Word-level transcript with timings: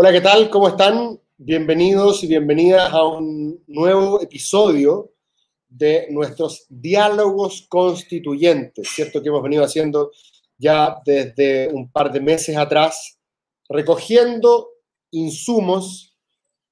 Hola, 0.00 0.12
¿qué 0.12 0.20
tal? 0.20 0.48
¿Cómo 0.48 0.68
están? 0.68 1.18
Bienvenidos 1.38 2.22
y 2.22 2.28
bienvenidas 2.28 2.92
a 2.92 3.04
un 3.04 3.64
nuevo 3.66 4.22
episodio 4.22 5.10
de 5.68 6.06
nuestros 6.10 6.66
diálogos 6.68 7.66
constituyentes, 7.68 8.90
¿cierto? 8.90 9.20
Que 9.20 9.28
hemos 9.28 9.42
venido 9.42 9.64
haciendo 9.64 10.12
ya 10.56 10.98
desde 11.04 11.66
un 11.72 11.90
par 11.90 12.12
de 12.12 12.20
meses 12.20 12.56
atrás, 12.56 13.18
recogiendo 13.68 14.68
insumos 15.10 16.16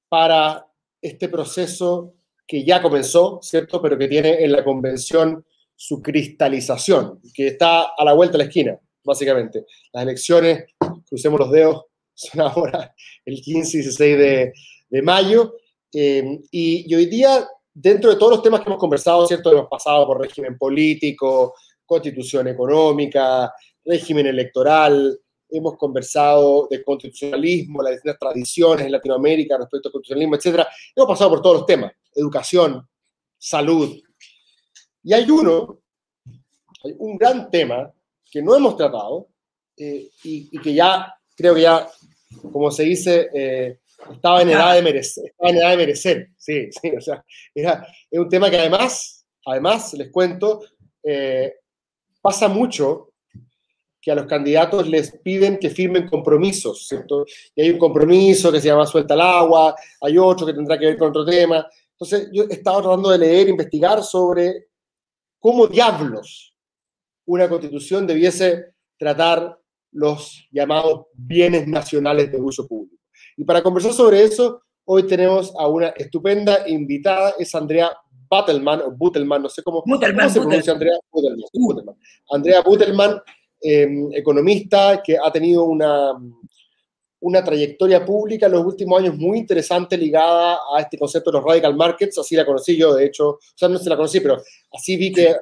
para 0.08 0.64
este 1.02 1.28
proceso 1.28 2.14
que 2.46 2.64
ya 2.64 2.80
comenzó, 2.80 3.40
¿cierto? 3.42 3.82
Pero 3.82 3.98
que 3.98 4.06
tiene 4.06 4.44
en 4.44 4.52
la 4.52 4.62
convención 4.62 5.44
su 5.74 6.00
cristalización, 6.00 7.20
que 7.34 7.48
está 7.48 7.88
a 7.98 8.04
la 8.04 8.12
vuelta 8.12 8.34
de 8.34 8.44
la 8.44 8.48
esquina, 8.48 8.78
básicamente. 9.02 9.64
Las 9.92 10.04
elecciones, 10.04 10.66
crucemos 11.08 11.40
los 11.40 11.50
dedos, 11.50 11.86
son 12.16 12.40
ahora 12.40 12.94
el 13.24 13.40
15 13.40 13.76
y 13.76 13.80
16 13.82 14.18
de, 14.18 14.52
de 14.88 15.02
mayo. 15.02 15.54
Eh, 15.92 16.40
y, 16.50 16.94
hoy 16.94 17.06
día, 17.06 17.46
dentro 17.72 18.10
de 18.10 18.16
todos 18.16 18.32
los 18.32 18.42
temas 18.42 18.60
que 18.60 18.68
hemos 18.68 18.78
conversado, 18.78 19.26
¿cierto? 19.26 19.52
Hemos 19.52 19.68
pasado 19.68 20.06
por 20.06 20.20
régimen 20.20 20.58
político, 20.58 21.54
constitución 21.84 22.48
económica, 22.48 23.52
régimen 23.84 24.26
electoral, 24.26 25.18
hemos 25.48 25.76
conversado 25.76 26.66
de 26.70 26.82
constitucionalismo, 26.82 27.82
las 27.82 27.92
distintas 27.92 28.18
tradiciones 28.18 28.86
en 28.86 28.92
Latinoamérica 28.92 29.56
respecto 29.56 29.88
al 29.88 29.92
constitucionalismo, 29.92 30.34
etc. 30.36 30.66
Hemos 30.94 31.08
pasado 31.08 31.30
por 31.30 31.42
todos 31.42 31.56
los 31.58 31.66
temas, 31.66 31.92
educación, 32.14 32.86
salud. 33.38 33.96
Y 35.02 35.12
hay 35.12 35.30
uno, 35.30 35.78
hay 36.82 36.94
un 36.98 37.16
gran 37.16 37.48
tema 37.50 37.92
que 38.28 38.42
no 38.42 38.56
hemos 38.56 38.76
tratado 38.76 39.28
eh, 39.76 40.10
y, 40.24 40.48
y, 40.50 40.58
que 40.58 40.74
ya, 40.74 41.14
creo 41.36 41.54
que 41.54 41.62
ya 41.62 41.88
como 42.52 42.70
se 42.70 42.84
dice, 42.84 43.28
eh, 43.34 43.78
estaba, 44.12 44.42
en 44.42 44.50
edad 44.50 44.74
de 44.74 44.82
merecer, 44.82 45.34
en 45.38 45.56
edad 45.56 45.70
de 45.70 45.76
merecer. 45.76 46.28
Sí, 46.36 46.68
sí, 46.70 46.90
o 46.96 47.00
sea, 47.00 47.24
es 47.54 48.18
un 48.18 48.28
tema 48.28 48.50
que 48.50 48.58
además, 48.58 49.26
además, 49.44 49.92
les 49.94 50.10
cuento, 50.10 50.62
eh, 51.02 51.54
pasa 52.20 52.48
mucho 52.48 53.12
que 54.00 54.12
a 54.12 54.14
los 54.14 54.26
candidatos 54.26 54.86
les 54.88 55.18
piden 55.18 55.58
que 55.58 55.70
firmen 55.70 56.06
compromisos, 56.08 56.86
¿cierto? 56.86 57.26
Y 57.54 57.62
hay 57.62 57.70
un 57.70 57.78
compromiso 57.78 58.52
que 58.52 58.60
se 58.60 58.68
llama 58.68 58.86
suelta 58.86 59.14
el 59.14 59.20
agua, 59.20 59.74
hay 60.00 60.16
otro 60.16 60.46
que 60.46 60.54
tendrá 60.54 60.78
que 60.78 60.86
ver 60.86 60.96
con 60.96 61.08
otro 61.08 61.24
tema. 61.24 61.66
Entonces, 61.90 62.28
yo 62.32 62.44
he 62.44 62.52
estado 62.52 62.82
tratando 62.82 63.10
de 63.10 63.18
leer, 63.18 63.48
investigar 63.48 64.02
sobre 64.04 64.68
cómo 65.40 65.66
diablos 65.66 66.54
una 67.26 67.48
constitución 67.48 68.06
debiese 68.06 68.74
tratar 68.96 69.58
los 69.92 70.46
llamados 70.50 71.06
bienes 71.14 71.66
nacionales 71.66 72.30
de 72.30 72.40
uso 72.40 72.66
público. 72.66 73.02
Y 73.36 73.44
para 73.44 73.62
conversar 73.62 73.92
sobre 73.92 74.22
eso, 74.22 74.62
hoy 74.84 75.06
tenemos 75.06 75.52
a 75.58 75.66
una 75.66 75.88
estupenda 75.88 76.68
invitada, 76.68 77.34
es 77.38 77.54
Andrea 77.54 77.90
Buttelman, 78.28 78.80
o 78.82 79.38
no 79.38 79.48
sé 79.48 79.62
cómo, 79.62 79.82
Buttelman, 79.86 80.28
¿cómo 80.28 80.30
se 80.30 80.40
pronuncia 80.40 80.72
Andrea. 80.72 80.98
Buttelman. 81.52 81.96
Andrea 82.30 82.60
Buttelman, 82.62 83.20
eh, 83.60 83.88
economista 84.12 85.02
que 85.02 85.16
ha 85.22 85.30
tenido 85.30 85.64
una, 85.64 86.12
una 87.20 87.44
trayectoria 87.44 88.04
pública 88.04 88.46
en 88.46 88.52
los 88.52 88.64
últimos 88.64 89.00
años 89.00 89.16
muy 89.16 89.38
interesante 89.38 89.96
ligada 89.96 90.58
a 90.74 90.80
este 90.80 90.98
concepto 90.98 91.30
de 91.30 91.38
los 91.38 91.44
radical 91.44 91.76
markets, 91.76 92.18
así 92.18 92.36
la 92.36 92.46
conocí 92.46 92.76
yo, 92.76 92.94
de 92.94 93.06
hecho, 93.06 93.30
o 93.30 93.38
sea, 93.54 93.68
no 93.68 93.78
se 93.78 93.88
la 93.88 93.96
conocí, 93.96 94.20
pero 94.20 94.40
así 94.72 94.96
vi 94.96 95.12
que 95.12 95.34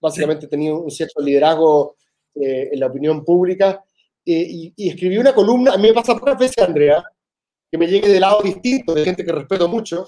básicamente 0.00 0.46
tenía 0.46 0.74
un 0.74 0.90
cierto 0.90 1.20
liderazgo 1.22 1.96
eh, 2.34 2.70
en 2.72 2.80
la 2.80 2.86
opinión 2.86 3.24
pública 3.24 3.84
eh, 4.26 4.46
y, 4.48 4.74
y, 4.76 4.88
escribí 4.90 5.18
una 5.18 5.32
columna, 5.32 5.74
a 5.74 5.76
mí 5.76 5.84
me 5.84 5.94
pasa 5.94 6.16
pocas 6.16 6.36
veces, 6.36 6.58
Andrea, 6.58 7.02
que 7.70 7.78
me 7.78 7.86
llegue 7.86 8.08
de 8.08 8.18
lado 8.18 8.42
distinto, 8.42 8.92
de 8.92 9.04
gente 9.04 9.24
que 9.24 9.30
respeto 9.30 9.68
mucho, 9.68 10.06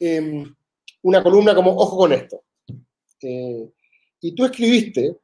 eh, 0.00 0.44
una 1.02 1.22
columna 1.22 1.54
como 1.54 1.76
Ojo 1.76 1.98
con 1.98 2.12
esto. 2.12 2.42
Eh, 3.20 3.68
y 4.20 4.34
tú 4.34 4.44
escribiste 4.44 5.16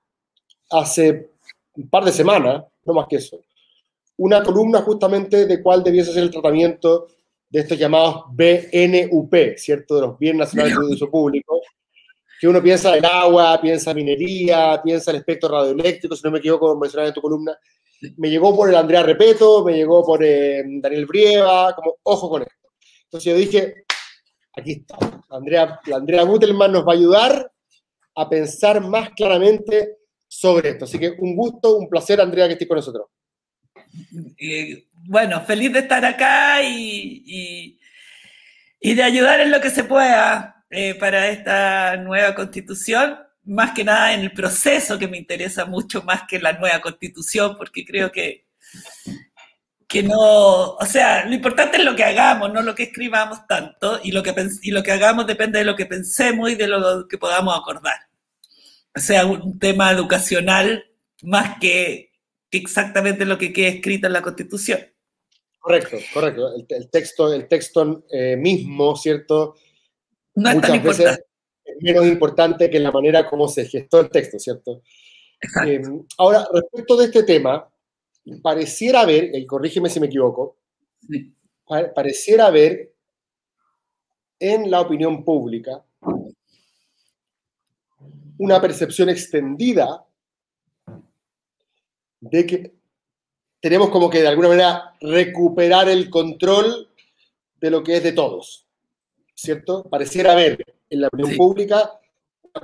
hace 0.71 1.31
un 1.75 1.89
par 1.89 2.05
de 2.05 2.13
semanas, 2.13 2.65
no 2.85 2.93
más 2.93 3.07
que 3.09 3.17
eso, 3.17 3.41
una 4.19 4.43
columna 4.43 4.83
justamente 4.83 5.47
de 5.47 5.63
cuál 5.63 5.83
debiese 5.83 6.13
ser 6.13 6.25
el 6.25 6.31
tratamiento 6.31 7.07
de 7.49 7.61
estos 7.61 7.79
llamados 7.79 8.25
BNUP, 8.33 9.57
¿cierto? 9.57 9.95
De 9.95 10.01
los 10.03 10.19
bienes 10.19 10.41
nacionales 10.41 10.79
de 10.79 10.95
uso 10.95 11.11
público, 11.11 11.63
que 12.41 12.47
uno 12.47 12.63
piensa 12.63 12.97
el 12.97 13.05
agua, 13.05 13.59
piensa 13.61 13.95
minería, 13.95 14.81
piensa 14.83 15.11
el 15.13 15.19
espectro 15.19 15.49
radioeléctrico, 15.49 16.15
si 16.15 16.23
no 16.25 16.31
me 16.31 16.39
equivoco, 16.39 16.77
mencionaba 16.77 17.09
en 17.09 17.15
tu 17.15 17.23
columna, 17.23 17.57
me 18.17 18.31
llegó 18.31 18.55
por 18.55 18.69
el 18.69 18.77
Andrea 18.77 19.03
Repeto, 19.03 19.65
me 19.65 19.75
llegó 19.75 20.05
por 20.05 20.23
eh, 20.23 20.63
Daniel 20.65 21.07
Brieva, 21.07 21.75
como 21.75 21.97
ojo 22.03 22.29
con 22.29 22.43
esto. 22.43 22.55
Entonces 23.05 23.33
yo 23.33 23.39
dije, 23.39 23.85
aquí 24.57 24.73
está, 24.73 24.99
Andrea, 25.31 25.81
la 25.87 25.97
Andrea 25.97 26.25
Buttelman 26.25 26.73
nos 26.73 26.87
va 26.87 26.93
a 26.93 26.97
ayudar 26.97 27.53
a 28.15 28.29
pensar 28.29 28.81
más 28.81 29.11
claramente 29.11 29.99
sobre 30.27 30.71
esto. 30.71 30.85
Así 30.85 30.99
que 30.99 31.11
un 31.19 31.35
gusto, 31.35 31.77
un 31.77 31.89
placer, 31.89 32.21
Andrea, 32.21 32.47
que 32.47 32.55
estés 32.55 32.69
con 32.69 32.77
nosotros. 32.77 33.07
Eh, 34.39 34.89
bueno, 34.93 35.41
feliz 35.43 35.73
de 35.73 35.81
estar 35.81 36.05
acá 36.05 36.63
y, 36.63 37.23
y, 37.25 37.81
y, 38.81 38.95
de 38.95 39.03
ayudar 39.03 39.41
en 39.41 39.51
lo 39.51 39.61
que 39.61 39.71
se 39.71 39.85
pueda 39.85 40.65
eh, 40.71 40.95
para 40.95 41.29
esta 41.29 41.97
nueva 41.97 42.35
constitución 42.35 43.19
más 43.49 43.73
que 43.73 43.83
nada 43.83 44.13
en 44.13 44.21
el 44.21 44.33
proceso 44.33 44.99
que 44.99 45.09
me 45.09 45.17
interesa 45.17 45.65
mucho 45.65 46.03
más 46.03 46.23
que 46.29 46.39
la 46.39 46.53
nueva 46.53 46.81
constitución, 46.81 47.57
porque 47.57 47.85
creo 47.85 48.13
que, 48.13 48.47
que 49.89 50.03
no, 50.03 50.75
o 50.75 50.87
sea, 50.87 51.25
lo 51.25 51.35
importante 51.35 51.79
es 51.79 51.85
lo 51.85 51.97
que 51.97 52.05
hagamos, 52.05 52.53
no 52.53 52.61
lo 52.61 52.75
que 52.75 52.85
escribamos 52.85 53.47
tanto, 53.47 54.01
y 54.03 54.13
lo 54.13 54.23
que, 54.23 54.35
y 54.63 54.71
lo 54.71 54.83
que 54.83 54.93
hagamos 54.93 55.27
depende 55.27 55.59
de 55.59 55.65
lo 55.65 55.77
que 55.77 55.87
pensemos 55.87 56.51
y 56.51 56.57
de 56.57 56.67
lo 56.67 57.09
que 57.09 57.17
podamos 57.17 57.59
acordar. 57.59 57.97
O 58.95 59.01
sea, 59.01 59.25
un 59.25 59.59
tema 59.59 59.91
educacional 59.93 60.85
más 61.23 61.59
que, 61.59 62.13
que 62.51 62.59
exactamente 62.59 63.25
lo 63.25 63.39
que 63.39 63.53
quede 63.53 63.69
escrito 63.69 64.07
en 64.09 64.13
la 64.13 64.23
constitución. 64.23 64.81
Correcto, 65.59 65.97
correcto. 66.13 66.55
El, 66.55 66.67
el 66.69 66.91
texto, 66.91 67.33
el 67.33 67.49
texto 67.49 68.05
eh, 68.11 68.37
mismo, 68.37 68.95
¿cierto? 68.97 69.57
No 70.35 70.51
es 70.51 70.57
Muchas 70.57 70.71
tan 70.71 70.83
veces 70.83 70.99
importante. 70.99 71.23
es 71.23 71.28
menos 71.81 72.07
importante 72.07 72.71
que 72.71 72.81
la 72.81 72.93
manera 72.93 73.27
como 73.29 73.49
se 73.49 73.67
gestó 73.67 74.01
el 74.01 74.11
texto, 74.11 74.39
¿cierto? 74.39 74.83
Eh, 75.67 75.81
ahora, 76.19 76.47
respecto 76.53 76.97
de 76.97 77.05
este 77.07 77.23
tema, 77.23 77.69
pareciera 78.43 79.03
haber, 79.03 79.35
y 79.35 79.47
corrígeme 79.47 79.89
si 79.89 80.01
me 80.01 80.07
equivoco, 80.07 80.57
Sí. 81.09 81.33
pareciera 81.95 82.47
haber 82.47 82.93
en 84.41 84.71
la 84.71 84.81
opinión 84.81 85.25
pública 85.25 85.85
una 88.39 88.61
percepción 88.61 89.09
extendida 89.09 90.05
de 92.21 92.47
que 92.47 92.75
tenemos 93.61 93.91
como 93.91 94.09
que 94.11 94.23
de 94.23 94.29
alguna 94.29 94.49
manera 94.49 94.95
recuperar 95.01 95.89
el 95.89 96.11
control 96.11 96.89
de 97.61 97.71
lo 97.71 97.83
que 97.83 97.97
es 97.97 98.03
de 98.03 98.13
todos, 98.13 98.67
¿cierto? 99.35 99.85
Pareciera 99.85 100.33
haber 100.33 100.65
en 100.91 101.01
la 101.01 101.09
opinión 101.09 101.31
Sí. 101.33 101.37
pública 101.37 101.93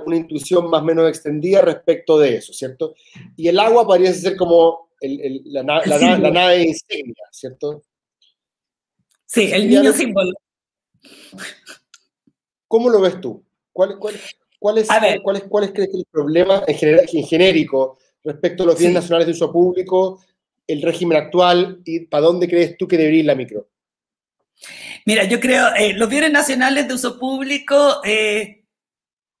una 0.05 0.17
intuición 0.17 0.69
más 0.69 0.81
o 0.81 0.85
menos 0.85 1.07
extendida 1.07 1.61
respecto 1.61 2.17
de 2.19 2.35
eso, 2.37 2.51
¿cierto? 2.51 2.95
Y 3.37 3.47
el 3.47 3.57
agua 3.59 3.87
parece 3.87 4.13
ser 4.15 4.35
como 4.35 4.89
el- 4.99 5.21
el- 5.21 5.41
la, 5.45 5.63
na- 5.63 5.79
El 5.79 5.89
la 5.89 5.99
na- 5.99 6.07
la 6.07 6.13
símbolo. 6.15 6.33
nave 6.33 6.63
insignia, 6.63 7.23
¿cierto? 7.31 7.83
Sí, 9.25 9.51
el 9.53 9.69
niño 9.69 9.93
símbolo. 9.93 10.31
¿Cómo 12.67 12.89
lo 12.89 12.99
ves 13.01 13.21
tú? 13.21 13.43
¿Cuál, 13.71 13.97
cuál, 13.99 14.15
cuál 14.59 14.77
es, 14.79 14.89
A 14.89 14.99
ver. 14.99 15.21
cuál, 15.21 15.37
es, 15.37 15.43
¿Cuál 15.43 15.63
es 15.65 15.71
crees 15.71 15.89
que 15.91 15.97
el 15.97 16.05
problema 16.11 16.63
en, 16.67 16.75
general, 16.75 17.05
en 17.11 17.23
genérico 17.25 17.97
respecto 18.23 18.63
a 18.63 18.65
los 18.67 18.77
bienes 18.77 18.93
Sí. 18.95 19.01
nacionales 19.01 19.27
de 19.27 19.33
uso 19.33 19.51
público, 19.51 20.19
el 20.67 20.81
régimen 20.81 21.17
actual 21.17 21.79
y 21.85 22.01
para 22.01 22.25
dónde 22.25 22.47
crees 22.49 22.75
tú 22.77 22.87
que 22.87 22.97
debería 22.97 23.19
ir 23.19 23.25
la 23.25 23.35
micro? 23.35 23.67
Mira, 25.05 25.23
yo 25.25 25.39
creo, 25.39 25.73
eh, 25.75 25.93
los 25.93 26.09
bienes 26.09 26.31
nacionales 26.31 26.87
de 26.87 26.93
uso 26.93 27.19
público, 27.19 28.01
eh, 28.03 28.65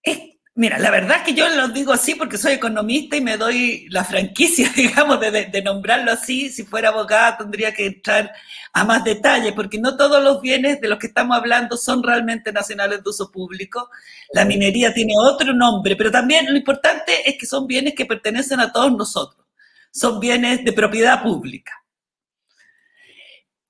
es, 0.03 0.19
mira, 0.53 0.77
la 0.77 0.91
verdad 0.91 1.17
es 1.17 1.23
que 1.23 1.33
yo 1.33 1.49
lo 1.49 1.69
digo 1.69 1.91
así 1.91 2.15
porque 2.15 2.37
soy 2.37 2.53
economista 2.53 3.17
y 3.17 3.21
me 3.21 3.37
doy 3.37 3.87
la 3.89 4.03
franquicia, 4.03 4.69
digamos, 4.75 5.19
de, 5.19 5.45
de, 5.45 5.61
nombrarlo 5.63 6.11
así. 6.11 6.49
Si 6.49 6.63
fuera 6.63 6.89
abogada 6.89 7.37
tendría 7.37 7.73
que 7.73 7.87
entrar 7.87 8.31
a 8.73 8.83
más 8.83 9.03
detalle, 9.03 9.53
porque 9.53 9.79
no 9.79 9.97
todos 9.97 10.23
los 10.23 10.41
bienes 10.41 10.79
de 10.81 10.87
los 10.87 10.99
que 10.99 11.07
estamos 11.07 11.35
hablando 11.37 11.77
son 11.77 12.03
realmente 12.03 12.51
nacionales 12.51 13.03
de 13.03 13.09
uso 13.09 13.31
público. 13.31 13.89
La 14.33 14.45
minería 14.45 14.93
tiene 14.93 15.13
otro 15.17 15.53
nombre, 15.53 15.95
pero 15.95 16.11
también 16.11 16.45
lo 16.45 16.57
importante 16.57 17.27
es 17.27 17.37
que 17.37 17.45
son 17.45 17.65
bienes 17.67 17.95
que 17.95 18.05
pertenecen 18.05 18.59
a 18.59 18.71
todos 18.71 18.91
nosotros. 18.91 19.45
Son 19.91 20.19
bienes 20.19 20.63
de 20.63 20.73
propiedad 20.73 21.23
pública. 21.23 21.71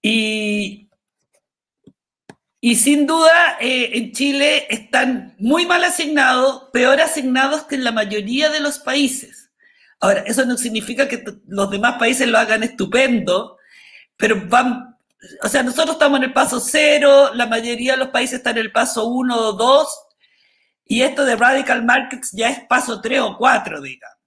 Y, 0.01 0.84
y 2.65 2.77
sin 2.77 3.05
duda, 3.05 3.57
eh, 3.59 3.91
en 3.93 4.11
Chile 4.11 4.65
están 4.71 5.35
muy 5.37 5.67
mal 5.67 5.83
asignados, 5.83 6.71
peor 6.73 6.99
asignados 6.99 7.65
que 7.65 7.75
en 7.75 7.83
la 7.83 7.91
mayoría 7.91 8.49
de 8.49 8.59
los 8.59 8.79
países. 8.79 9.51
Ahora, 9.99 10.21
eso 10.21 10.43
no 10.47 10.57
significa 10.57 11.07
que 11.07 11.23
los 11.45 11.69
demás 11.69 11.99
países 11.99 12.27
lo 12.27 12.39
hagan 12.39 12.63
estupendo, 12.63 13.59
pero 14.17 14.47
van 14.47 14.97
o 15.43 15.47
sea, 15.47 15.61
nosotros 15.61 15.97
estamos 15.97 16.17
en 16.17 16.23
el 16.23 16.33
paso 16.33 16.59
cero, 16.59 17.35
la 17.35 17.45
mayoría 17.45 17.91
de 17.91 17.99
los 17.99 18.07
países 18.07 18.39
están 18.39 18.57
en 18.57 18.65
el 18.65 18.71
paso 18.71 19.05
uno 19.05 19.37
o 19.37 19.53
dos, 19.53 19.87
y 20.85 21.03
esto 21.03 21.23
de 21.23 21.35
radical 21.35 21.85
markets 21.85 22.31
ya 22.31 22.49
es 22.49 22.61
paso 22.67 22.99
tres 22.99 23.19
o 23.19 23.37
cuatro, 23.37 23.79
digamos. 23.79 24.17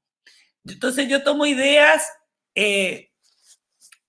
Entonces 0.65 1.09
yo 1.09 1.25
tomo 1.25 1.45
ideas, 1.45 2.09
eh, 2.55 3.11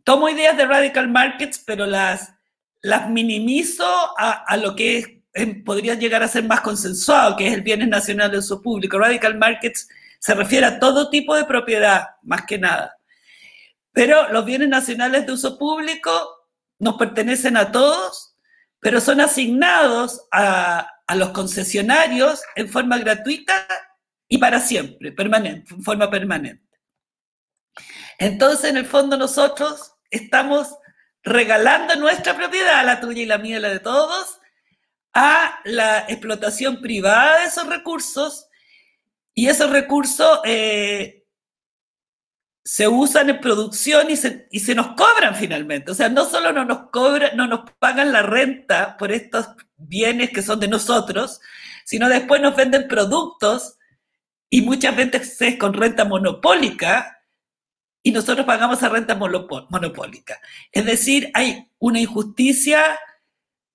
tomo 0.03 0.29
ideas 0.29 0.55
de 0.55 0.67
radical 0.67 1.09
markets, 1.09 1.63
pero 1.65 1.87
las, 1.87 2.31
las 2.81 3.09
minimizo 3.09 3.85
a, 4.17 4.55
lo 4.57 4.75
que 4.75 5.23
podría 5.65 5.95
llegar 5.95 6.23
a 6.23 6.27
ser 6.27 6.43
más 6.43 6.61
consensuado, 6.61 7.35
que 7.35 7.47
es 7.47 7.53
el 7.53 7.61
bienes 7.61 7.87
nacional 7.87 8.31
de 8.31 8.37
uso 8.37 8.61
público. 8.61 8.97
Radical 8.97 9.37
markets 9.37 9.87
se 10.19 10.33
refiere 10.33 10.65
a 10.65 10.79
todo 10.79 11.09
tipo 11.09 11.35
de 11.35 11.45
propiedad, 11.45 12.07
más 12.23 12.45
que 12.45 12.57
nada. 12.57 12.97
Pero 13.91 14.31
los 14.31 14.45
bienes 14.45 14.69
nacionales 14.69 15.25
de 15.25 15.33
uso 15.33 15.57
público 15.57 16.11
nos 16.79 16.95
pertenecen 16.95 17.57
a 17.57 17.71
todos, 17.71 18.35
pero 18.79 19.01
son 19.01 19.19
asignados 19.19 20.25
a, 20.31 20.87
a 21.05 21.15
los 21.15 21.29
concesionarios 21.29 22.41
en 22.55 22.69
forma 22.69 22.97
gratuita 22.97 23.67
y 24.27 24.37
para 24.37 24.59
siempre, 24.59 25.11
permanente, 25.11 25.73
en 25.73 25.83
forma 25.83 26.09
permanente. 26.09 26.63
Entonces, 28.19 28.69
en 28.69 28.77
el 28.77 28.85
fondo, 28.85 29.17
nosotros 29.17 29.93
estamos 30.11 30.75
regalando 31.24 31.95
nuestra 31.95 32.36
propiedad, 32.36 32.86
la 32.86 33.00
tuya 33.00 33.24
y 33.24 33.25
la 33.25 33.38
mía 33.38 33.60
la 33.60 33.69
de 33.69 33.80
todos, 33.80 34.39
a 35.13 35.60
la 35.66 36.00
explotación 36.07 36.81
privada 36.81 37.39
de 37.39 37.45
esos 37.45 37.68
recursos 37.68 38.48
y 39.33 39.48
esos 39.48 39.69
recursos 39.69 40.39
eh, 40.45 41.25
se 42.63 42.88
usan 42.88 43.30
en 43.30 43.39
producción 43.39 44.12
y 44.12 44.18
se, 44.18 44.48
y 44.51 44.60
se, 44.60 44.75
nos 44.75 44.89
cobran 44.89 45.36
finalmente. 45.36 45.92
O 45.92 45.95
sea, 45.95 46.10
no 46.10 46.25
solo 46.25 46.51
no 46.51 46.66
nos 46.66 46.89
cobran, 46.92 47.36
no 47.36 47.48
nos 47.48 47.71
pagan 47.80 48.12
la 48.12 48.21
renta 48.21 48.98
por 48.98 49.12
estos 49.12 49.48
bienes 49.77 50.30
que 50.31 50.42
son 50.42 50.60
de 50.60 50.68
nosotros, 50.68 51.39
sino 51.86 52.10
después 52.10 52.42
nos 52.42 52.56
venden 52.56 52.88
productos 52.88 53.77
y 54.50 54.62
muchas 54.62 54.95
veces 54.95 55.42
es 55.42 55.57
con 55.57 55.74
renta 55.74 56.06
monopólica 56.06 57.19
y 58.01 58.11
nosotros 58.11 58.45
pagamos 58.45 58.77
esa 58.77 58.89
renta 58.89 59.15
monopólica. 59.15 60.39
Es 60.71 60.85
decir, 60.85 61.29
hay 61.33 61.69
una 61.79 61.99
injusticia. 61.99 62.99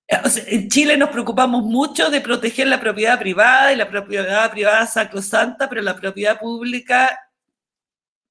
en 0.07 0.69
Chile 0.69 0.97
nos 0.97 1.09
preocupamos 1.09 1.63
mucho 1.63 2.09
de 2.09 2.21
proteger 2.21 2.67
la 2.67 2.79
propiedad 2.79 3.19
privada 3.19 3.71
y 3.71 3.75
la 3.75 3.89
propiedad 3.89 4.49
privada 4.51 4.87
sacrosanta, 4.87 5.69
pero 5.69 5.81
la 5.81 5.95
propiedad 5.95 6.39
pública 6.39 7.19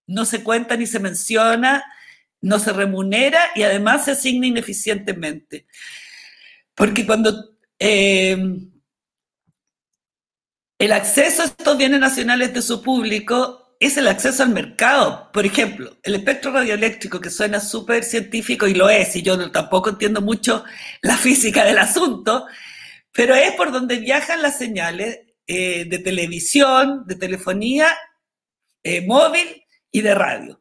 no 0.06 0.24
se 0.24 0.42
cuenta 0.42 0.76
ni 0.76 0.86
se 0.86 1.00
menciona, 1.00 1.84
no 2.40 2.58
se 2.58 2.72
remunera 2.72 3.40
y 3.54 3.62
además 3.62 4.04
se 4.04 4.12
asigna 4.12 4.46
ineficientemente. 4.46 5.66
Porque 6.74 7.06
cuando 7.06 7.56
eh, 7.78 8.36
el 10.78 10.92
acceso 10.92 11.42
a 11.42 11.46
estos 11.46 11.78
bienes 11.78 12.00
nacionales 12.00 12.52
de 12.52 12.62
su 12.62 12.82
público 12.82 13.63
es 13.86 13.96
el 13.96 14.08
acceso 14.08 14.42
al 14.42 14.50
mercado. 14.50 15.30
Por 15.32 15.44
ejemplo, 15.44 15.96
el 16.02 16.14
espectro 16.14 16.52
radioeléctrico, 16.52 17.20
que 17.20 17.30
suena 17.30 17.60
súper 17.60 18.04
científico 18.04 18.66
y 18.66 18.74
lo 18.74 18.88
es, 18.88 19.14
y 19.16 19.22
yo 19.22 19.50
tampoco 19.50 19.90
entiendo 19.90 20.20
mucho 20.20 20.64
la 21.02 21.16
física 21.16 21.64
del 21.64 21.78
asunto, 21.78 22.46
pero 23.12 23.34
es 23.34 23.52
por 23.52 23.72
donde 23.72 23.98
viajan 23.98 24.42
las 24.42 24.58
señales 24.58 25.20
eh, 25.46 25.84
de 25.86 25.98
televisión, 25.98 27.04
de 27.06 27.16
telefonía 27.16 27.88
eh, 28.82 29.06
móvil 29.06 29.64
y 29.90 30.00
de 30.00 30.14
radio. 30.14 30.60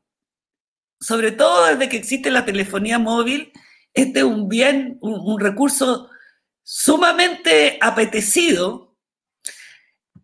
Sobre 1.00 1.32
todo 1.32 1.66
desde 1.66 1.90
que 1.90 1.98
existe 1.98 2.32
la 2.32 2.46
telefonía 2.46 3.00
móvil, 3.00 3.52
este 3.94 4.20
es 4.20 4.26
un 4.26 4.50
bien, 4.50 4.98
un 5.02 5.40
recurso 5.40 6.10
sumamente 6.64 7.78
apetecido 7.82 8.83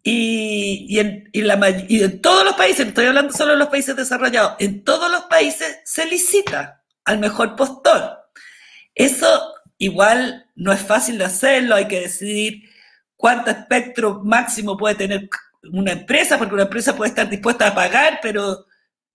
y, 0.03 0.97
en, 0.99 1.29
en 1.33 2.21
todos 2.21 2.45
los 2.45 2.55
países, 2.55 2.87
estoy 2.87 3.05
hablando 3.05 3.33
solo 3.33 3.51
de 3.51 3.57
los 3.57 3.67
países 3.67 3.95
desarrollados, 3.95 4.53
en 4.59 4.83
todos 4.83 5.11
los 5.11 5.23
países 5.23 5.79
se 5.83 6.05
licita 6.05 6.83
al 7.05 7.19
mejor 7.19 7.55
postor. 7.55 8.17
Eso 8.95 9.53
igual 9.77 10.49
no 10.55 10.71
es 10.71 10.81
fácil 10.81 11.17
de 11.17 11.25
hacerlo, 11.25 11.75
hay 11.75 11.87
que 11.87 12.01
decidir 12.01 12.63
cuánto 13.15 13.51
espectro 13.51 14.21
máximo 14.23 14.77
puede 14.77 14.95
tener 14.95 15.29
una 15.71 15.91
empresa, 15.91 16.37
porque 16.37 16.53
una 16.53 16.63
empresa 16.63 16.95
puede 16.95 17.09
estar 17.09 17.29
dispuesta 17.29 17.67
a 17.67 17.75
pagar, 17.75 18.19
pero, 18.21 18.65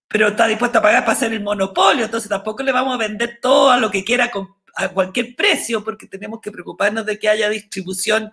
pero 0.08 0.28
está 0.28 0.46
dispuesta 0.46 0.78
a 0.78 0.82
pagar 0.82 1.04
para 1.04 1.16
hacer 1.16 1.32
el 1.32 1.42
monopolio, 1.42 2.04
entonces 2.04 2.28
tampoco 2.28 2.62
le 2.62 2.72
vamos 2.72 2.94
a 2.94 2.98
vender 2.98 3.38
todo 3.40 3.70
a 3.70 3.78
lo 3.78 3.90
que 3.90 4.04
quiera 4.04 4.30
a 4.76 4.88
cualquier 4.88 5.34
precio, 5.34 5.82
porque 5.82 6.06
tenemos 6.06 6.40
que 6.40 6.50
preocuparnos 6.50 7.06
de 7.06 7.18
que 7.18 7.28
haya 7.28 7.48
distribución 7.48 8.32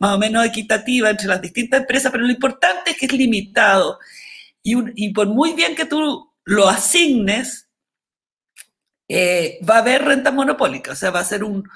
más 0.00 0.14
o 0.14 0.18
menos 0.18 0.44
equitativa 0.46 1.10
entre 1.10 1.28
las 1.28 1.42
distintas 1.42 1.82
empresas, 1.82 2.10
pero 2.10 2.24
lo 2.24 2.32
importante 2.32 2.90
es 2.90 2.98
que 2.98 3.06
es 3.06 3.12
limitado. 3.12 3.98
Y, 4.62 5.12
por 5.12 5.26
muy 5.28 5.52
bien 5.52 5.76
que 5.76 5.84
tú 5.84 6.32
lo 6.44 6.68
asignes, 6.68 7.68
eh, 9.08 9.58
va 9.68 9.76
a 9.76 9.78
haber 9.80 10.04
renta 10.04 10.32
monopólica, 10.32 10.92
o 10.92 10.94
sea, 10.94 11.10
va 11.10 11.20
a 11.20 11.24
ser 11.24 11.44
un, 11.44 11.68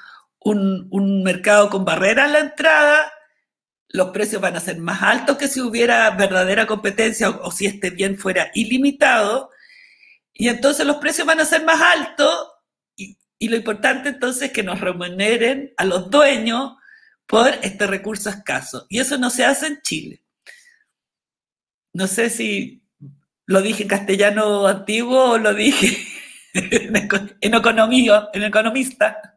mercado 1.22 1.68
con 1.68 1.84
barreras 1.84 2.28
a 2.28 2.32
la 2.32 2.38
entrada, 2.40 3.12
los 3.88 4.10
precios 4.10 4.40
van 4.40 4.56
a 4.56 4.60
ser 4.60 4.78
más 4.78 5.02
altos 5.02 5.36
que 5.36 5.48
si 5.48 5.60
hubiera 5.60 6.10
verdadera 6.10 6.66
competencia 6.66 7.30
o, 7.30 7.48
o 7.48 7.50
si 7.52 7.66
este 7.66 7.90
bien 7.90 8.18
fuera 8.18 8.50
ilimitado, 8.54 9.50
y 10.32 10.48
entonces 10.48 10.86
los 10.86 10.96
precios 10.96 11.26
van 11.26 11.40
a 11.40 11.44
ser 11.44 11.64
más 11.64 11.80
altos 11.80 12.48
y 13.38 13.48
lo 13.48 13.56
importante 13.56 14.08
entonces 14.08 14.44
es 14.44 14.52
que 14.52 14.62
nos 14.62 14.80
remuneren 14.80 15.74
a 15.76 15.84
los 15.84 16.10
dueños 16.10 16.76
por 17.26 17.48
este 17.62 17.86
recurso 17.86 18.30
escaso. 18.30 18.86
Y 18.88 18.98
eso 19.00 19.18
no 19.18 19.30
se 19.30 19.44
hace 19.44 19.66
en 19.66 19.80
Chile. 19.82 20.22
No 21.92 22.06
sé 22.06 22.30
si 22.30 22.82
lo 23.46 23.62
dije 23.62 23.82
en 23.84 23.88
castellano 23.88 24.66
antiguo 24.66 25.32
o 25.32 25.38
lo 25.38 25.54
dije 25.54 25.96
en, 26.54 27.54
economía, 27.54 28.28
en 28.32 28.42
economista. 28.44 29.36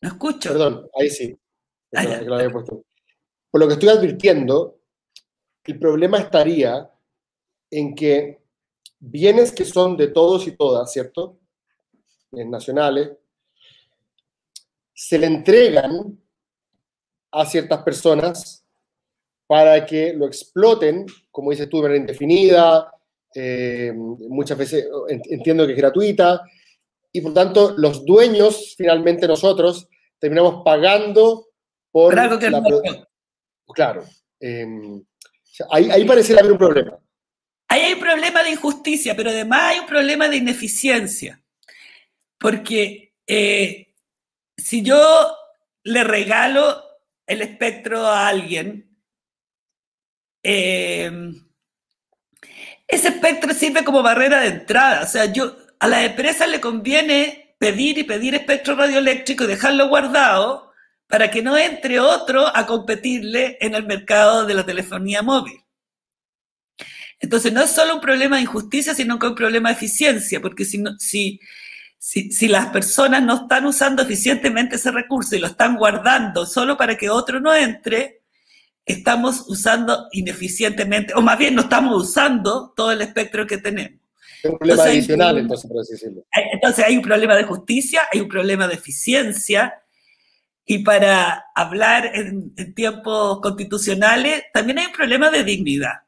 No 0.00 0.08
escucho. 0.08 0.50
Perdón, 0.50 0.88
ahí 0.98 1.10
sí. 1.10 1.36
Ah, 1.94 2.04
lo 2.04 2.34
había 2.34 2.50
puesto. 2.50 2.84
Por 3.50 3.60
lo 3.60 3.68
que 3.68 3.74
estoy 3.74 3.90
advirtiendo, 3.90 4.80
el 5.64 5.78
problema 5.78 6.18
estaría 6.18 6.90
en 7.72 7.94
que 7.94 8.42
bienes 9.00 9.50
que 9.50 9.64
son 9.64 9.96
de 9.96 10.08
todos 10.08 10.46
y 10.46 10.52
todas, 10.52 10.92
¿cierto? 10.92 11.38
Nacionales, 12.30 13.10
se 14.94 15.18
le 15.18 15.26
entregan 15.26 16.18
a 17.32 17.46
ciertas 17.46 17.82
personas 17.82 18.64
para 19.46 19.84
que 19.86 20.12
lo 20.12 20.26
exploten, 20.26 21.06
como 21.30 21.50
dices 21.50 21.68
tú, 21.68 21.78
de 21.78 21.82
manera 21.82 22.00
indefinida, 22.00 22.92
eh, 23.34 23.92
muchas 23.94 24.56
veces 24.58 24.86
entiendo 25.08 25.66
que 25.66 25.72
es 25.72 25.78
gratuita, 25.78 26.42
y 27.10 27.20
por 27.22 27.34
tanto 27.34 27.74
los 27.76 28.04
dueños, 28.04 28.74
finalmente 28.76 29.26
nosotros, 29.26 29.88
terminamos 30.18 30.62
pagando 30.64 31.48
por, 31.90 32.14
la, 32.14 32.38
Claro. 33.74 34.04
Ahí, 35.70 35.90
ahí 35.90 36.04
pareciera 36.04 36.40
haber 36.40 36.52
un 36.52 36.58
problema. 36.58 36.98
Ahí 37.72 37.80
hay 37.84 37.92
un 37.94 38.00
problema 38.00 38.42
de 38.42 38.50
injusticia, 38.50 39.16
pero 39.16 39.30
además 39.30 39.62
hay 39.62 39.78
un 39.78 39.86
problema 39.86 40.28
de 40.28 40.36
ineficiencia. 40.36 41.42
Porque 42.36 43.14
eh, 43.26 43.94
si 44.58 44.82
yo 44.82 45.34
le 45.82 46.04
regalo 46.04 46.84
el 47.26 47.40
espectro 47.40 48.06
a 48.06 48.28
alguien, 48.28 48.94
em, 50.42 51.48
ese 52.86 53.08
espectro 53.08 53.54
sirve 53.54 53.84
como 53.84 54.02
barrera 54.02 54.42
de 54.42 54.48
entrada. 54.48 55.04
O 55.04 55.06
sea, 55.06 55.32
yo, 55.32 55.56
a 55.78 55.88
la 55.88 56.04
empresa 56.04 56.46
le 56.46 56.60
conviene 56.60 57.56
pedir 57.58 57.96
y 57.96 58.04
pedir 58.04 58.34
espectro 58.34 58.74
radioeléctrico 58.74 59.44
y 59.44 59.46
dejarlo 59.46 59.88
guardado 59.88 60.74
para 61.06 61.30
que 61.30 61.40
no 61.40 61.56
entre 61.56 62.00
otro 62.00 62.54
a 62.54 62.66
competirle 62.66 63.56
en 63.62 63.74
el 63.74 63.86
mercado 63.86 64.44
de 64.44 64.52
la 64.52 64.66
telefonía 64.66 65.22
móvil. 65.22 65.61
Entonces, 67.22 67.52
no 67.52 67.62
es 67.62 67.70
solo 67.70 67.94
un 67.94 68.00
problema 68.00 68.36
de 68.36 68.42
injusticia, 68.42 68.94
sino 68.94 69.18
que 69.18 69.26
es 69.26 69.30
un 69.30 69.36
problema 69.36 69.70
de 69.70 69.76
eficiencia, 69.76 70.40
porque 70.40 70.64
si, 70.64 70.82
si, 70.98 71.40
si, 72.30 72.48
las 72.48 72.66
personas 72.66 73.22
no 73.22 73.42
están 73.42 73.64
usando 73.64 74.02
eficientemente 74.02 74.76
ese 74.76 74.90
recurso 74.90 75.34
y 75.34 75.38
lo 75.38 75.46
están 75.46 75.76
guardando 75.76 76.44
solo 76.44 76.76
para 76.76 76.96
que 76.96 77.08
otro 77.08 77.40
no 77.40 77.54
entre, 77.54 78.22
estamos 78.84 79.44
usando 79.48 80.08
ineficientemente, 80.12 81.14
o 81.14 81.22
más 81.22 81.38
bien 81.38 81.54
no 81.54 81.62
estamos 81.62 82.08
usando 82.08 82.74
todo 82.76 82.92
el 82.92 83.00
espectro 83.00 83.46
que 83.46 83.58
tenemos. 83.58 84.00
Es 84.42 84.50
un 84.50 84.58
problema 84.58 84.82
adicional, 84.82 85.38
entonces, 85.38 85.70
por 85.70 85.80
así 85.80 85.92
decirlo. 85.92 86.24
Entonces 86.52 86.84
hay 86.84 86.96
un 86.96 87.02
problema 87.02 87.36
de 87.36 87.44
justicia, 87.44 88.02
hay 88.12 88.20
un 88.20 88.28
problema 88.28 88.66
de 88.66 88.74
eficiencia, 88.74 89.74
y 90.64 90.78
para 90.78 91.46
hablar 91.54 92.10
en, 92.14 92.74
tiempos 92.74 93.40
constitucionales, 93.40 94.44
también 94.52 94.78
hay 94.78 94.86
un 94.86 94.92
problema 94.92 95.30
de 95.30 95.44
dignidad. 95.44 96.02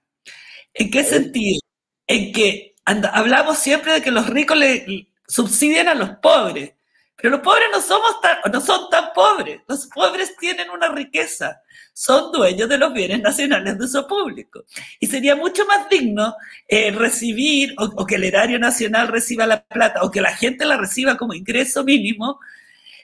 ¿En 0.75 0.91
qué 0.91 1.05
sentido? 1.05 1.61
En 2.07 2.33
que 2.33 2.75
hablamos 2.85 3.59
siempre 3.59 3.93
de 3.93 4.03
que 4.03 4.11
los 4.11 4.29
ricos 4.29 4.57
le 4.57 5.09
subsidian 5.27 5.89
a 5.89 5.95
los 5.95 6.11
pobres, 6.23 6.73
pero 7.17 7.37
los 7.37 7.41
pobres 7.41 7.69
no, 7.73 7.81
somos 7.81 8.17
no 8.53 8.61
son 8.61 8.91
tan 8.91 9.13
pobres, 9.15 9.61
los 9.67 9.87
pobres 9.87 10.37
tienen 10.37 10.69
una 10.69 10.89
riqueza, 10.89 11.63
son 11.95 12.33
dueños 12.33 12.69
de 12.69 12.77
los 12.77 12.93
bienes 12.93 13.23
nacionales 13.23 13.79
de 13.79 13.85
uso 13.85 14.07
público. 14.07 14.65
Y 15.01 15.07
sería 15.07 15.37
mucho 15.37 15.65
más 15.65 15.89
digno 15.89 16.35
eh, 16.69 16.91
recibir 16.91 17.75
o, 17.79 18.05
que 18.05 18.17
el 18.17 18.25
erario 18.25 18.59
nacional 18.59 19.09
reciba 19.09 19.47
la 19.47 19.65
plata 19.65 20.03
o 20.03 20.11
que 20.11 20.21
la 20.21 20.35
gente 20.37 20.67
la 20.67 20.77
reciba 20.77 21.17
como 21.17 21.35
ingreso 21.35 21.85
mínimo 21.85 22.41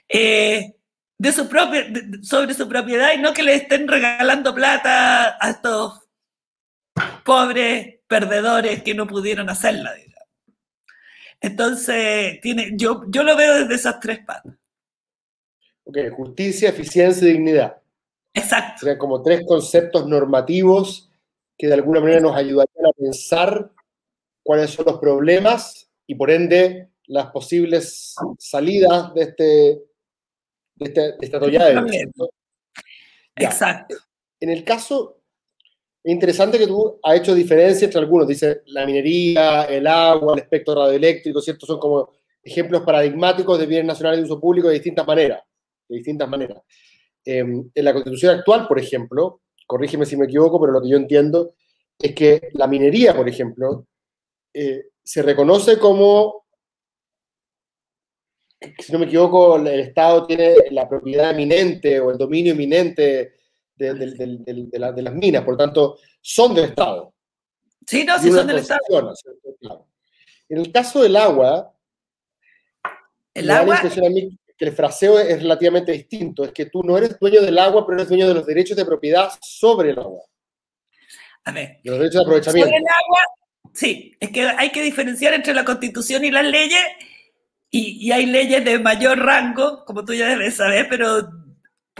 eh, 0.09 0.73
de 1.17 1.31
su 1.31 1.47
propia, 1.47 1.87
sobre 2.21 2.53
su 2.53 2.67
propiedad 2.67 3.13
y 3.13 3.19
no 3.19 3.33
que 3.33 3.43
le 3.43 3.55
estén 3.55 3.87
regalando 3.87 4.53
plata 4.53 5.37
a 5.39 5.49
estos 5.49 6.01
pobres 7.23 7.99
perdedores 8.07 8.83
que 8.83 8.93
no 8.93 9.07
pudieron 9.07 9.49
hacerla. 9.49 9.93
Entonces, 11.39 12.39
tiene, 12.41 12.73
yo, 12.75 13.03
yo 13.07 13.23
lo 13.23 13.35
veo 13.35 13.55
desde 13.55 13.75
esas 13.75 13.99
tres 13.99 14.19
patas. 14.25 14.53
Ok, 15.83 15.97
justicia, 16.15 16.69
eficiencia 16.69 17.27
y 17.27 17.33
dignidad. 17.33 17.81
Exacto. 18.33 18.79
Serían 18.81 18.97
como 18.97 19.21
tres 19.21 19.41
conceptos 19.47 20.07
normativos 20.07 21.09
que 21.57 21.67
de 21.67 21.73
alguna 21.73 21.99
manera 21.99 22.21
nos 22.21 22.35
ayudarían 22.35 22.85
a 22.85 22.93
pensar 22.93 23.71
cuáles 24.43 24.71
son 24.71 24.85
los 24.85 24.99
problemas 24.99 25.89
y 26.07 26.15
por 26.15 26.31
ende 26.31 26.89
las 27.05 27.27
posibles 27.27 28.15
salidas 28.37 29.13
de 29.13 29.21
este 29.21 29.81
de, 30.75 30.85
este, 30.85 31.01
de 31.01 31.17
esta. 31.21 31.39
Exacto. 33.35 33.95
En 34.39 34.49
el 34.49 34.63
caso, 34.63 35.20
interesante 36.03 36.57
que 36.57 36.67
tú 36.67 36.99
has 37.03 37.17
hecho 37.17 37.35
diferencia 37.35 37.85
entre 37.85 37.99
algunos. 37.99 38.27
Dice 38.27 38.61
la 38.67 38.85
minería, 38.85 39.63
el 39.63 39.87
agua, 39.87 40.33
el 40.33 40.39
espectro 40.39 40.75
radioeléctrico, 40.75 41.41
¿cierto? 41.41 41.65
Son 41.65 41.79
como 41.79 42.11
ejemplos 42.43 42.81
paradigmáticos 42.83 43.59
de 43.59 43.65
bienes 43.65 43.85
nacionales 43.85 44.19
de 44.19 44.25
uso 44.25 44.39
público 44.39 44.67
de 44.67 44.75
distintas 44.75 45.05
maneras. 45.05 45.43
De 45.87 45.97
distintas 45.97 46.27
maneras. 46.27 46.61
Em, 47.23 47.69
en 47.73 47.85
la 47.85 47.93
constitución 47.93 48.39
actual, 48.39 48.67
por 48.67 48.79
ejemplo, 48.79 49.41
corrígeme 49.67 50.05
si 50.05 50.17
me 50.17 50.25
equivoco, 50.25 50.59
pero 50.59 50.73
lo 50.73 50.81
que 50.81 50.89
yo 50.89 50.97
entiendo 50.97 51.53
es 51.99 52.15
que 52.15 52.49
la 52.53 52.67
minería, 52.67 53.15
por 53.15 53.29
ejemplo, 53.29 53.85
eh, 54.53 54.85
se 55.03 55.21
reconoce 55.21 55.77
como, 55.77 56.45
si 58.79 58.91
no 58.91 58.99
me 58.99 59.05
equivoco, 59.05 59.57
el 59.57 59.67
Estado 59.79 60.25
tiene 60.25 60.55
la 60.71 60.89
propiedad 60.89 61.31
eminente 61.31 61.99
o 61.99 62.11
el 62.11 62.17
dominio 62.17 62.53
eminente 62.53 63.33
de, 63.83 65.01
las 65.01 65.13
minas, 65.13 65.43
por 65.43 65.53
lo 65.53 65.57
tanto, 65.57 65.97
son 66.21 66.53
del 66.53 66.65
Estado. 66.65 67.13
Sí, 67.85 68.03
no, 68.05 68.19
sí 68.19 68.31
son 68.31 68.47
del 68.47 68.59
Estado. 68.59 69.13
En 70.49 70.57
el 70.57 70.71
caso 70.71 71.01
del 71.01 71.15
agua, 71.15 71.73
el 73.33 73.49
agua 73.49 73.81
que 73.81 74.65
el 74.65 74.73
fraseo 74.73 75.17
es 75.17 75.41
relativamente 75.41 75.91
distinto, 75.91 76.43
es 76.43 76.51
que 76.51 76.67
tú 76.67 76.83
no 76.83 76.95
eres 76.95 77.17
dueño 77.19 77.41
del 77.41 77.57
agua, 77.57 77.83
pero 77.83 77.97
eres 77.97 78.09
dueño 78.09 78.27
de 78.27 78.35
los 78.35 78.45
derechos 78.45 78.77
de 78.77 78.85
propiedad 78.85 79.31
sobre 79.41 79.89
el 79.89 79.97
agua. 79.97 80.21
A 81.45 81.51
ver. 81.51 81.79
los 81.83 81.97
derechos 81.97 82.15
de 82.15 82.21
aprovechamiento. 82.21 82.67
Sobre 82.67 82.77
el 82.77 82.83
agua, 82.83 83.19
sí, 83.73 84.15
es 84.19 84.29
que 84.29 84.41
hay 84.43 84.71
que 84.71 84.83
diferenciar 84.83 85.33
entre 85.33 85.55
la 85.55 85.65
constitución 85.65 86.23
y 86.25 86.29
las 86.29 86.45
leyes, 86.45 86.79
y, 87.71 88.07
y 88.07 88.11
hay 88.11 88.27
leyes 88.27 88.63
de 88.63 88.77
mayor 88.77 89.17
rango, 89.17 89.83
como 89.85 90.05
tú 90.05 90.13
ya 90.13 90.27
debes 90.27 90.57
saber, 90.57 90.85
pero 90.89 91.40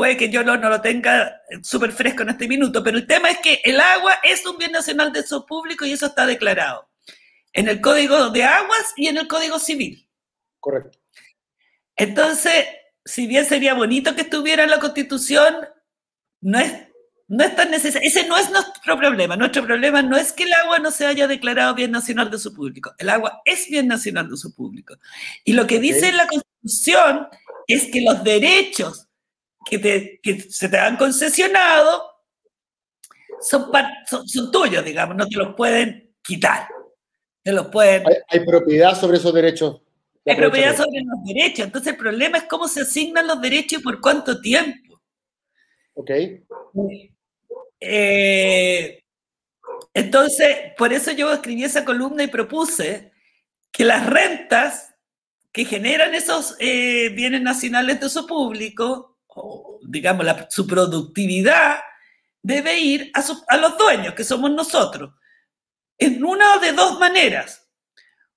puede 0.01 0.17
que 0.17 0.31
yo 0.31 0.43
no, 0.43 0.57
no 0.57 0.67
lo 0.67 0.81
tenga 0.81 1.43
súper 1.61 1.91
fresco 1.91 2.23
en 2.23 2.29
este 2.29 2.47
minuto, 2.47 2.83
pero 2.83 2.97
el 2.97 3.05
tema 3.05 3.29
es 3.29 3.37
que 3.37 3.61
el 3.63 3.79
agua 3.79 4.13
es 4.23 4.43
un 4.47 4.57
bien 4.57 4.71
nacional 4.71 5.13
de 5.13 5.19
uso 5.19 5.45
público 5.45 5.85
y 5.85 5.91
eso 5.91 6.07
está 6.07 6.25
declarado 6.25 6.89
en 7.53 7.69
el 7.69 7.79
Código 7.81 8.31
de 8.31 8.43
Aguas 8.43 8.93
y 8.97 9.09
en 9.09 9.19
el 9.19 9.27
Código 9.27 9.59
Civil. 9.59 10.09
Correcto. 10.59 10.97
Entonces, 11.95 12.65
si 13.05 13.27
bien 13.27 13.45
sería 13.45 13.75
bonito 13.75 14.15
que 14.15 14.21
estuviera 14.21 14.63
en 14.63 14.71
la 14.71 14.79
Constitución, 14.79 15.55
no 16.39 16.57
es, 16.57 16.73
no 17.27 17.43
es 17.43 17.55
tan 17.55 17.69
necesario. 17.69 18.07
Ese 18.07 18.27
no 18.27 18.37
es 18.37 18.49
nuestro 18.49 18.97
problema. 18.97 19.35
Nuestro 19.35 19.63
problema 19.63 20.01
no 20.01 20.17
es 20.17 20.33
que 20.33 20.45
el 20.45 20.53
agua 20.53 20.79
no 20.79 20.89
se 20.89 21.05
haya 21.05 21.27
declarado 21.27 21.75
bien 21.75 21.91
nacional 21.91 22.31
de 22.31 22.37
uso 22.37 22.55
público. 22.55 22.91
El 22.97 23.09
agua 23.09 23.43
es 23.45 23.67
bien 23.69 23.87
nacional 23.87 24.29
de 24.29 24.33
uso 24.33 24.51
público. 24.55 24.95
Y 25.43 25.53
lo 25.53 25.67
que 25.67 25.77
dice 25.77 26.11
la 26.11 26.25
Constitución 26.25 27.27
es 27.67 27.85
que 27.91 28.01
los 28.01 28.23
derechos 28.23 29.09
que, 29.65 30.19
se 30.49 30.69
te 30.69 30.77
han 30.77 30.97
concesionado 30.97 32.03
son, 33.39 33.71
son, 34.25 34.51
tuyos, 34.51 34.85
digamos, 34.85 35.15
no 35.15 35.27
te 35.27 35.37
los 35.37 35.55
pueden 35.55 36.13
quitar. 36.21 36.67
Te 37.41 37.51
los 37.51 37.67
pueden... 37.67 38.03
Hay, 38.27 38.45
propiedad 38.45 38.99
sobre 38.99 39.17
esos 39.17 39.33
derechos. 39.33 39.81
Hay 40.25 40.35
propiedad 40.35 40.75
sobre 40.75 41.01
los 41.01 41.23
derechos. 41.25 41.65
Entonces 41.65 41.93
el 41.93 41.97
problema 41.97 42.37
es 42.37 42.43
cómo 42.43 42.67
se 42.67 42.81
asignan 42.81 43.25
los 43.25 43.41
derechos 43.41 43.79
y 43.79 43.83
por 43.83 43.99
cuánto 43.99 44.39
tiempo. 44.39 45.01
Ok. 45.93 46.11
Eh, 47.79 49.03
entonces, 49.93 50.57
por 50.77 50.93
eso 50.93 51.11
yo 51.11 51.33
escribí 51.33 51.63
esa 51.63 51.83
columna 51.83 52.23
y 52.23 52.27
propuse 52.27 53.11
que 53.71 53.85
las 53.85 54.05
rentas 54.05 54.93
que 55.51 55.65
generan 55.65 56.13
esos 56.13 56.55
eh, 56.59 57.09
bienes 57.09 57.41
nacionales 57.41 57.99
de 57.99 58.05
uso 58.05 58.27
público 58.27 59.10
digamos, 59.83 60.25
su 60.49 60.67
productividad 60.67 61.79
debe 62.41 62.79
ir 62.79 63.11
a, 63.13 63.23
a 63.47 63.57
los 63.57 63.77
dueños, 63.77 64.13
que 64.13 64.23
somos 64.23 64.51
nosotros, 64.51 65.13
en 65.97 66.23
una 66.23 66.57
de 66.57 66.71
dos 66.73 66.99
maneras. 66.99 67.59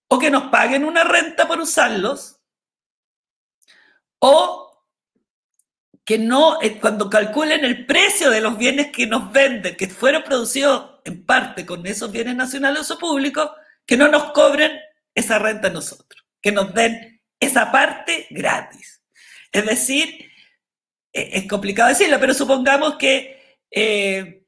O 0.09 0.19
que 0.19 0.31
nos 0.31 0.45
paguen 0.51 0.85
una 0.85 1.03
renta 1.03 1.49
por 1.49 1.59
usarlos, 1.59 2.39
o 4.19 4.65
que 6.05 6.19
no, 6.19 6.61
eh, 6.61 6.79
cuando 6.79 7.09
calculen 7.09 7.65
el 7.65 7.87
precio 7.87 8.31
de 8.31 8.41
los 8.41 8.59
bienes 8.59 8.93
que 8.93 9.07
nos 9.07 9.33
venden, 9.33 9.77
que 9.77 9.89
fueron 9.89 10.23
producidos 10.23 11.01
en 11.05 11.25
parte 11.25 11.65
con 11.65 11.87
esos 11.87 12.13
bienes 12.13 12.37
nacionales 12.37 12.91
o 12.91 12.99
públicos, 12.99 13.51
que 13.87 13.97
no 13.97 14.09
nos 14.09 14.33
cobren 14.33 14.79
esa 15.15 15.39
renta 15.39 15.69
a 15.69 15.73
nosotros, 15.73 16.25
que 16.43 16.53
nos 16.53 16.75
den 16.75 17.23
esa 17.41 17.73
parte 17.73 18.27
gratis. 18.31 19.03
Es 19.51 19.65
decir, 19.65 20.31
es 21.15 21.49
complicado 21.49 21.89
decirlo, 21.89 22.19
pero 22.19 22.35
supongamos 22.35 22.97
que, 22.97 23.57
eh, 23.71 24.45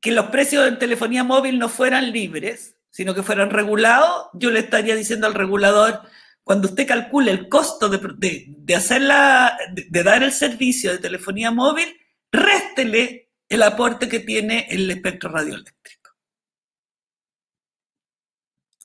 que 0.00 0.10
los 0.12 0.26
precios 0.26 0.66
en 0.66 0.78
telefonía 0.78 1.24
móvil 1.24 1.58
no 1.58 1.68
fueran 1.68 2.10
libres, 2.10 2.76
sino 2.90 3.14
que 3.14 3.22
fueran 3.22 3.50
regulados, 3.50 4.28
yo 4.32 4.50
le 4.50 4.60
estaría 4.60 4.96
diciendo 4.96 5.26
al 5.26 5.34
regulador, 5.34 6.00
cuando 6.42 6.68
usted 6.68 6.86
calcule 6.88 7.30
el 7.30 7.50
costo 7.50 7.90
de, 7.90 7.98
de, 8.16 8.46
de 8.48 10.02
dar 10.02 10.22
el 10.22 10.32
servicio 10.32 10.90
de 10.90 10.98
telefonía 10.98 11.50
móvil, 11.50 11.94
réstele 12.32 13.30
el 13.46 13.62
aporte 13.62 14.08
que 14.08 14.20
tiene 14.20 14.66
el 14.70 14.90
espectro 14.90 15.30
radioeléctrico. 15.30 16.10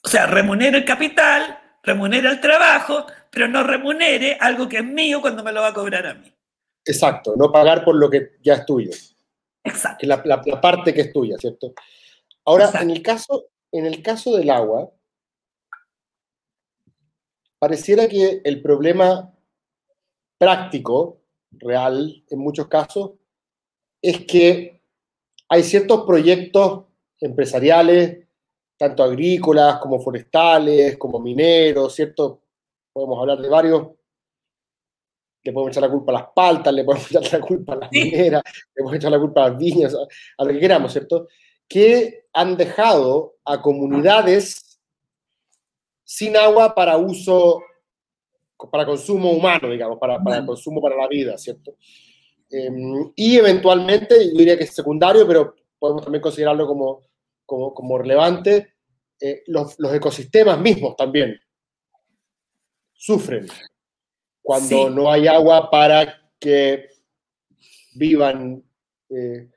O 0.04 0.10
sea, 0.10 0.26
remunere 0.26 0.80
el 0.80 0.86
capital, 0.86 1.60
remunere 1.82 2.30
el 2.30 2.42
trabajo, 2.42 3.08
pero 3.32 3.48
no 3.48 3.64
remunere 3.64 4.38
algo 4.40 4.68
que 4.68 4.80
es 4.80 4.86
mío 4.86 5.22
cuando 5.22 5.44
me 5.44 5.54
lo 5.54 5.62
va 5.62 5.70
a 5.70 5.74
cobrar 5.74 6.06
a 6.06 6.14
mí. 6.14 6.33
Exacto, 6.86 7.36
no 7.38 7.52
pagar 7.52 7.86
por 7.86 7.96
lo 7.96 8.10
que 8.10 8.32
ya 8.42 8.56
es 8.56 8.66
tuyo. 8.66 8.92
Exacto. 9.64 10.06
La, 10.06 10.62
parte 10.62 10.94
que 10.94 11.02
es 11.02 11.14
tuya, 11.14 11.38
¿cierto? 11.38 11.74
Ahora, 12.46 12.70
en 12.82 12.90
el, 12.90 13.02
caso, 13.02 13.46
en 13.72 13.86
el 13.86 14.02
caso 14.04 14.36
del 14.36 14.50
agua, 14.50 14.92
pareciera 17.58 18.08
que 18.10 18.42
el 18.44 18.62
problema 18.62 19.34
práctico, 20.38 21.22
real, 21.52 22.24
en 22.30 22.40
muchos 22.40 22.68
casos, 22.68 23.12
es 24.02 24.26
que 24.26 24.82
hay 25.48 25.64
ciertos 25.64 26.04
proyectos 26.06 26.86
empresariales, 27.22 28.28
tanto 28.78 29.04
agrícolas 29.04 29.78
como 29.80 30.02
forestales, 30.02 30.98
como 30.98 31.20
mineros, 31.20 31.96
¿cierto? 31.96 32.42
Podemos 32.92 33.18
hablar 33.20 33.40
de 33.40 33.48
varios 33.48 33.88
le 35.44 35.52
podemos 35.52 35.72
echar 35.72 35.84
la 35.84 35.92
culpa 35.92 36.12
a 36.12 36.16
las 36.16 36.28
paltas, 36.34 36.74
le 36.74 36.84
podemos 36.84 37.12
echar 37.12 37.40
la 37.40 37.46
culpa 37.46 37.74
a 37.74 37.76
las 37.78 37.92
mineras, 37.92 38.44
le 38.76 38.84
podemos 38.84 38.96
echar 38.96 39.12
la 39.12 39.20
culpa 39.20 39.46
a 39.46 39.50
las 39.50 39.58
viñas, 39.58 39.96
a 40.38 40.44
lo 40.44 40.52
que 40.52 40.60
queramos, 40.60 40.92
¿cierto? 40.92 41.28
Que 41.68 42.26
han 42.34 42.56
dejado 42.56 43.36
a 43.46 43.62
comunidades 43.62 44.80
sin 46.04 46.38
agua 46.38 46.74
para 46.74 46.98
uso, 46.98 47.62
para 48.72 48.86
consumo 48.86 49.32
humano, 49.32 49.70
digamos, 49.70 50.00
para, 50.00 50.22
para 50.24 50.46
consumo 50.46 50.82
para 50.82 50.96
la 50.96 51.08
vida, 51.08 51.38
¿cierto? 51.38 51.76
Em, 52.50 53.12
y 53.16 53.38
eventualmente, 53.38 54.32
yo 54.32 54.38
diría 54.38 54.58
que 54.58 54.64
es 54.64 54.74
secundario, 54.74 55.28
pero 55.28 55.56
podemos 55.78 56.04
también 56.04 56.22
considerarlo 56.22 56.68
como, 56.68 57.02
como, 57.46 57.74
como 57.74 57.98
relevante, 57.98 58.76
eh, 59.20 59.44
los, 59.48 59.78
los 59.80 59.94
ecosistemas 59.94 60.60
mismos 60.60 60.96
también 60.96 61.40
sufren 62.94 63.48
cuando 64.44 64.90
no 64.90 65.12
hay 65.12 65.26
agua 65.26 65.72
para 65.72 66.22
que 66.38 66.90
vivan 67.96 68.62
eh, 69.10 69.50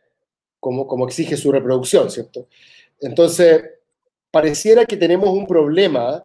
como, 0.61 0.87
como 0.87 1.07
exige 1.07 1.37
su 1.37 1.51
reproducción, 1.53 2.11
¿cierto? 2.11 2.49
Entonces, 3.01 3.63
pareciera 4.31 4.87
que 4.87 4.97
tenemos 4.97 5.31
un 5.31 5.47
problema 5.47 6.25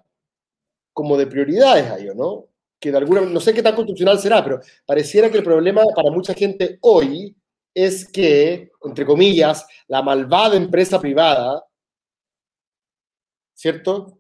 como 0.94 1.18
de 1.18 1.28
prioridades 1.28 1.90
ahí, 1.90 2.08
¿no? 2.16 2.48
Que 2.80 2.92
de 2.92 2.98
alguna 2.98 3.22
no 3.22 3.40
sé 3.40 3.54
qué 3.54 3.64
tan 3.64 3.76
constitucional 3.76 4.20
será, 4.20 4.44
pero 4.44 4.60
pareciera 4.86 5.30
que 5.30 5.38
el 5.38 5.44
problema 5.44 5.84
para 5.96 6.12
mucha 6.12 6.34
gente 6.34 6.78
hoy 6.82 7.36
es 7.74 8.08
que, 8.08 8.72
entre 8.84 9.06
comillas, 9.06 9.66
la 9.88 10.02
malvada 10.02 10.56
empresa 10.56 11.00
privada, 11.00 11.66
¿cierto? 13.54 14.20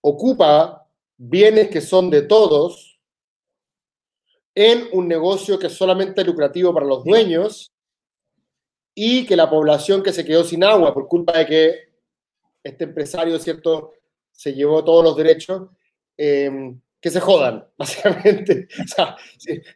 Ocupa 0.00 0.88
bienes 1.16 1.68
que 1.68 1.80
son 1.80 2.08
de 2.08 2.22
todos 2.22 2.89
en 4.54 4.88
un 4.92 5.08
negocio 5.08 5.58
que 5.58 5.68
es 5.68 5.74
solamente 5.74 6.24
lucrativo 6.24 6.74
para 6.74 6.86
los 6.86 7.04
dueños 7.04 7.72
y 8.94 9.24
que 9.26 9.36
la 9.36 9.48
población 9.48 10.02
que 10.02 10.12
se 10.12 10.24
quedó 10.24 10.44
sin 10.44 10.64
agua 10.64 10.92
por 10.92 11.08
culpa 11.08 11.38
de 11.38 11.46
que 11.46 11.74
este 12.62 12.84
empresario, 12.84 13.38
¿cierto?, 13.38 13.92
se 14.32 14.54
llevó 14.54 14.82
todos 14.82 15.04
los 15.04 15.16
derechos, 15.16 15.68
em, 16.16 16.80
que 17.00 17.10
se 17.10 17.20
jodan, 17.20 17.66
básicamente. 17.78 18.68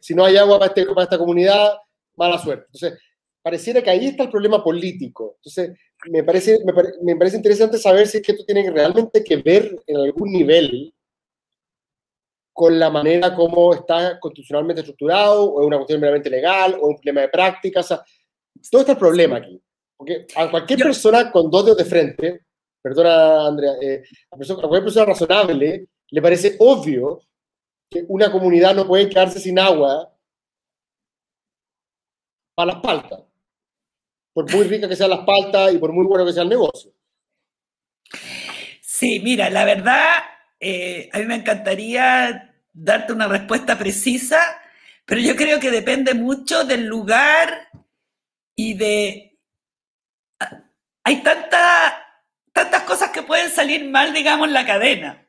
Si, 0.01 0.15
no 0.15 0.25
hay 0.25 0.37
agua 0.37 0.59
para, 0.59 0.69
este, 0.69 0.85
para 0.87 1.03
esta 1.03 1.17
comunidad, 1.17 1.73
mala 2.15 2.39
suerte. 2.39 2.65
Entonces, 2.73 2.99
pareciera 3.43 3.81
que 3.81 3.91
ahí 3.91 4.07
está 4.07 4.23
el 4.23 4.31
problema 4.31 4.63
político. 4.63 5.35
Entonces, 5.37 5.77
me 6.09 6.23
parece, 6.23 6.57
me, 7.03 7.15
parece 7.15 7.37
interesante 7.37 7.77
saber 7.77 8.07
si 8.07 8.17
es 8.17 8.23
que 8.23 8.31
esto 8.31 8.43
tiene 8.43 8.69
realmente 8.71 9.23
que 9.23 9.37
ver 9.37 9.79
en 9.85 9.97
algún 9.97 10.31
nivel 10.31 10.94
con 12.55 12.79
la 12.79 12.89
manera 12.89 13.35
como 13.35 13.73
está 13.73 14.17
constitucionalmente 14.19 14.79
estructurado, 14.81 15.43
o 15.43 15.61
es 15.61 15.67
una 15.67 15.77
cuestión 15.77 15.99
meramente 15.99 16.29
legal, 16.29 16.75
o 16.75 16.77
es 16.77 16.83
un 16.83 16.95
problema 16.95 17.21
de 17.21 17.29
práctica. 17.29 17.81
O 17.81 17.83
sea, 17.83 18.01
todo 18.71 18.81
está 18.81 18.93
el 18.93 18.97
problema 18.97 19.37
aquí. 19.37 19.61
Porque 19.97 20.25
a 20.35 20.49
cualquier 20.49 20.79
persona 20.79 21.31
con 21.31 21.51
dos 21.51 21.65
dedos 21.65 21.77
de 21.77 21.85
frente 21.85 22.45
perdona 22.85 23.47
Andrea, 23.47 23.73
eh, 23.81 24.03
a, 24.29 24.37
cualquier 24.37 24.83
persona 24.83 25.07
razonable 25.07 25.87
le 26.11 26.21
parece 26.21 26.55
obvio 26.59 27.19
que 27.89 28.05
una 28.07 28.31
comunidad 28.31 28.75
no 28.75 28.85
puede 28.85 29.09
quedarse 29.09 29.39
sin 29.39 29.57
agua 29.57 30.15
para 32.53 32.73
las 32.73 32.81
paltas, 32.83 33.23
por 34.33 34.53
muy 34.53 34.67
rica 34.67 34.87
que 34.87 34.95
sea 34.95 35.07
las 35.07 35.25
paltas 35.25 35.73
y 35.73 35.79
por 35.79 35.91
muy 35.91 36.05
bueno 36.05 36.27
que 36.27 36.33
sea 36.33 36.43
el 36.43 36.49
negocio. 36.49 36.91
Sí, 38.81 39.19
mira, 39.19 39.49
la 39.49 39.65
verdad, 39.65 40.23
eh, 40.59 41.09
a 41.11 41.19
mí 41.19 41.25
me 41.25 41.35
encantaría 41.35 42.55
darte 42.73 43.13
una 43.13 43.27
respuesta 43.27 43.77
precisa, 43.77 44.39
pero 45.05 45.21
yo 45.21 45.35
creo 45.35 45.59
que 45.59 45.71
depende 45.71 46.13
mucho 46.13 46.63
del 46.63 46.85
lugar 46.85 47.69
y 48.55 48.73
de... 48.73 49.37
Hay 51.03 51.21
tanta 51.21 52.05
tantas 52.55 52.83
cosas 52.83 53.09
que 53.09 53.21
pueden 53.21 53.51
salir 53.51 53.83
mal, 53.89 54.13
digamos, 54.13 54.47
en 54.47 54.53
la 54.53 54.65
cadena. 54.65 55.27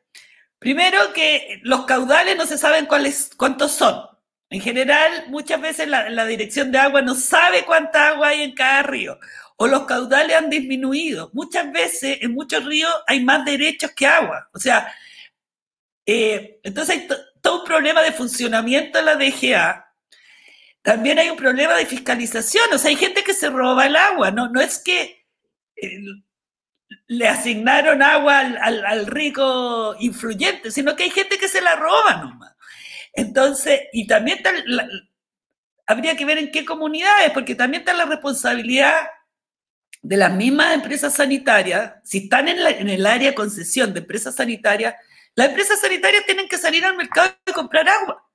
Primero 0.59 1.11
que 1.11 1.59
los 1.61 1.85
caudales 1.85 2.37
no 2.37 2.45
se 2.45 2.57
saben 2.57 2.85
cuáles, 2.85 3.31
cuántos 3.35 3.73
son. 3.73 4.01
En 4.49 4.61
general, 4.61 5.25
muchas 5.27 5.59
veces 5.59 5.89
la, 5.89 6.09
la, 6.09 6.25
dirección 6.25 6.71
de 6.71 6.79
agua 6.79 7.01
no 7.01 7.15
sabe 7.15 7.65
cuánta 7.65 8.07
agua 8.07 8.29
hay 8.29 8.43
en 8.43 8.55
cada 8.55 8.81
río. 8.83 9.19
O 9.57 9.67
los 9.67 9.83
caudales 9.83 10.37
han 10.37 10.49
disminuido. 10.49 11.29
Muchas 11.33 11.69
veces 11.73 12.19
en 12.21 12.33
muchos 12.33 12.63
ríos 12.63 12.93
hay 13.07 13.21
más 13.25 13.43
derechos 13.43 13.91
que 13.91 14.07
agua. 14.07 14.49
O 14.53 14.59
sea, 14.59 14.89
eh, 16.07 16.59
entonces 16.63 16.95
hay 16.95 17.07
todo 17.41 17.59
un 17.59 17.65
problema 17.65 18.01
de 18.01 18.13
funcionamiento 18.13 18.97
de 18.97 19.03
la 19.03 19.15
DGA. 19.15 19.93
También 20.81 21.19
hay 21.19 21.29
un 21.29 21.35
problema 21.35 21.75
de 21.75 21.85
fiscalización. 21.85 22.65
O 22.73 22.77
sea, 22.77 22.89
hay 22.89 22.95
gente 22.95 23.23
que 23.23 23.33
se 23.33 23.49
roba 23.49 23.85
el 23.85 23.95
agua. 23.97 24.31
No, 24.31 24.47
no 24.47 24.61
es 24.61 24.79
que 24.79 25.27
eh, 25.75 25.99
le 27.07 27.27
asignaron 27.27 28.01
agua 28.01 28.39
al, 28.39 29.05
rico 29.05 29.95
influyente, 29.99 30.71
sino 30.71 30.95
que 30.95 31.03
hay 31.03 31.09
gente 31.09 31.37
que 31.37 31.49
se 31.49 31.61
la 31.61 31.75
roba 31.75 32.15
nomás. 32.21 32.55
Entonces, 33.11 33.81
y 33.91 34.07
también 34.07 34.39
habría 35.85 36.15
que 36.15 36.25
ver 36.25 36.37
en 36.37 36.51
qué 36.51 36.63
comunidades, 36.63 37.31
porque 37.31 37.55
también 37.55 37.81
está 37.81 37.93
la 37.93 38.05
responsabilidad 38.05 39.07
de 40.01 40.17
las 40.17 40.33
mismas 40.33 40.73
empresas 40.73 41.15
sanitarias, 41.15 41.95
si 42.03 42.19
están 42.19 42.47
en, 42.47 42.59
el 42.89 43.05
área 43.05 43.29
de 43.29 43.35
concesión 43.35 43.93
de 43.93 43.99
empresas 43.99 44.35
sanitarias, 44.35 44.95
las 45.37 45.49
empresas 45.49 45.79
sanitarias 45.79 46.25
tienen 46.25 46.47
que 46.47 46.57
salir 46.57 46.83
al 46.83 46.97
mercado 46.97 47.31
y 47.45 47.51
comprar 47.53 47.87
agua. 47.87 48.27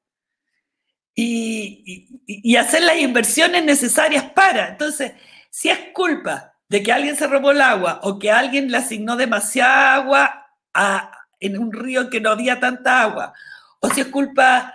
y 1.14 2.56
hacer 2.56 2.82
las 2.82 2.96
inversiones 2.96 3.64
necesarias 3.64 4.24
para. 4.30 4.68
Entonces, 4.68 5.12
si 5.50 5.68
es 5.68 5.78
culpa 5.92 6.54
de 6.68 6.82
que 6.82 6.92
alguien 6.92 7.16
se 7.16 7.26
robó 7.26 7.50
el 7.50 7.60
agua 7.60 8.00
o 8.04 8.18
que 8.18 8.30
alguien 8.30 8.70
le 8.70 8.78
asignó 8.78 9.16
demasiada 9.16 9.96
agua 9.96 10.46
en 11.38 11.58
un 11.58 11.72
río 11.72 12.08
que 12.08 12.20
no 12.20 12.30
había 12.30 12.60
tanta 12.60 13.02
agua, 13.02 13.34
o 13.80 13.90
si 13.90 14.00
es 14.00 14.06
culpa, 14.06 14.72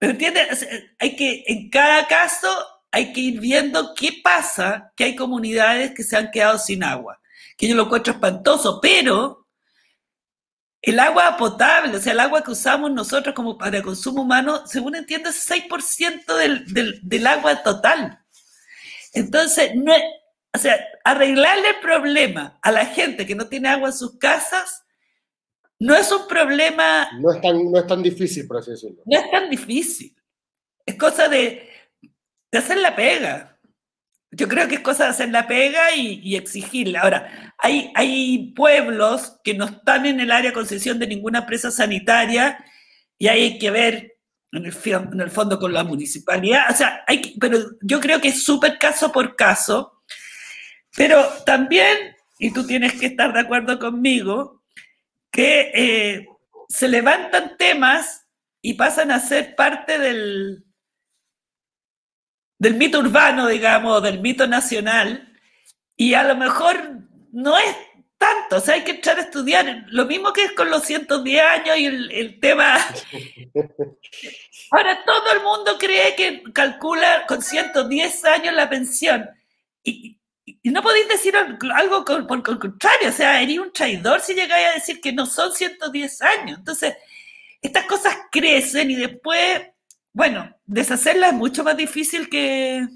¿me 0.00 0.10
entiendes? 0.10 0.68
Hay 1.00 1.16
que, 1.16 1.42
en 1.46 1.70
cada 1.70 2.06
caso, 2.06 2.48
hay 2.92 3.12
que 3.12 3.20
ir 3.20 3.40
viendo 3.40 3.94
qué 3.94 4.20
pasa, 4.22 4.92
que 4.94 5.04
hay 5.04 5.16
comunidades 5.16 5.92
que 5.94 6.04
se 6.04 6.16
han 6.16 6.30
quedado 6.30 6.58
sin 6.58 6.84
agua, 6.84 7.20
que 7.56 7.66
yo 7.66 7.74
lo 7.74 7.84
encuentro 7.84 8.12
espantoso, 8.12 8.80
pero 8.80 9.43
el 10.86 10.98
agua 11.00 11.36
potable, 11.36 11.96
o 11.96 12.00
sea, 12.00 12.12
el 12.12 12.20
agua 12.20 12.42
que 12.42 12.50
usamos 12.50 12.90
nosotros 12.90 13.34
como 13.34 13.56
para 13.56 13.82
consumo 13.82 14.22
humano, 14.22 14.66
según 14.66 14.96
entiendo, 14.96 15.30
es 15.30 15.48
6% 15.48 16.36
del, 16.36 16.72
del, 16.72 17.00
del 17.02 17.26
agua 17.26 17.62
total. 17.62 18.20
Entonces, 19.12 19.74
no 19.74 19.94
es 19.94 20.02
o 20.54 20.58
sea, 20.58 20.78
arreglarle 21.02 21.70
el 21.70 21.80
problema 21.82 22.58
a 22.62 22.70
la 22.70 22.86
gente 22.86 23.26
que 23.26 23.34
no 23.34 23.48
tiene 23.48 23.68
agua 23.68 23.88
en 23.88 23.94
sus 23.94 24.18
casas 24.18 24.84
no 25.80 25.96
es 25.96 26.10
un 26.12 26.28
problema... 26.28 27.10
No 27.18 27.32
es 27.32 27.40
tan, 27.40 27.72
no 27.72 27.78
es 27.78 27.86
tan 27.88 28.02
difícil, 28.02 28.46
por 28.46 28.58
así 28.58 28.70
decirlo. 28.70 29.02
No 29.04 29.18
es 29.18 29.30
tan 29.32 29.50
difícil. 29.50 30.14
Es 30.86 30.94
cosa 30.94 31.28
de, 31.28 31.68
de 32.52 32.58
hacer 32.58 32.78
la 32.78 32.94
pega. 32.94 33.53
Yo 34.36 34.48
creo 34.48 34.68
que 34.68 34.76
es 34.76 34.80
cosa 34.80 35.04
de 35.04 35.10
hacer 35.10 35.30
la 35.30 35.46
pega 35.46 35.94
y, 35.94 36.20
y, 36.22 36.36
exigirla. 36.36 37.00
Ahora, 37.00 37.54
hay, 37.58 37.92
hay 37.94 38.52
pueblos 38.54 39.38
que 39.44 39.54
no 39.54 39.66
están 39.66 40.06
en 40.06 40.20
el 40.20 40.30
área 40.30 40.50
de 40.50 40.54
concesión 40.54 40.98
de 40.98 41.06
ninguna 41.06 41.40
empresa 41.40 41.70
sanitaria 41.70 42.64
y 43.18 43.28
hay 43.28 43.58
que 43.58 43.70
ver 43.70 44.16
en 44.52 44.66
el, 44.66 44.72
fondo 45.30 45.58
con 45.58 45.72
la 45.72 45.84
municipalidad. 45.84 46.70
O 46.70 46.74
sea, 46.74 47.02
hay 47.06 47.36
pero 47.40 47.58
yo 47.80 48.00
creo 48.00 48.20
que 48.20 48.28
es 48.28 48.44
súper 48.44 48.78
caso 48.78 49.10
por 49.10 49.36
caso 49.36 49.94
pero 50.96 51.26
también, 51.44 52.16
y 52.38 52.52
tú 52.52 52.66
tienes 52.66 52.94
que 52.94 53.06
estar 53.06 53.32
de 53.32 53.40
acuerdo 53.40 53.78
conmigo, 53.78 54.62
que 55.30 55.72
eh, 55.74 56.28
se 56.68 56.88
levantan 56.88 57.56
temas 57.58 58.26
y 58.62 58.74
pasan 58.74 59.10
a 59.10 59.18
ser 59.18 59.56
parte 59.56 59.98
del, 59.98 60.63
del 62.64 62.74
mito 62.74 62.98
urbano, 62.98 63.46
digamos, 63.46 64.02
del 64.02 64.20
mito 64.20 64.46
nacional, 64.46 65.32
y 65.96 66.14
a 66.14 66.24
lo 66.24 66.34
mejor 66.34 66.98
no 67.30 67.58
es 67.58 67.76
tanto, 68.16 68.56
o 68.56 68.60
sea, 68.60 68.74
hay 68.74 68.84
que 68.84 68.92
entrar 68.92 69.18
a 69.18 69.22
estudiar. 69.22 69.84
Lo 69.88 70.06
mismo 70.06 70.32
que 70.32 70.44
es 70.44 70.52
con 70.52 70.70
los 70.70 70.82
110 70.84 71.42
años 71.42 71.76
y 71.76 71.86
el, 71.86 72.10
el 72.10 72.40
tema. 72.40 72.78
Ahora 74.70 75.04
todo 75.04 75.32
el 75.32 75.42
mundo 75.42 75.76
cree 75.78 76.16
que 76.16 76.42
calcula 76.54 77.26
con 77.26 77.42
110 77.42 78.24
años 78.24 78.54
la 78.54 78.70
pensión. 78.70 79.28
Y, 79.82 80.18
y 80.46 80.70
no 80.70 80.82
podéis 80.82 81.06
decir 81.08 81.36
algo 81.36 82.04
por, 82.04 82.38
el 82.38 82.58
contrario, 82.58 83.10
o 83.10 83.12
sea, 83.12 83.42
eres 83.42 83.58
un 83.58 83.72
traidor 83.72 84.20
si 84.22 84.34
llegáis 84.34 84.68
a 84.68 84.74
decir 84.74 85.00
que 85.02 85.12
no 85.12 85.26
son 85.26 85.52
110 85.52 86.22
años. 86.22 86.58
Entonces, 86.58 86.94
estas 87.60 87.84
cosas 87.84 88.16
crecen 88.32 88.90
y 88.90 88.94
después, 88.94 89.60
bueno, 90.14 90.48
deshacerlas 90.64 91.32
es 91.32 91.38
mucho 91.38 91.64
más 91.64 91.76
difícil 91.76 92.30
que, 92.30 92.86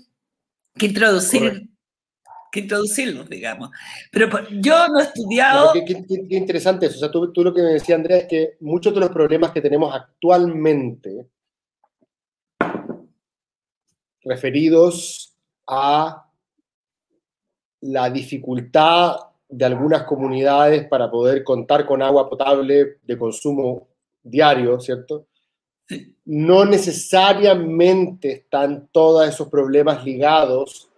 que 0.74 0.86
introducir. 0.86 1.68
Que 2.50 2.60
introducirlos, 2.60 3.28
digamos. 3.28 3.70
Pero 4.10 4.30
pues, 4.30 4.44
yo 4.52 4.88
no 4.88 5.00
he 5.00 5.02
estudiado. 5.02 5.72
Qué, 5.74 5.84
qué, 5.84 6.36
interesante 6.36 6.86
eso. 6.86 6.96
O 6.96 6.98
sea, 7.00 7.10
tú, 7.10 7.30
tú 7.30 7.44
lo 7.44 7.52
que 7.52 7.60
me 7.60 7.72
decía, 7.72 7.96
Andrea, 7.96 8.18
es 8.18 8.26
que 8.26 8.56
muchos 8.60 8.94
de 8.94 9.00
los 9.00 9.10
problemas 9.10 9.50
que 9.50 9.60
tenemos 9.60 9.94
actualmente 9.94 11.26
referidos 14.22 15.36
a 15.66 16.30
la 17.80 18.10
dificultad 18.10 19.16
de 19.48 19.64
algunas 19.64 20.04
comunidades 20.04 20.86
para 20.88 21.10
poder 21.10 21.44
contar 21.44 21.84
con 21.84 22.00
agua 22.00 22.28
potable 22.28 22.98
de 23.02 23.18
consumo 23.18 23.88
diario, 24.22 24.80
¿cierto? 24.80 25.27
No 26.30 26.66
necesariamente 26.66 28.32
están 28.32 28.90
todos 28.92 29.26
esos 29.26 29.48
problemas 29.48 30.04
ligados 30.04 30.90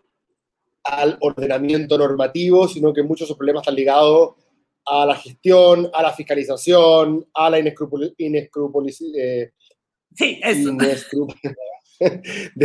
al 0.83 1.16
ordenamiento 1.21 1.97
normativo, 1.97 2.66
sino 2.66 2.93
que 2.93 3.05
muchos 3.05 3.21
de 3.21 3.25
esos 3.27 3.37
problemas 3.37 3.62
están 3.62 3.77
ligados 3.77 4.35
a 4.85 5.07
la 5.07 5.14
gestión, 5.14 5.88
a 5.95 6.03
la 6.03 6.12
fiscalización, 6.12 7.29
a 7.33 7.49
la 7.49 7.61
inescrupulosidad. 7.61 9.12
Eh, 9.16 9.53
sí, 10.16 10.40
eso. 10.43 10.77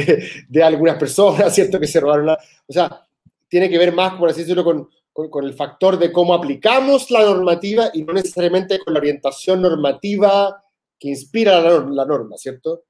de, 0.50 0.64
algunas 0.64 0.98
personas, 0.98 1.54
¿cierto? 1.54 1.80
Que 1.80 1.86
se 1.86 2.00
robaron 2.00 2.26
la... 2.26 2.40
O 2.66 2.74
sea, 2.74 3.06
tiene 3.48 3.70
que 3.70 3.78
ver 3.78 3.94
más, 3.94 4.16
por 4.16 4.30
así 4.30 4.40
decirlo, 4.40 4.64
con, 4.64 4.90
con, 5.14 5.46
el 5.46 5.54
factor 5.54 6.00
de 6.00 6.12
cómo 6.12 6.34
aplicamos 6.34 7.12
la 7.12 7.24
normativa 7.24 7.92
y 7.94 8.02
no 8.02 8.14
necesariamente 8.14 8.80
con 8.80 8.96
la 8.96 9.02
orientación 9.02 9.62
normativa 9.62 10.64
que 11.00 11.10
inspira 11.10 11.60
la, 11.60 12.06
norma, 12.06 12.38
¿cierto? 12.38 12.86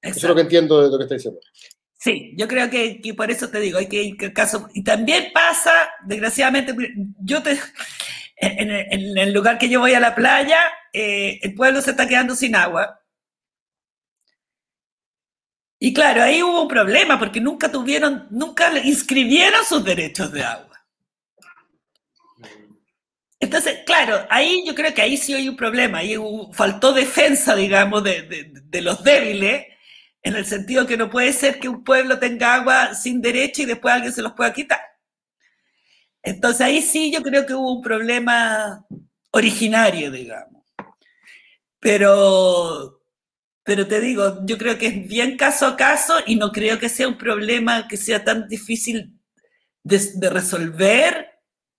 Eso 0.00 0.18
es 0.18 0.24
lo 0.24 0.34
que 0.34 0.42
entiendo 0.42 0.82
de 0.82 0.90
lo 0.90 0.98
que 0.98 1.04
está 1.04 1.14
diciendo. 1.14 1.40
Sí, 1.98 2.34
yo 2.36 2.48
creo 2.48 2.68
que, 2.68 3.00
por 3.16 3.30
eso 3.30 3.48
te 3.48 3.60
digo, 3.60 3.78
hay 3.78 3.88
que 3.88 4.02
ir 4.02 4.32
caso. 4.32 4.68
Y 4.74 4.82
también 4.82 5.32
pasa, 5.32 5.72
desgraciadamente, 6.04 6.74
yo 7.20 7.42
te. 7.42 7.58
En, 8.44 8.72
el 9.18 9.32
lugar 9.32 9.56
que 9.56 9.68
yo 9.68 9.78
voy 9.78 9.94
a 9.94 10.00
la 10.00 10.16
playa, 10.16 10.58
eh, 10.92 11.38
el 11.42 11.54
pueblo 11.54 11.80
se 11.80 11.92
está 11.92 12.08
quedando 12.08 12.34
sin 12.34 12.56
agua. 12.56 13.00
Y 15.78 15.94
claro, 15.94 16.24
ahí 16.24 16.42
hubo 16.42 16.62
un 16.62 16.68
problema 16.68 17.20
porque 17.20 17.40
nunca 17.40 17.70
tuvieron, 17.70 18.26
nunca 18.30 18.76
inscribieron 18.80 19.64
sus 19.64 19.84
derechos 19.84 20.32
de 20.32 20.42
agua. 20.42 20.71
Entonces, 23.42 23.80
claro, 23.84 24.24
ahí 24.30 24.62
yo 24.64 24.72
creo 24.72 24.94
que 24.94 25.02
ahí 25.02 25.16
sí 25.16 25.34
hay 25.34 25.48
un 25.48 25.56
problema, 25.56 25.98
ahí 25.98 26.16
faltó 26.52 26.92
defensa, 26.92 27.56
digamos, 27.56 28.04
de 28.04 28.80
los 28.80 29.02
débiles 29.02 29.66
en 30.22 30.36
el 30.36 30.46
sentido 30.46 30.86
que 30.86 30.96
no 30.96 31.10
puede 31.10 31.32
ser 31.32 31.58
que 31.58 31.68
un 31.68 31.82
pueblo 31.82 32.18
tenga 32.20 32.54
agua 32.54 32.94
sin 32.94 33.20
derecho 33.20 33.62
y 33.62 33.66
después 33.66 33.92
alguien 33.92 34.12
se 34.12 34.22
los 34.22 34.32
pueda 34.32 34.52
quitar. 34.52 34.80
Entonces 36.22 36.60
ahí 36.60 36.80
sí 36.80 37.12
yo 37.12 37.20
creo 37.22 37.44
que 37.44 37.54
hubo 37.54 37.72
un 37.72 37.82
problema 37.82 38.86
originario, 39.32 40.12
digamos. 40.12 40.62
Pero, 41.80 43.02
pero 43.64 43.88
te 43.88 44.00
digo, 44.00 44.38
yo 44.44 44.56
creo 44.56 44.78
que 44.78 44.86
es 44.86 45.08
bien 45.08 45.36
caso 45.36 45.66
a 45.66 45.76
caso 45.76 46.14
y 46.26 46.36
no 46.36 46.52
creo 46.52 46.78
que 46.78 46.88
sea 46.88 47.08
un 47.08 47.18
problema 47.18 47.88
que 47.88 47.96
sea 47.96 48.22
tan 48.22 48.46
difícil 48.46 49.18
de, 49.82 50.30
resolver 50.30 51.31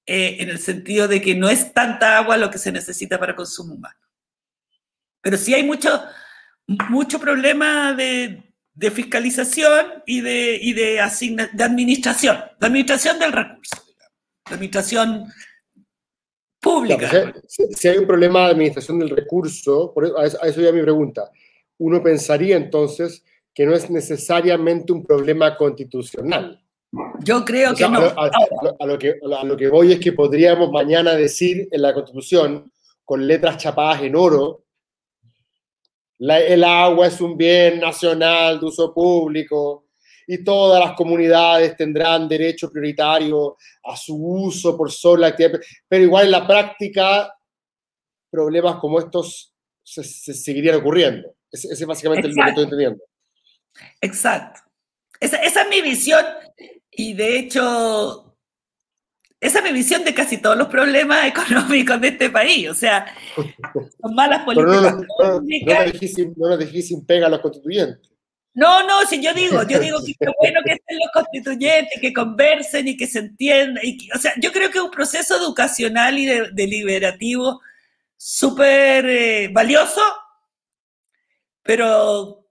eh, 0.06 0.38
en 0.40 0.50
el 0.50 0.60
sentido 0.60 1.08
de 1.08 1.22
que 1.22 1.36
no 1.36 1.50
es 1.50 1.74
tanta 1.74 2.18
agua 2.18 2.38
lo 2.38 2.50
que 2.50 2.58
se 2.58 2.72
necesita 2.72 3.20
para 3.20 3.36
consumo 3.36 3.76
humano. 3.76 4.00
Pero 5.22 5.38
sí 5.38 5.54
hay 5.54 5.64
mucho, 5.64 6.04
mucho 6.90 7.20
problema 7.20 7.94
de, 7.94 8.44
fiscalización 8.92 10.04
y 10.06 10.22
de, 10.22 10.60
y 10.62 10.74
de, 10.74 11.02
de 11.54 11.64
administración, 11.64 12.38
de 12.60 12.68
administración 12.68 13.20
del 13.20 13.32
recurso, 13.32 13.78
de 14.50 14.56
administración 14.56 15.32
pública. 16.60 17.34
si, 17.48 17.88
hay 17.88 17.98
un 17.98 18.08
problema 18.08 18.46
de 18.46 18.52
administración 18.52 19.00
del 19.00 19.10
recurso, 19.10 19.94
eso, 20.04 20.42
a, 20.42 20.48
eso, 20.48 20.62
ya 20.62 20.72
mi 20.72 20.82
pregunta, 20.82 21.30
uno 21.78 22.02
pensaría 22.02 22.56
entonces 22.56 23.24
que 23.54 23.66
no 23.66 23.74
es 23.74 23.90
necesariamente 23.90 24.92
un 24.92 25.06
problema 25.06 25.56
constitucional. 25.56 26.63
Yo 27.24 27.44
creo 27.44 27.74
que 27.74 27.88
no. 27.90 28.00
A, 28.00 28.86
lo, 28.86 29.00
que, 29.00 29.16
a 29.40 29.44
lo 29.44 29.58
que 29.58 29.68
voy 29.68 29.94
es 29.94 30.00
que 30.00 30.14
podríamos 30.14 30.72
mañana 30.72 31.14
decir 31.14 31.68
en 31.72 31.82
la 31.82 31.94
Constitución, 31.94 32.72
con 33.04 33.26
letras 33.26 33.58
chapadas 33.58 34.04
en 34.04 34.16
oro, 34.16 34.66
el 36.20 36.64
agua 36.64 37.08
es 37.08 37.20
un 37.20 37.36
bien 37.36 37.80
nacional 37.80 38.60
de 38.60 38.66
uso 38.68 38.94
público 38.94 39.88
y 40.28 40.44
todas 40.44 40.80
las 40.80 40.96
comunidades 40.96 41.76
tendrán 41.76 42.30
derecho 42.30 42.72
prioritario 42.72 43.58
a 43.84 43.98
su 43.98 44.16
uso 44.16 44.78
por 44.78 44.92
sobre 44.92 45.22
la 45.22 45.28
actividad. 45.28 45.60
Pero 45.88 46.04
igual 46.04 46.26
en 46.26 46.32
la 46.32 46.48
práctica, 46.48 47.34
problemas 48.30 48.78
como 48.78 49.00
estos 49.00 49.54
se, 49.84 50.04
seguirían 50.04 50.76
ocurriendo. 50.76 51.34
Ese, 51.52 51.74
es 51.74 51.86
básicamente 51.86 52.28
el 52.28 52.34
lo 52.34 52.44
que 52.44 52.50
estoy 52.50 52.64
entendiendo. 52.64 53.04
Exacto. 54.00 54.62
Esa, 55.20 55.38
esa 55.38 55.64
es 55.64 55.70
mi 55.70 55.82
visión 55.82 56.24
y 56.96 57.14
de 57.14 57.40
hecho 57.40 58.24
esa 59.44 59.60
es 59.60 59.66
mi 59.66 59.74
visión 59.74 60.06
de 60.06 60.14
casi 60.14 60.38
todos 60.38 60.58
los 60.58 60.70
problemas 60.70 61.26
económicos 61.28 62.00
de 62.00 62.08
este 62.08 62.30
país. 62.30 62.70
O 62.70 62.74
sea, 62.74 63.14
son 64.02 64.16
malas 64.16 64.44
políticas 64.46 64.96
no, 65.20 65.40
No, 66.38 66.58
nos 66.58 66.70
sin 66.70 67.06
pega 67.06 67.28
a 67.28 67.30
los 67.30 67.42
constituyentes. 67.42 68.10
No, 68.56 68.88
no, 68.88 69.06
si 69.06 69.22
yo 69.22 69.34
digo, 69.34 69.64
yo 69.68 69.80
digo 69.80 69.98
que 70.06 70.12
es 70.12 70.32
bueno 70.40 70.62
que 70.64 70.72
estén 70.74 70.98
los 70.98 71.12
constituyentes, 71.12 72.00
que 72.00 72.14
conversen 72.14 72.88
y 72.88 72.96
que 72.96 73.06
se 73.06 73.20
entiendan. 73.20 73.84
Y 73.84 74.10
o 74.16 74.18
sea, 74.18 74.32
yo 74.40 74.52
creo 74.54 74.70
que 74.70 74.78
es 74.78 74.84
un 74.84 74.92
proceso 74.92 75.36
educacional 75.36 76.18
y 76.18 76.26
deliberativo 76.54 77.60
súper 78.16 79.06
eh, 79.10 79.50
valioso, 79.52 80.02
pero, 81.64 82.46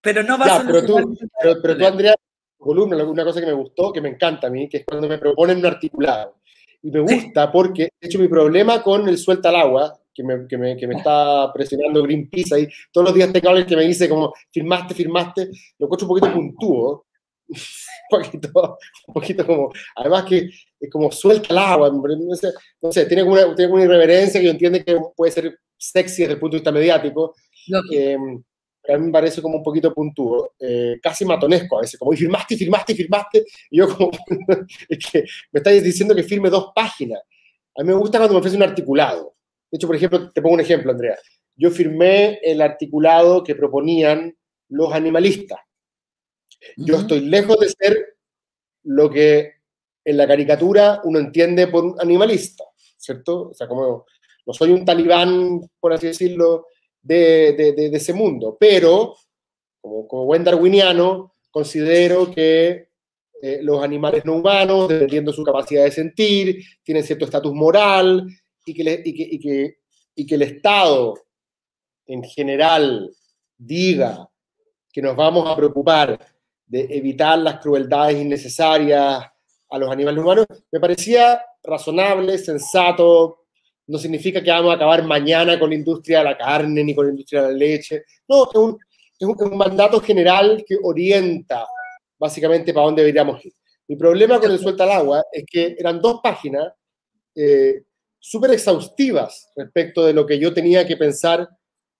pero 0.00 0.24
no 0.24 0.36
va 0.36 0.46
a 0.46 0.56
ser... 0.56 0.66
Pero 0.66 0.84
tú, 0.84 1.18
pero 1.62 1.76
tú, 1.76 1.86
Andrea, 1.86 2.16
columna, 2.58 3.02
una 3.04 3.24
cosa 3.24 3.40
que 3.40 3.46
me 3.46 3.52
gustó, 3.52 3.92
que 3.92 4.00
me 4.00 4.08
encanta 4.08 4.46
a 4.46 4.50
mí, 4.50 4.68
que 4.68 4.78
es 4.78 4.84
cuando 4.84 5.08
me 5.08 5.18
proponen 5.18 5.58
un 5.58 5.66
articulado. 5.66 6.36
Y 6.82 6.90
me 6.90 7.00
gusta 7.00 7.50
porque, 7.50 7.88
de 8.00 8.08
hecho, 8.08 8.18
mi 8.18 8.28
problema 8.28 8.82
con 8.82 9.08
el 9.08 9.18
suelta 9.18 9.48
al 9.48 9.56
agua, 9.56 10.00
que 10.14 10.22
me, 10.22 10.46
que 10.46 10.56
me, 10.56 10.76
que 10.76 10.86
me 10.86 10.96
está 10.96 11.52
presionando 11.54 12.02
Greenpeace 12.02 12.54
ahí, 12.54 12.68
todos 12.92 13.08
los 13.08 13.14
días 13.14 13.32
tengo 13.32 13.48
alguien 13.48 13.66
que 13.66 13.76
me 13.76 13.84
dice 13.84 14.08
como, 14.08 14.32
firmaste, 14.50 14.94
firmaste, 14.94 15.50
lo 15.78 15.86
encuentro 15.86 16.06
un 16.06 16.08
poquito 16.08 16.32
puntúo, 16.32 17.06
un 17.48 17.56
poquito, 18.10 18.78
un 19.08 19.14
poquito 19.14 19.46
como, 19.46 19.72
además 19.96 20.24
que 20.24 20.50
es 20.80 20.90
como 20.90 21.10
suelta 21.12 21.48
al 21.50 21.58
agua, 21.58 21.90
no 21.90 22.92
sé, 22.92 23.06
tiene, 23.06 23.22
como 23.22 23.34
una, 23.34 23.54
tiene 23.54 23.72
una 23.72 23.84
irreverencia 23.84 24.40
que 24.40 24.46
yo 24.46 24.52
entiendo 24.52 24.78
que 24.84 24.98
puede 25.14 25.32
ser 25.32 25.58
sexy 25.76 26.22
desde 26.22 26.34
el 26.34 26.40
punto 26.40 26.54
de 26.54 26.60
vista 26.60 26.72
mediático, 26.72 27.34
eh, 27.92 28.16
a 28.88 28.98
mí 28.98 29.06
me 29.06 29.12
parece 29.12 29.42
como 29.42 29.58
un 29.58 29.62
poquito 29.62 29.92
puntúo, 29.92 30.52
eh, 30.58 30.98
casi 31.02 31.24
matonesco 31.24 31.78
a 31.78 31.80
veces, 31.82 31.98
como 31.98 32.12
y 32.12 32.16
firmaste, 32.16 32.56
firmaste, 32.56 32.94
firmaste, 32.94 33.44
y 33.70 33.78
yo 33.78 33.94
como, 33.94 34.10
es 34.88 34.98
que 35.10 35.24
me 35.52 35.58
estáis 35.58 35.82
diciendo 35.82 36.14
que 36.14 36.22
firme 36.22 36.50
dos 36.50 36.72
páginas. 36.74 37.20
A 37.76 37.82
mí 37.82 37.88
me 37.88 37.94
gusta 37.94 38.18
cuando 38.18 38.34
me 38.34 38.40
ofrece 38.40 38.56
un 38.56 38.62
articulado. 38.62 39.34
De 39.70 39.76
hecho, 39.76 39.86
por 39.86 39.96
ejemplo, 39.96 40.30
te 40.32 40.40
pongo 40.40 40.54
un 40.54 40.60
ejemplo, 40.60 40.92
Andrea. 40.92 41.18
Yo 41.56 41.70
firmé 41.70 42.38
el 42.42 42.60
articulado 42.60 43.42
que 43.42 43.54
proponían 43.54 44.34
los 44.68 44.92
animalistas. 44.92 45.60
Yo 46.76 46.96
estoy 46.96 47.20
lejos 47.20 47.58
de 47.58 47.68
ser 47.68 48.16
lo 48.84 49.10
que 49.10 49.52
en 50.04 50.16
la 50.16 50.26
caricatura 50.26 51.00
uno 51.04 51.18
entiende 51.18 51.66
por 51.66 51.84
un 51.84 52.00
animalista, 52.00 52.64
¿cierto? 52.96 53.50
O 53.50 53.54
sea, 53.54 53.66
como 53.66 54.06
no 54.46 54.52
soy 54.52 54.70
un 54.70 54.84
talibán, 54.84 55.60
por 55.80 55.92
así 55.92 56.06
decirlo, 56.06 56.66
de, 57.06 57.90
ese 57.92 58.12
mundo. 58.12 58.56
Pero, 58.58 59.16
como, 59.80 60.26
buen 60.26 60.44
darwiniano, 60.44 61.34
considero 61.50 62.30
que 62.30 62.88
eh, 63.42 63.60
los 63.62 63.82
animales 63.82 64.24
no 64.24 64.34
humanos, 64.36 64.88
dependiendo 64.88 65.30
de 65.30 65.36
su 65.36 65.44
capacidad 65.44 65.84
de 65.84 65.90
sentir, 65.90 66.62
tienen 66.82 67.04
cierto 67.04 67.24
estatus 67.24 67.52
moral 67.52 68.26
y 68.64 68.74
que, 68.74 69.02
y, 69.04 69.38
que, 69.38 69.78
y 70.14 70.26
que 70.26 70.34
el 70.34 70.42
Estado 70.42 71.14
en 72.06 72.22
general 72.22 73.10
diga 73.56 74.28
que 74.92 75.02
nos 75.02 75.16
vamos 75.16 75.48
a 75.48 75.56
preocupar 75.56 76.18
de 76.66 76.86
evitar 76.90 77.38
las 77.38 77.60
crueldades 77.60 78.16
innecesarias 78.16 79.24
a 79.68 79.78
los 79.78 79.90
animales 79.90 80.22
humanos, 80.22 80.46
me 80.70 80.80
parecía 80.80 81.40
razonable, 81.62 82.38
sensato, 82.38 83.45
no 83.86 83.98
significa 83.98 84.42
que 84.42 84.50
vamos 84.50 84.72
a 84.72 84.76
acabar 84.76 85.04
mañana 85.04 85.58
con 85.58 85.70
la 85.70 85.76
industria 85.76 86.18
de 86.18 86.24
la 86.24 86.38
carne 86.38 86.82
ni 86.82 86.94
con 86.94 87.06
la 87.06 87.12
industria 87.12 87.42
de 87.42 87.52
la 87.52 87.56
leche. 87.56 88.04
No, 88.28 88.48
es 88.50 88.54
un, 88.56 88.78
es 89.18 89.26
un, 89.26 89.56
mandato 89.56 90.00
general 90.00 90.64
que 90.66 90.76
orienta 90.82 91.66
básicamente 92.18 92.72
para 92.72 92.86
dónde 92.86 93.02
deberíamos 93.02 93.44
ir. 93.44 93.52
Mi 93.88 93.96
problema 93.96 94.40
con 94.40 94.50
el 94.50 94.58
suelta 94.58 94.84
al 94.84 94.92
agua 94.92 95.24
es 95.32 95.44
que 95.46 95.76
eran 95.78 96.00
dos 96.00 96.20
páginas 96.22 96.72
eh, 97.34 97.82
súper 98.18 98.52
exhaustivas 98.52 99.52
respecto 99.54 100.04
de 100.04 100.12
lo 100.12 100.26
que 100.26 100.38
yo 100.38 100.52
tenía 100.52 100.86
que 100.86 100.96
pensar 100.96 101.48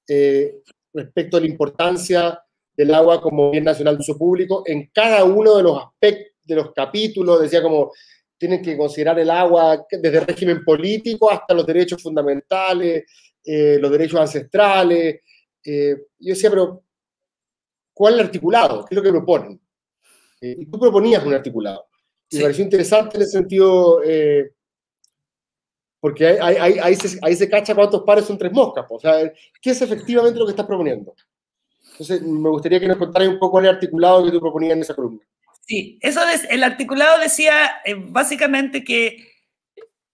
eh, 0.09 0.57
respecto 0.93 1.37
a 1.37 1.41
la 1.41 1.47
importancia 1.47 2.43
del 2.77 2.93
agua 2.93 3.21
como 3.21 3.51
bien 3.51 3.65
nacional 3.65 3.97
de 3.97 4.01
uso 4.01 4.19
público 4.19 4.63
en 4.67 4.91
cada 4.93 5.25
uno 5.25 5.57
de 5.57 5.63
los 5.63 5.83
aspectos 5.83 6.37
de 6.47 6.55
los 6.55 6.73
capítulos, 6.73 7.43
decía 7.43 7.63
como 7.63 7.93
tienen 8.39 8.63
que 8.63 8.77
considerar 8.77 9.19
el 9.19 9.31
agua 9.31 9.87
desde 9.91 10.19
el 10.19 10.27
régimen 10.27 10.65
político 10.65 11.31
hasta 11.31 11.55
los 11.55 11.67
derechos 11.67 12.03
fundamentales, 12.03 13.05
eh, 13.45 13.79
los 13.81 13.91
derechos 13.91 14.21
ancestrales. 14.21 15.21
Eh, 15.65 15.97
yo 16.19 16.35
decía, 16.35 16.51
pero 16.51 16.85
¿cuál 17.95 18.15
es 18.15 18.21
el 18.21 18.27
articulado? 18.27 18.85
¿Qué 18.85 18.95
es 18.95 18.97
lo 18.97 19.03
que 19.03 19.11
proponen? 19.11 19.61
Eh, 20.41 20.57
y 20.61 20.67
tú 20.67 20.79
proponías 20.79 21.25
un 21.25 21.35
articulado. 21.35 21.87
Y 22.29 22.37
me 22.37 22.43
pareció 22.43 22.65
interesante 22.65 23.17
en 23.17 23.23
el 23.23 23.29
sentido, 23.29 24.01
porque 26.01 26.27
ahí, 26.41 26.95
se, 26.97 27.49
cacha 27.49 27.75
cuántos 27.75 28.03
pares 28.03 28.25
son 28.25 28.37
tres 28.37 28.53
moscas. 28.53 28.85
O 28.91 28.99
sea, 28.99 29.33
¿qué 29.63 29.71
es 29.71 29.81
efectivamente 29.81 30.39
lo 30.39 30.45
que 30.45 30.51
estás 30.51 30.67
proponiendo? 30.67 31.15
Entonces, 31.93 32.21
me 32.23 32.51
gustaría 32.51 32.79
que 32.79 32.89
nos 32.89 32.99
contaras 32.99 33.29
un 33.29 33.39
poco 33.39 33.61
el 33.61 33.69
articulado 33.69 34.25
que 34.25 34.31
tú 34.31 34.41
proponías 34.41 34.75
en 34.75 34.83
esa 34.83 34.95
columna. 34.95 35.25
Sí, 35.67 35.99
eso 36.01 36.27
es, 36.29 36.47
el 36.49 36.63
articulado 36.63 37.19
decía 37.19 37.81
eh, 37.85 37.95
básicamente 37.95 38.85
que 38.85 39.33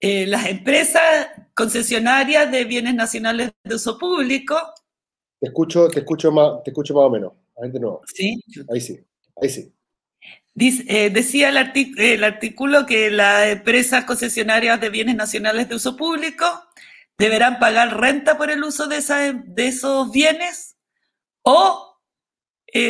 eh, 0.01 0.27
las 0.27 0.47
empresas 0.47 1.29
concesionarias 1.55 2.51
de 2.51 2.65
bienes 2.65 2.95
nacionales 2.95 3.53
de 3.63 3.75
uso 3.75 3.99
público. 3.99 4.57
Te 5.39 5.49
escucho, 5.49 5.89
te 5.89 6.01
escucho 6.01 6.33
más, 6.33 6.63
te 6.65 6.71
escucho 6.71 6.95
más 6.95 7.05
o 7.05 7.11
menos. 7.11 7.33
agente 7.59 7.79
nuevo. 7.79 8.01
Sí. 8.15 8.43
Ahí 8.73 8.81
sí, 8.81 8.99
ahí 9.43 9.51
sí. 9.51 9.75
Eh, 10.57 11.11
decía 11.11 11.51
el, 11.51 11.57
el, 11.99 12.25
artículo 12.25 12.87
que 12.87 13.11
las 13.11 13.49
empresas 13.49 14.05
concesionarias 14.05 14.81
de 14.81 14.89
bienes 14.89 15.17
nacionales 15.17 15.69
de 15.69 15.75
uso 15.75 15.99
público 15.99 16.47
deberán 17.19 17.59
pagar 17.59 18.01
renta 18.01 18.39
por 18.39 18.51
el 18.51 18.65
uso 18.65 18.87
de, 18.87 18.97
esa, 18.99 19.33
de 19.33 19.67
esos 19.67 20.11
bienes 20.11 20.77
o 21.43 21.99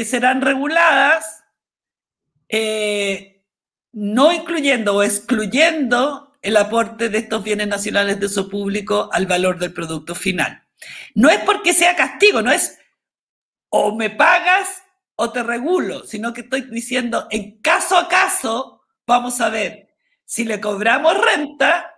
serán 0.05 0.42
reguladas 0.42 1.41
eh, 2.53 3.43
no 3.93 4.31
incluyendo 4.31 4.95
o 4.95 5.03
excluyendo 5.03 6.37
el 6.43 6.57
aporte 6.59 7.09
de 7.09 7.19
estos 7.19 7.43
bienes 7.43 7.67
nacionales 7.67 8.21
de 8.21 8.27
uso 8.27 8.49
público 8.49 9.09
al 9.11 9.27
valor 9.27 9.59
del 9.59 9.73
producto 9.73 10.15
final. 10.15 10.62
No 11.15 11.31
es 11.31 11.38
porque 11.41 11.73
sea 11.73 11.97
castigo, 11.97 12.43
no 12.43 12.53
es 12.53 12.79
o 13.71 13.97
me 13.97 14.11
pagas 14.11 14.83
o 15.17 15.33
te 15.33 15.43
regulo, 15.43 16.05
sino 16.05 16.35
que 16.35 16.43
estoy 16.43 16.62
diciendo, 16.62 17.27
en 17.31 17.59
caso 17.61 17.97
a 17.97 18.07
caso, 18.07 18.83
vamos 19.07 19.41
a 19.41 19.49
ver 19.49 19.88
si 20.25 20.45
le 20.45 20.61
cobramos 20.61 21.17
renta 21.19 21.97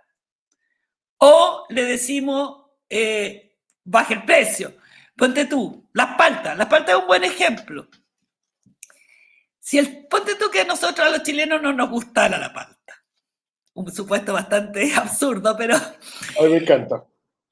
o 1.17 1.65
le 1.69 1.83
decimos, 1.83 2.67
eh, 2.89 3.57
baje 3.83 4.13
el 4.13 4.23
precio. 4.23 4.77
Ponte 5.17 5.45
tú, 5.45 5.89
las 5.93 6.15
paltas. 6.15 6.57
Las 6.57 6.67
paltas 6.67 6.95
es 6.95 7.01
un 7.01 7.07
buen 7.07 7.23
ejemplo. 7.23 7.89
Si 9.65 9.79
el, 9.79 10.05
ponte 10.05 10.35
tú 10.35 10.51
que 10.51 10.61
a 10.61 10.65
nosotros, 10.65 11.07
a 11.07 11.09
los 11.09 11.23
chilenos, 11.23 11.59
no 11.59 11.73
nos 11.73 11.89
gustara 11.89 12.37
la 12.37 12.53
palta. 12.53 12.93
Un 13.73 13.91
supuesto 13.91 14.31
bastante 14.31 14.93
absurdo, 14.95 15.57
pero... 15.57 15.75
A 15.75 16.43
mí 16.43 16.49
me 16.49 16.57
encanta. 16.57 17.03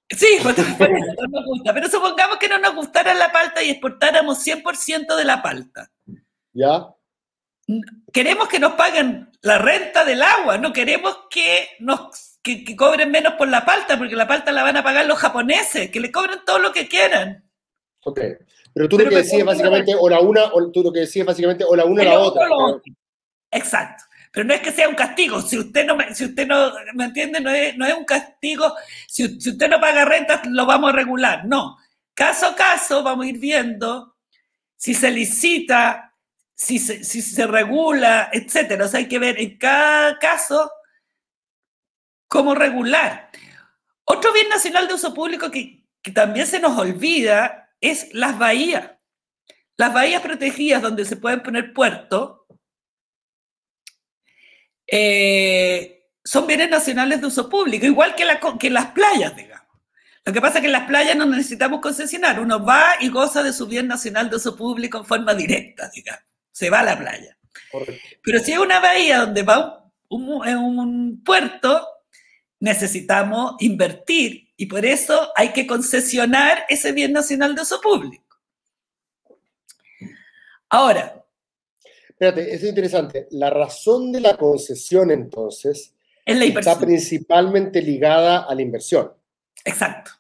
Sí, 0.08 0.28
pues, 0.44 0.56
no 0.56 1.28
nos 1.28 1.46
gusta. 1.48 1.74
Pero 1.74 1.90
supongamos 1.90 2.38
que 2.38 2.50
no 2.50 2.60
nos 2.60 2.76
gustara 2.76 3.16
la 3.16 3.32
palta 3.32 3.64
y 3.64 3.72
exportáramos 3.72 4.46
100% 4.46 5.16
de 5.16 5.26
la 5.26 5.42
palta. 5.42 5.90
¿Ya? 6.54 6.86
Queremos 8.14 8.48
que 8.48 8.60
nos 8.60 8.74
paguen 8.74 9.32
la 9.42 9.58
renta 9.58 10.06
del 10.06 10.22
agua, 10.22 10.60
no 10.60 10.72
queremos 10.72 11.18
que 11.32 11.70
nos 11.80 12.38
que, 12.44 12.76
cobren 12.76 13.10
menos 13.10 13.34
por 13.34 13.48
la 13.48 13.66
palta, 13.66 13.98
porque 13.98 14.16
la 14.16 14.28
palta 14.28 14.52
la 14.52 14.62
van 14.62 14.78
a 14.78 14.84
pagar 14.84 15.08
los 15.08 15.18
japoneses, 15.18 15.90
que 15.90 16.00
le 16.00 16.12
cobren 16.12 16.42
todo 16.46 16.60
lo 16.60 16.74
que 16.74 16.88
quieran. 16.88 17.50
Ok. 18.06 18.20
Pero 18.74 18.90
tú 18.90 18.98
lo 18.98 19.10
que 19.10 19.18
decías 19.18 19.46
básicamente 19.46 19.96
o 19.96 20.10
la 20.10 20.20
una, 20.20 20.46
o 20.46 20.72
tú 20.72 20.84
lo 20.84 20.92
que 20.92 21.02
decías 21.02 21.26
básicamente 21.26 21.64
o 21.64 21.76
la 21.76 21.86
una 21.86 22.02
o 22.02 22.06
la 22.06 22.20
otra. 22.20 22.48
Exacto. 23.52 24.04
Pero 24.32 24.46
no 24.46 24.54
es 24.56 24.62
que 24.62 24.72
sea 24.72 24.90
un 24.90 24.96
castigo. 24.96 25.42
Si 25.42 25.60
usted 25.60 25.86
no 25.86 25.96
me, 25.96 26.14
si 26.16 26.26
usted 26.26 26.48
no 26.48 26.74
me 26.96 27.06
entiende, 27.06 27.40
no 27.40 27.52
es, 27.52 27.78
no 27.78 27.86
es 27.86 27.94
un 27.94 28.04
castigo. 28.04 28.74
Si, 29.08 29.40
si, 29.40 29.52
usted 29.52 29.70
no 29.70 29.80
paga 29.80 30.06
renta, 30.06 30.42
lo 30.50 30.66
vamos 30.66 30.92
a 30.92 30.96
regular. 30.96 31.46
No. 31.46 31.78
Caso 32.16 32.48
a 32.48 32.56
caso 32.56 33.04
vamos 33.04 33.26
a 33.26 33.30
ir 33.30 33.38
viendo 33.38 34.16
si 34.76 34.96
se 34.96 35.12
licita, 35.12 36.16
si 36.56 36.80
se, 36.80 37.04
si 37.04 37.22
se 37.22 37.46
regula, 37.46 38.30
etcétera. 38.34 38.86
O 38.86 38.88
sea, 38.88 39.00
hay 39.00 39.08
que 39.08 39.20
ver 39.20 39.40
en 39.40 39.58
cada 39.58 40.18
caso 40.18 40.72
cómo 42.28 42.56
regular. 42.56 43.30
Otro 44.04 44.34
bien 44.34 44.50
nacional 44.50 44.88
de 44.88 44.96
uso 44.96 45.14
público 45.14 45.52
que, 45.52 45.86
que 46.02 46.12
también 46.12 46.48
se 46.48 46.60
nos 46.60 46.78
olvida 46.78 47.63
es 47.84 48.14
las 48.14 48.40
bahías. 48.40 48.92
Las 49.78 49.94
bahías 49.94 50.22
protegidas 50.22 50.82
donde 50.82 51.04
se 51.04 51.18
pueden 51.18 51.44
poner 51.44 51.74
puertos 51.74 52.42
eh, 54.88 56.08
son 56.24 56.48
bienes 56.48 56.70
nacionales 56.70 57.20
de 57.20 57.28
uso 57.28 57.50
público, 57.50 57.86
igual 57.86 58.16
que, 58.16 58.26
que 58.60 58.70
las 58.70 58.88
playas, 58.88 59.36
digamos. 59.36 59.68
Lo 60.26 60.32
que 60.32 60.40
pasa 60.40 60.56
es 60.58 60.62
que 60.62 60.68
en 60.68 60.74
las 60.74 60.88
playas 60.88 61.18
no 61.18 61.26
necesitamos 61.26 61.82
concesionar, 61.82 62.40
uno 62.40 62.64
va 62.64 62.96
y 63.02 63.10
goza 63.10 63.44
de 63.44 63.52
su 63.52 63.68
bien 63.68 63.88
nacional 63.88 64.30
de 64.30 64.38
uso 64.38 64.56
público 64.56 65.00
en 65.00 65.06
forma 65.06 65.34
directa, 65.34 65.90
digamos. 65.94 66.24
Se 66.52 66.70
va 66.70 66.80
a 66.80 66.84
la 66.84 66.98
playa. 66.98 67.38
Pero 68.24 68.40
si 68.40 68.54
es 68.54 68.60
una 68.60 68.80
bahía 68.80 69.20
donde 69.20 69.44
va 69.44 69.92
un, 70.08 70.30
un 70.30 71.24
puerto, 71.24 71.86
necesitamos 72.60 73.56
invertir 73.60 74.53
y 74.64 74.66
por 74.66 74.86
eso 74.86 75.30
hay 75.36 75.52
que 75.52 75.68
concesionar 75.68 76.64
ese 76.70 76.94
bien 76.94 77.12
nacional 77.12 77.54
de 77.54 77.64
uso 77.64 77.82
público. 77.82 78.38
Ahora, 80.70 81.22
Espérate, 82.08 82.56
es 82.56 82.64
interesante. 82.64 83.28
La 83.32 83.50
razón 83.50 84.14
de 84.14 84.22
la 84.22 84.38
concesión, 84.38 85.12
entonces, 85.12 85.94
está 86.26 86.80
principalmente 86.80 87.82
ligada 87.82 88.44
a 88.44 88.56
la 88.56 88.62
inversión. 88.62 89.12
Exacto. 89.66 90.12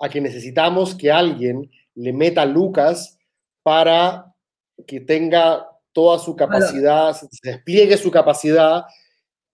A 0.00 0.08
que 0.08 0.20
necesitamos 0.20 0.96
que 0.96 1.12
alguien 1.12 1.70
le 1.94 2.12
meta 2.12 2.44
lucas 2.44 3.16
para 3.62 4.34
que 4.88 4.98
tenga 4.98 5.68
toda 5.92 6.18
su 6.18 6.34
capacidad, 6.34 7.12
se 7.12 7.28
despliegue 7.44 7.96
su 7.96 8.10
capacidad, 8.10 8.86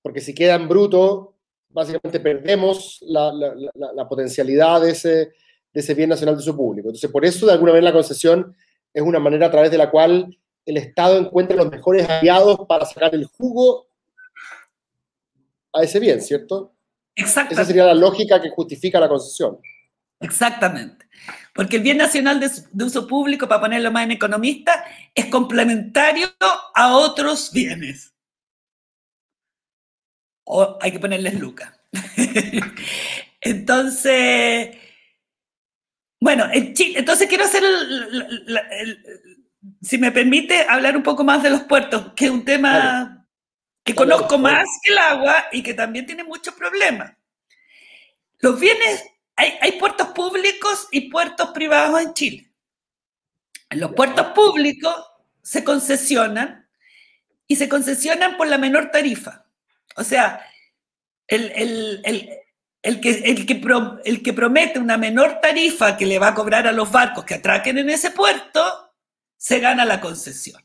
porque 0.00 0.22
si 0.22 0.34
queda 0.34 0.54
en 0.54 0.66
bruto, 0.66 1.31
básicamente 1.72 2.20
perdemos 2.20 2.98
la, 3.02 3.32
la, 3.32 4.08
potencialidad 4.08 4.80
de 4.80 4.90
ese, 4.90 5.08
de 5.08 5.80
ese 5.80 5.94
bien 5.94 6.10
nacional 6.10 6.36
de 6.36 6.42
su 6.42 6.56
público. 6.56 6.88
Entonces, 6.88 7.10
por 7.10 7.24
eso, 7.24 7.46
de 7.46 7.52
alguna 7.52 7.72
manera, 7.72 7.90
la 7.90 7.96
concesión 7.96 8.54
es 8.92 9.02
una 9.02 9.18
manera 9.18 9.46
a 9.46 9.50
través 9.50 9.70
de 9.70 9.78
la 9.78 9.90
cual 9.90 10.36
el 10.66 10.76
Estado 10.76 11.18
encuentre 11.18 11.56
los 11.56 11.70
mejores 11.70 12.08
aliados 12.08 12.60
para 12.68 12.86
sacar 12.86 13.14
el 13.14 13.26
jugo 13.26 13.88
a 15.72 15.82
ese 15.82 15.98
bien, 15.98 16.20
¿cierto? 16.20 16.74
Exactamente. 17.14 17.54
Esa 17.54 17.64
sería 17.64 17.84
la 17.84 17.94
lógica 17.94 18.40
que 18.40 18.50
justifica 18.50 19.00
la 19.00 19.08
concesión. 19.08 19.58
Exactamente. 20.20 21.06
Porque 21.54 21.76
el 21.76 21.82
bien 21.82 21.98
nacional 21.98 22.40
de, 22.40 22.84
uso 22.84 23.06
público, 23.06 23.48
para 23.48 23.60
ponerlo 23.60 23.90
más 23.90 24.04
en 24.04 24.12
economista, 24.12 24.84
es 25.14 25.26
complementario 25.26 26.28
a 26.74 26.96
otros 26.96 27.50
bienes. 27.52 28.11
O 30.44 30.78
hay 30.80 30.92
que 30.92 30.98
ponerles 30.98 31.34
lucas. 31.34 31.72
entonces, 33.40 34.76
bueno, 36.20 36.48
entonces 36.52 37.28
quiero 37.28 37.44
hacer 37.44 37.62
el, 37.64 39.26
si 39.80 39.98
me 39.98 40.12
permite 40.12 40.66
hablar 40.68 40.96
un 40.96 41.02
poco 41.02 41.24
más 41.24 41.42
de 41.42 41.50
los 41.50 41.62
puertos, 41.62 42.12
que 42.14 42.26
es 42.26 42.30
un 42.30 42.44
tema 42.44 43.26
que 43.84 43.94
conozco 43.94 44.38
más 44.38 44.66
que 44.82 44.92
el 44.92 44.98
agua 44.98 45.46
y 45.52 45.62
que 45.62 45.74
también 45.74 46.06
tiene 46.06 46.24
muchos 46.24 46.54
problemas. 46.54 47.12
Los 48.38 48.58
bienes, 48.58 49.04
hay, 49.36 49.54
hay 49.60 49.72
puertos 49.72 50.08
públicos 50.08 50.88
y 50.90 51.10
puertos 51.10 51.50
privados 51.50 52.00
en 52.00 52.14
Chile. 52.14 52.52
En 53.70 53.80
los 53.80 53.92
puertos 53.92 54.26
públicos 54.28 54.94
se 55.42 55.64
concesionan 55.64 56.68
y 57.46 57.56
se 57.56 57.68
concesionan 57.68 58.36
por 58.36 58.46
la 58.46 58.58
menor 58.58 58.90
tarifa. 58.90 59.41
O 59.96 60.04
sea, 60.04 60.46
el, 61.26 61.52
el, 61.54 62.00
el, 62.04 62.30
el 62.82 63.00
que, 63.00 63.10
el, 63.10 63.46
que 63.46 63.60
el 64.04 64.22
que 64.22 64.32
promete 64.32 64.78
una 64.78 64.96
menor 64.98 65.40
tarifa 65.40 65.96
que 65.96 66.06
le 66.06 66.18
va 66.18 66.28
a 66.28 66.34
cobrar 66.34 66.66
a 66.66 66.72
los 66.72 66.90
barcos 66.90 67.24
que 67.24 67.34
atraquen 67.34 67.78
en 67.78 67.90
ese 67.90 68.10
puerto, 68.10 68.94
se 69.36 69.58
gana 69.60 69.84
la 69.84 70.00
concesión. 70.00 70.62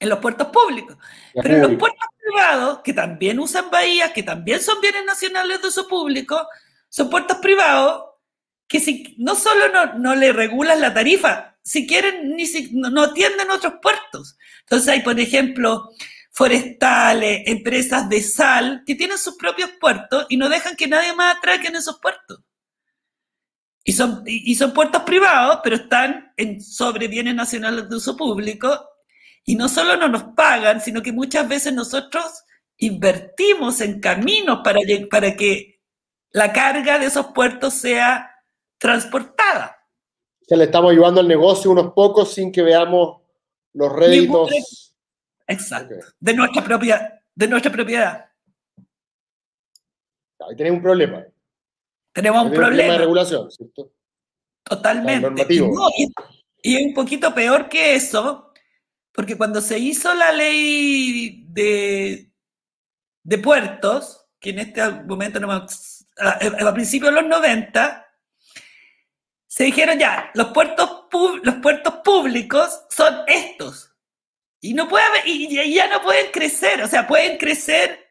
En 0.00 0.08
los 0.08 0.18
puertos 0.18 0.48
públicos. 0.48 0.96
Pero 1.34 1.54
en 1.56 1.62
los 1.62 1.74
puertos 1.74 2.08
privados, 2.18 2.80
que 2.84 2.92
también 2.92 3.38
usan 3.38 3.70
bahías, 3.70 4.12
que 4.12 4.22
también 4.22 4.60
son 4.60 4.80
bienes 4.80 5.04
nacionales 5.04 5.60
de 5.60 5.68
uso 5.68 5.88
público, 5.88 6.46
son 6.88 7.10
puertos 7.10 7.38
privados 7.38 8.04
que 8.68 8.80
si, 8.80 9.14
no 9.18 9.34
solo 9.34 9.70
no, 9.70 9.94
no 9.94 10.14
le 10.14 10.32
regulan 10.32 10.80
la 10.80 10.92
tarifa, 10.92 11.56
si 11.62 11.86
quieren, 11.86 12.36
ni 12.36 12.46
si, 12.46 12.70
no, 12.72 13.02
atienden 13.02 13.50
otros 13.50 13.74
puertos. 13.82 14.36
Entonces 14.60 14.88
hay, 14.88 15.00
por 15.00 15.18
ejemplo, 15.18 15.90
forestales, 16.38 17.42
empresas 17.46 18.08
de 18.08 18.22
sal, 18.22 18.84
que 18.86 18.94
tienen 18.94 19.18
sus 19.18 19.34
propios 19.34 19.70
puertos 19.80 20.24
y 20.28 20.36
no 20.36 20.48
dejan 20.48 20.76
que 20.76 20.86
nadie 20.86 21.12
más 21.12 21.36
atraque 21.36 21.66
en 21.66 21.74
esos 21.74 21.98
puertos. 21.98 22.38
Y 23.82 23.90
son, 23.92 24.22
y 24.24 24.54
son 24.54 24.72
puertos 24.72 25.02
privados, 25.02 25.58
pero 25.64 25.74
están 25.74 26.32
en, 26.36 26.60
sobre 26.60 27.08
bienes 27.08 27.34
nacionales 27.34 27.88
de 27.88 27.96
uso 27.96 28.16
público. 28.16 28.68
Y 29.44 29.56
no 29.56 29.68
solo 29.68 29.96
no 29.96 30.06
nos 30.06 30.22
pagan, 30.36 30.80
sino 30.80 31.02
que 31.02 31.10
muchas 31.10 31.48
veces 31.48 31.72
nosotros 31.72 32.44
invertimos 32.76 33.80
en 33.80 33.98
caminos 33.98 34.60
para, 34.62 34.78
para 35.10 35.34
que 35.34 35.80
la 36.30 36.52
carga 36.52 37.00
de 37.00 37.06
esos 37.06 37.26
puertos 37.34 37.74
sea 37.74 38.30
transportada. 38.78 39.76
O 40.48 40.54
le 40.54 40.64
estamos 40.64 40.92
ayudando 40.92 41.20
al 41.20 41.26
negocio 41.26 41.72
unos 41.72 41.92
pocos 41.94 42.32
sin 42.32 42.52
que 42.52 42.62
veamos 42.62 43.22
los 43.72 43.92
réditos. 43.92 44.87
Exacto. 45.48 45.94
De 46.20 46.34
nuestra 46.34 46.62
propiedad. 46.62 47.20
De 47.34 47.48
nuestra 47.48 47.72
propiedad. 47.72 48.30
Ahí 50.40 50.56
tenemos 50.56 50.76
un 50.76 50.82
problema. 50.82 51.24
Tenemos 52.12 52.44
un 52.44 52.52
problema. 52.52 52.92
de 52.92 52.98
regulación, 52.98 53.50
¿cierto? 53.50 53.92
Totalmente. 54.62 55.46
Y, 56.60 56.76
es 56.76 56.86
un 56.86 56.94
poquito 56.94 57.34
peor 57.34 57.68
que 57.68 57.94
eso, 57.94 58.52
porque 59.12 59.36
cuando 59.36 59.60
se 59.60 59.78
hizo 59.78 60.12
la 60.14 60.32
ley 60.32 61.44
de, 61.48 62.30
de 63.22 63.38
puertos, 63.38 64.26
que 64.38 64.50
en 64.50 64.58
este 64.58 64.90
momento 64.90 65.40
no 65.40 65.50
a, 65.50 65.66
a 66.20 66.74
principios 66.74 67.14
de 67.14 67.22
los 67.22 67.30
90, 67.30 68.06
se 69.46 69.64
dijeron 69.64 69.98
ya, 69.98 70.30
los 70.34 70.48
puertos, 70.48 71.06
los 71.42 71.54
puertos 71.56 71.94
públicos 72.04 72.82
son 72.90 73.22
estos. 73.26 73.88
Y, 74.60 74.74
no 74.74 74.88
puede, 74.88 75.04
y 75.24 75.74
ya 75.74 75.88
no 75.88 76.02
pueden 76.02 76.32
crecer, 76.32 76.82
o 76.82 76.88
sea, 76.88 77.06
pueden 77.06 77.38
crecer 77.38 78.08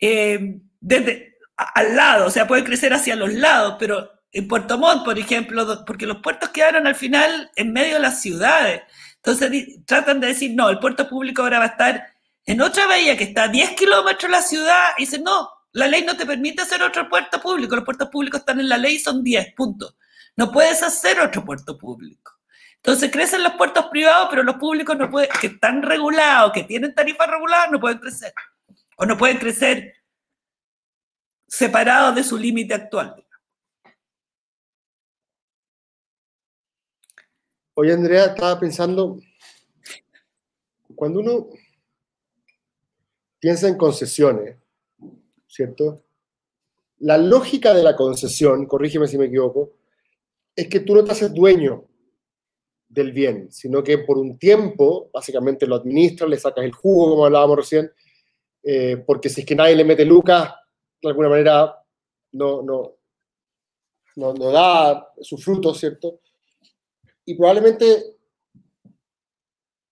eh, 0.00 0.60
desde 0.80 1.36
al 1.56 1.96
lado, 1.96 2.26
o 2.26 2.30
sea, 2.30 2.46
pueden 2.46 2.64
crecer 2.64 2.92
hacia 2.94 3.16
los 3.16 3.32
lados, 3.32 3.76
pero 3.78 4.10
en 4.30 4.46
Puerto 4.46 4.78
Montt, 4.78 5.04
por 5.04 5.18
ejemplo, 5.18 5.84
porque 5.84 6.06
los 6.06 6.18
puertos 6.18 6.50
quedaron 6.50 6.86
al 6.86 6.94
final 6.94 7.50
en 7.56 7.72
medio 7.72 7.94
de 7.94 8.00
las 8.00 8.20
ciudades. 8.20 8.82
Entonces 9.16 9.84
tratan 9.84 10.20
de 10.20 10.28
decir, 10.28 10.52
no, 10.54 10.68
el 10.68 10.78
puerto 10.78 11.08
público 11.08 11.42
ahora 11.42 11.58
va 11.58 11.64
a 11.64 11.68
estar 11.68 12.14
en 12.46 12.60
otra 12.60 12.86
bahía 12.86 13.16
que 13.16 13.24
está 13.24 13.44
a 13.44 13.48
10 13.48 13.70
kilómetros 13.72 14.22
de 14.22 14.28
la 14.28 14.42
ciudad, 14.42 14.84
y 14.96 15.02
dicen, 15.02 15.24
no, 15.24 15.50
la 15.72 15.88
ley 15.88 16.04
no 16.04 16.16
te 16.16 16.24
permite 16.24 16.62
hacer 16.62 16.82
otro 16.82 17.08
puerto 17.08 17.40
público, 17.40 17.74
los 17.74 17.84
puertos 17.84 18.08
públicos 18.08 18.40
están 18.40 18.60
en 18.60 18.68
la 18.68 18.78
ley 18.78 18.94
y 18.96 19.00
son 19.00 19.24
10, 19.24 19.54
puntos. 19.54 19.96
No 20.36 20.52
puedes 20.52 20.82
hacer 20.82 21.20
otro 21.20 21.44
puerto 21.44 21.76
público. 21.76 22.37
Entonces 22.78 23.10
crecen 23.10 23.42
los 23.42 23.54
puertos 23.54 23.86
privados, 23.86 24.28
pero 24.30 24.42
los 24.42 24.56
públicos 24.56 24.96
no 24.96 25.10
pueden, 25.10 25.28
que 25.40 25.48
están 25.48 25.82
regulados, 25.82 26.52
que 26.52 26.64
tienen 26.64 26.94
tarifas 26.94 27.28
reguladas, 27.28 27.70
no 27.70 27.80
pueden 27.80 27.98
crecer. 27.98 28.32
O 28.96 29.04
no 29.04 29.16
pueden 29.16 29.38
crecer 29.38 29.94
separados 31.46 32.14
de 32.14 32.24
su 32.24 32.36
límite 32.36 32.74
actual. 32.74 33.24
Oye, 37.74 37.92
Andrea, 37.92 38.26
estaba 38.26 38.58
pensando, 38.58 39.20
cuando 40.94 41.20
uno 41.20 41.48
piensa 43.38 43.68
en 43.68 43.76
concesiones, 43.76 44.56
¿cierto? 45.46 46.04
La 46.98 47.16
lógica 47.16 47.72
de 47.72 47.84
la 47.84 47.94
concesión, 47.94 48.66
corrígeme 48.66 49.06
si 49.06 49.16
me 49.16 49.26
equivoco, 49.26 49.74
es 50.56 50.68
que 50.68 50.80
tú 50.80 50.94
no 50.94 51.04
te 51.04 51.12
haces 51.12 51.32
dueño 51.32 51.87
del 52.88 53.12
bien, 53.12 53.52
sino 53.52 53.82
que 53.82 53.98
por 53.98 54.18
un 54.18 54.38
tiempo, 54.38 55.10
básicamente 55.12 55.66
lo 55.66 55.76
administras, 55.76 56.30
le 56.30 56.38
sacas 56.38 56.64
el 56.64 56.72
jugo, 56.72 57.10
como 57.10 57.26
hablábamos 57.26 57.58
recién, 57.58 57.90
eh, 58.62 58.96
porque 59.06 59.28
si 59.28 59.42
es 59.42 59.46
que 59.46 59.54
nadie 59.54 59.76
le 59.76 59.84
mete 59.84 60.04
lucas, 60.04 60.52
de 61.00 61.08
alguna 61.08 61.28
manera 61.28 61.74
no, 62.32 62.62
no, 62.62 62.96
no, 64.16 64.34
no 64.34 64.50
da 64.50 65.12
su 65.20 65.36
fruto, 65.36 65.74
¿cierto? 65.74 66.20
Y 67.24 67.34
probablemente 67.34 68.18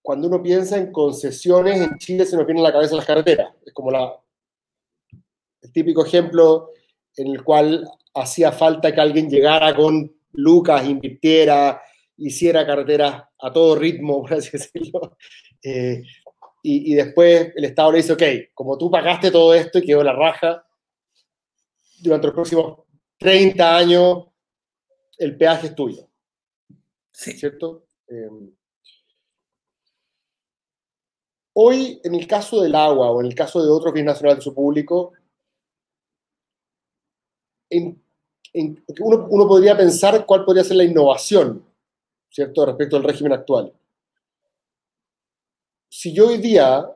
cuando 0.06 0.28
uno 0.28 0.42
piensa 0.42 0.78
en 0.78 0.92
concesiones 0.92 1.80
en 1.80 1.98
Chile 1.98 2.24
se 2.24 2.36
nos 2.36 2.46
viene 2.46 2.60
a 2.60 2.64
la 2.64 2.72
cabeza 2.72 2.94
las 2.94 3.04
carreteras. 3.04 3.52
Es 3.64 3.72
como 3.72 3.90
el 3.90 5.72
típico 5.72 6.06
ejemplo 6.06 6.70
en 7.16 7.26
el 7.28 7.42
cual 7.42 7.84
hacía 8.14 8.52
falta 8.52 8.94
que 8.94 9.00
alguien 9.00 9.28
llegara 9.28 9.74
con 9.74 10.14
Lucas 10.32 10.86
invirtiera, 10.88 11.82
hiciera 12.18 12.66
carreteras 12.66 13.24
a 13.38 13.52
todo 13.52 13.76
ritmo, 13.76 14.22
por 14.22 14.34
así 14.34 14.50
decirlo. 14.52 15.16
Eh, 15.62 16.02
y, 16.62 16.92
y, 16.92 16.94
después 16.94 17.52
el 17.54 17.64
Estado 17.64 17.92
le 17.92 17.98
dice, 17.98 18.12
ok, 18.12 18.22
como 18.54 18.76
tú 18.76 18.90
pagaste 18.90 19.30
todo 19.30 19.54
esto 19.54 19.78
y 19.78 19.86
quedó 19.86 20.02
la 20.02 20.12
raja, 20.12 20.66
durante 22.00 22.26
los 22.26 22.34
próximos 22.34 22.80
30 23.18 23.76
años 23.76 24.24
el 25.18 25.36
peaje 25.36 25.68
es 25.68 25.74
tuyo. 25.74 26.08
Sí. 27.12 27.32
¿Cierto? 27.32 27.86
Eh, 28.08 28.28
hoy, 31.54 32.00
en 32.04 32.14
el 32.14 32.26
caso 32.26 32.60
del 32.60 32.74
agua 32.74 33.10
o 33.10 33.20
en 33.20 33.26
el 33.26 33.34
caso 33.34 33.62
de 33.62 33.70
otros 33.70 33.94
bienes 33.94 34.14
nacionales 34.14 34.38
de 34.38 34.44
su 34.44 34.54
público, 34.54 35.12
en 37.70 38.02
uno, 39.00 39.26
uno, 39.28 39.48
podría 39.48 39.76
pensar 39.76 40.24
cuál 40.24 40.44
podría 40.44 40.64
ser 40.64 40.76
la 40.76 40.84
innovación, 40.84 41.64
¿cierto?, 42.36 42.66
respecto 42.66 42.98
al 42.98 43.02
régimen 43.02 43.32
actual. 43.32 43.72
Si 45.88 46.12
yo 46.12 46.28
hoy 46.28 46.36
día 46.36 46.86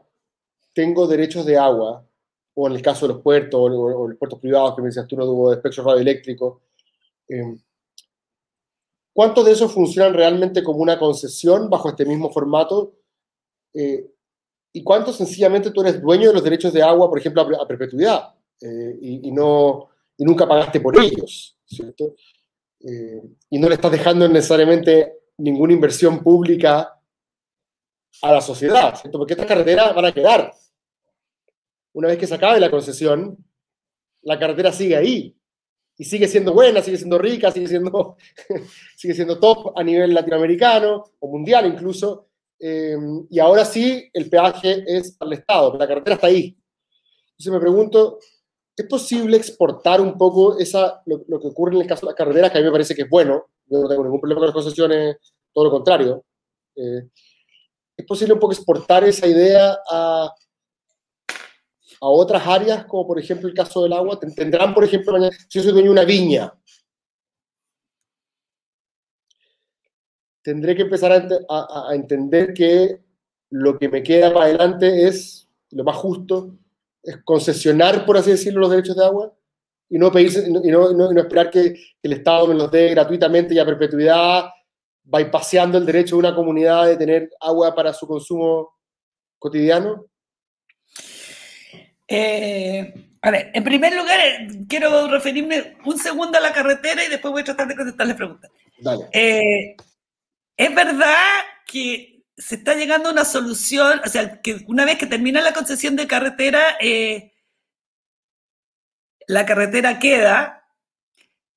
tengo 0.75 1.07
derechos 1.07 1.47
de 1.47 1.57
agua, 1.57 2.07
o 2.53 2.67
en 2.67 2.75
el 2.75 2.83
caso 2.83 3.07
de 3.09 3.15
los 3.15 3.23
puertos, 3.23 3.59
o, 3.59 4.07
los 4.07 4.19
puertos 4.19 4.39
privados 4.39 4.77
que 4.77 4.83
me 4.83 4.89
decías 4.89 5.07
tú, 5.07 5.17
no 5.17 5.25
tuvo 5.25 5.51
espectro 5.51 5.83
radioeléctrico, 5.83 6.61
eh, 7.27 7.57
¿cuántos 9.15 9.47
de 9.47 9.53
esos 9.53 9.73
funcionan 9.73 10.13
realmente 10.13 10.63
como 10.63 10.81
una 10.81 10.99
concesión 10.99 11.71
bajo 11.71 11.89
este 11.89 12.05
mismo 12.05 12.31
formato? 12.31 12.93
Eh, 13.73 14.11
¿Y 14.75 14.85
cuántos 14.85 15.17
sencillamente 15.17 15.71
tú 15.71 15.81
eres 15.81 16.03
dueño 16.03 16.29
de 16.29 16.35
los 16.35 16.45
derechos 16.45 16.75
de 16.75 16.83
agua, 16.83 17.09
por 17.09 17.19
ejemplo, 17.19 17.41
a, 17.41 17.67
perpetuidad? 17.67 18.35
Eh, 18.61 18.99
y, 19.01 19.33
no 19.33 19.89
y 20.19 20.25
nunca 20.25 20.47
pagaste 20.47 20.81
por 20.81 21.03
ellos, 21.03 21.57
¿cierto? 21.65 22.15
Y 23.51 23.59
no 23.59 23.69
le 23.69 23.75
estás 23.75 23.93
dejando 23.93 24.29
necesariamente 24.29 25.20
ninguna 25.41 25.73
inversión 25.73 26.23
pública 26.23 27.01
a 28.23 28.33
la 28.33 28.41
sociedad, 28.41 28.95
¿cierto? 28.97 29.19
Porque 29.19 29.35
estas 29.35 29.47
carreteras 29.47 29.95
van 29.95 30.05
a 30.05 30.13
quedar. 30.13 30.53
Una 31.93 32.09
vez 32.09 32.19
que 32.19 32.27
se 32.27 32.35
acabe 32.35 32.61
la 32.61 32.71
concesión, 32.71 33.37
la 34.23 34.39
carretera 34.39 34.73
sigue 34.73 34.97
ahí. 34.97 35.37
Y 35.97 36.05
sigue 36.05 36.29
siendo 36.29 36.55
buena, 36.55 36.81
sigue 36.81 36.97
siendo 36.97 37.19
rica, 37.19 37.51
sigue 37.51 37.69
siendo, 37.69 38.17
sigue 38.97 39.15
siendo 39.15 39.39
top 39.39 39.79
a 39.79 39.83
nivel 39.83 40.15
latinoamericano 40.15 41.05
o 41.19 41.29
mundial 41.29 41.67
incluso. 41.67 42.29
Eh, 42.59 42.97
y 43.29 43.39
ahora 43.39 43.65
sí, 43.65 44.09
el 44.13 44.29
peaje 44.31 44.85
es 44.87 45.17
al 45.21 45.33
Estado, 45.33 45.77
la 45.77 45.87
carretera 45.87 46.15
está 46.15 46.27
ahí. 46.29 46.57
Entonces 47.33 47.53
me 47.53 47.61
pregunto, 47.61 48.19
¿Es 48.81 48.87
posible 48.87 49.37
exportar 49.37 50.01
un 50.01 50.17
poco 50.17 50.59
esa, 50.59 51.03
lo, 51.05 51.23
lo, 51.29 51.39
que 51.39 51.49
ocurre 51.49 51.75
en 51.75 51.83
el 51.83 51.87
caso 51.87 52.07
de 52.07 52.13
las 52.13 52.17
carreteras, 52.17 52.51
que 52.51 52.57
a 52.57 52.61
mí 52.63 52.67
me 52.67 52.73
parece 52.73 52.95
que 52.95 53.03
es 53.03 53.11
bueno? 53.11 53.50
Yo 53.71 53.79
no 53.81 53.89
tengo 53.89 54.03
ningún 54.03 54.21
problema 54.21 54.41
con 54.41 54.47
las 54.49 54.55
concesiones, 54.55 55.17
todo 55.53 55.65
lo 55.65 55.71
contrario. 55.71 56.25
Eh, 56.75 57.09
¿Es 57.97 58.05
posible 58.05 58.35
un 58.35 58.41
poco 58.41 58.53
exportar 58.53 59.05
esa 59.05 59.27
idea 59.27 59.79
a, 59.91 60.35
a 62.01 62.07
otras 62.09 62.45
áreas, 62.47 62.85
como 62.87 63.07
por 63.07 63.19
ejemplo 63.19 63.49
el 63.49 63.55
caso 63.55 63.83
del 63.83 63.93
agua? 63.93 64.19
Tendrán, 64.19 64.75
por 64.75 64.85
ejemplo, 64.85 65.17
si 65.49 65.59
yo 65.59 65.63
soy 65.63 65.73
dueño 65.73 65.87
de 65.89 65.93
una 65.93 66.05
viña, 66.05 66.53
tendré 70.43 70.75
que 70.75 70.83
empezar 70.83 71.13
a, 71.13 71.29
a, 71.49 71.91
a 71.91 71.95
entender 71.95 72.53
que 72.53 73.01
lo 73.51 73.79
que 73.79 73.89
me 73.89 74.03
queda 74.03 74.33
para 74.33 74.47
adelante 74.47 75.07
es 75.07 75.49
lo 75.71 75.85
más 75.85 75.97
justo 75.97 76.57
es 77.03 77.19
concesionar, 77.25 78.05
por 78.05 78.17
así 78.17 78.31
decirlo, 78.31 78.61
los 78.61 78.71
derechos 78.71 78.97
de 78.97 79.05
agua 79.05 79.35
y 79.91 79.99
no, 79.99 80.11
pedirse, 80.11 80.49
y 80.49 80.53
no, 80.53 80.93
no, 80.93 81.13
no 81.13 81.21
esperar 81.21 81.51
que, 81.51 81.75
que, 81.75 81.95
el 82.05 82.13
Estado 82.15 82.47
me 82.47 82.55
los 82.55 82.71
dé 82.71 82.91
gratuitamente 82.91 83.53
y 83.53 83.59
a 83.59 83.67
perpetuidad, 83.67 84.45
bypaseando 85.03 85.77
el 85.79 85.87
derecho 85.87 86.15
de 86.15 86.21
una 86.21 86.35
comunidad 86.35 86.87
de 86.87 86.97
tener 86.97 87.31
agua 87.41 87.75
para 87.75 87.93
su 87.93 88.07
consumo 88.07 88.71
cotidiano? 89.39 90.07
Eh, 92.07 92.95
a 93.23 93.31
ver, 93.31 93.51
en 93.53 93.65
primer 93.65 93.95
lugar, 93.95 94.21
quiero 94.69 95.09
referirme 95.09 95.77
un 95.85 95.99
segundo 95.99 96.39
a 96.39 96.41
la 96.41 96.53
carretera 96.53 97.05
y 97.05 97.09
después 97.09 97.33
voy 97.33 97.43
a 97.43 97.47
tratar 97.47 97.67
de 97.69 97.77
contestar 97.77 98.07
las 98.07 98.17
preguntas. 98.17 98.51
Dale. 98.79 99.09
Eh, 99.13 99.77
es 100.57 100.75
verdad 100.75 101.17
que 101.67 102.23
se 102.37 102.57
está 102.57 102.75
llegando 102.75 103.09
a 103.09 103.13
una 103.13 103.25
solución, 103.25 104.01
o 104.05 104.09
sea, 104.09 104.41
que 104.41 104.65
una 104.67 104.85
vez 104.85 104.99
que 104.99 105.07
termina 105.07 105.41
la 105.41 105.53
concesión 105.53 105.97
de 105.97 106.07
carretera, 106.07 106.79
eh, 106.81 107.30
la 109.31 109.47
carretera 109.47 109.99
queda 109.99 110.69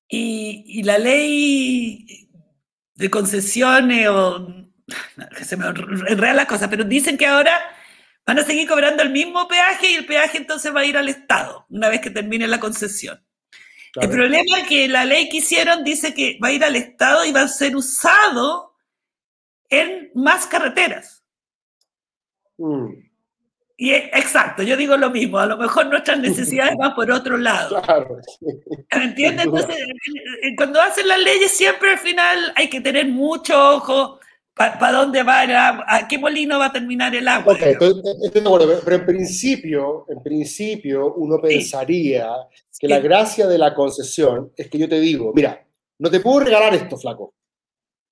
y, 0.08 0.64
y, 0.66 0.82
la 0.84 0.98
ley 0.98 2.30
de 2.94 3.10
concesiones 3.10 4.08
o 4.08 4.46
que 5.36 5.44
se 5.44 5.56
me 5.56 5.66
enredan 5.66 6.36
las 6.36 6.46
cosas, 6.46 6.68
pero 6.68 6.84
dicen 6.84 7.18
que 7.18 7.26
ahora 7.26 7.58
van 8.24 8.38
a 8.38 8.44
seguir 8.44 8.68
cobrando 8.68 9.02
el 9.02 9.10
mismo 9.10 9.48
peaje 9.48 9.90
y 9.90 9.94
el 9.94 10.06
peaje 10.06 10.38
entonces 10.38 10.74
va 10.74 10.80
a 10.80 10.84
ir 10.84 10.96
al 10.96 11.08
Estado 11.08 11.66
una 11.68 11.88
vez 11.88 12.00
que 12.00 12.10
termine 12.10 12.46
la 12.46 12.60
concesión. 12.60 13.24
Claro. 13.92 14.08
El 14.08 14.16
problema 14.16 14.58
es 14.58 14.68
que 14.68 14.88
la 14.88 15.04
ley 15.04 15.28
que 15.28 15.38
hicieron 15.38 15.82
dice 15.82 16.14
que 16.14 16.38
va 16.42 16.48
a 16.48 16.52
ir 16.52 16.64
al 16.64 16.76
Estado 16.76 17.24
y 17.24 17.32
va 17.32 17.42
a 17.42 17.48
ser 17.48 17.74
usado 17.74 18.76
en 19.68 20.12
más 20.14 20.46
carreteras. 20.46 21.24
Mm. 22.56 23.13
Y 23.76 23.92
exacto, 23.92 24.62
yo 24.62 24.76
digo 24.76 24.96
lo 24.96 25.10
mismo, 25.10 25.38
a 25.38 25.46
lo 25.46 25.56
mejor 25.56 25.86
nuestras 25.86 26.18
necesidades 26.20 26.76
van 26.78 26.94
por 26.94 27.10
otro 27.10 27.36
lado. 27.36 27.80
Claro. 27.82 28.18
¿Me 28.96 29.04
entiendes? 29.04 29.46
Entonces, 29.46 29.76
cuando 30.56 30.80
hacen 30.80 31.08
las 31.08 31.18
leyes 31.18 31.50
siempre 31.50 31.90
al 31.90 31.98
final 31.98 32.52
hay 32.54 32.68
que 32.68 32.80
tener 32.80 33.08
mucho 33.08 33.76
ojo 33.76 34.20
para 34.54 34.78
pa 34.78 34.92
dónde 34.92 35.24
va, 35.24 35.40
a, 35.40 35.96
a, 35.96 36.06
qué 36.06 36.16
molino 36.16 36.60
va 36.60 36.66
a 36.66 36.72
terminar 36.72 37.12
el 37.16 37.26
agua. 37.26 37.54
Okay, 37.54 37.74
de 37.74 38.40
acuerdo, 38.40 38.80
pero 38.84 38.96
en 38.96 39.06
principio, 39.06 40.06
en 40.08 40.22
principio 40.22 41.14
uno 41.14 41.40
pensaría 41.40 42.28
sí. 42.70 42.78
que 42.78 42.86
sí. 42.86 42.92
la 42.92 43.00
gracia 43.00 43.48
de 43.48 43.58
la 43.58 43.74
concesión 43.74 44.52
es 44.56 44.70
que 44.70 44.78
yo 44.78 44.88
te 44.88 45.00
digo, 45.00 45.32
mira, 45.34 45.66
no 45.98 46.08
te 46.08 46.20
puedo 46.20 46.40
regalar 46.40 46.72
esto, 46.74 46.96
flaco. 46.96 47.34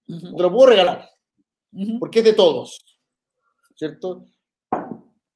Uh 0.08 0.14
-huh. 0.14 0.30
No 0.32 0.36
te 0.36 0.42
lo 0.42 0.52
puedo 0.52 0.70
regalar 0.70 1.12
porque 1.98 2.18
es 2.18 2.24
de 2.24 2.32
todos, 2.34 2.84
¿cierto? 3.76 4.26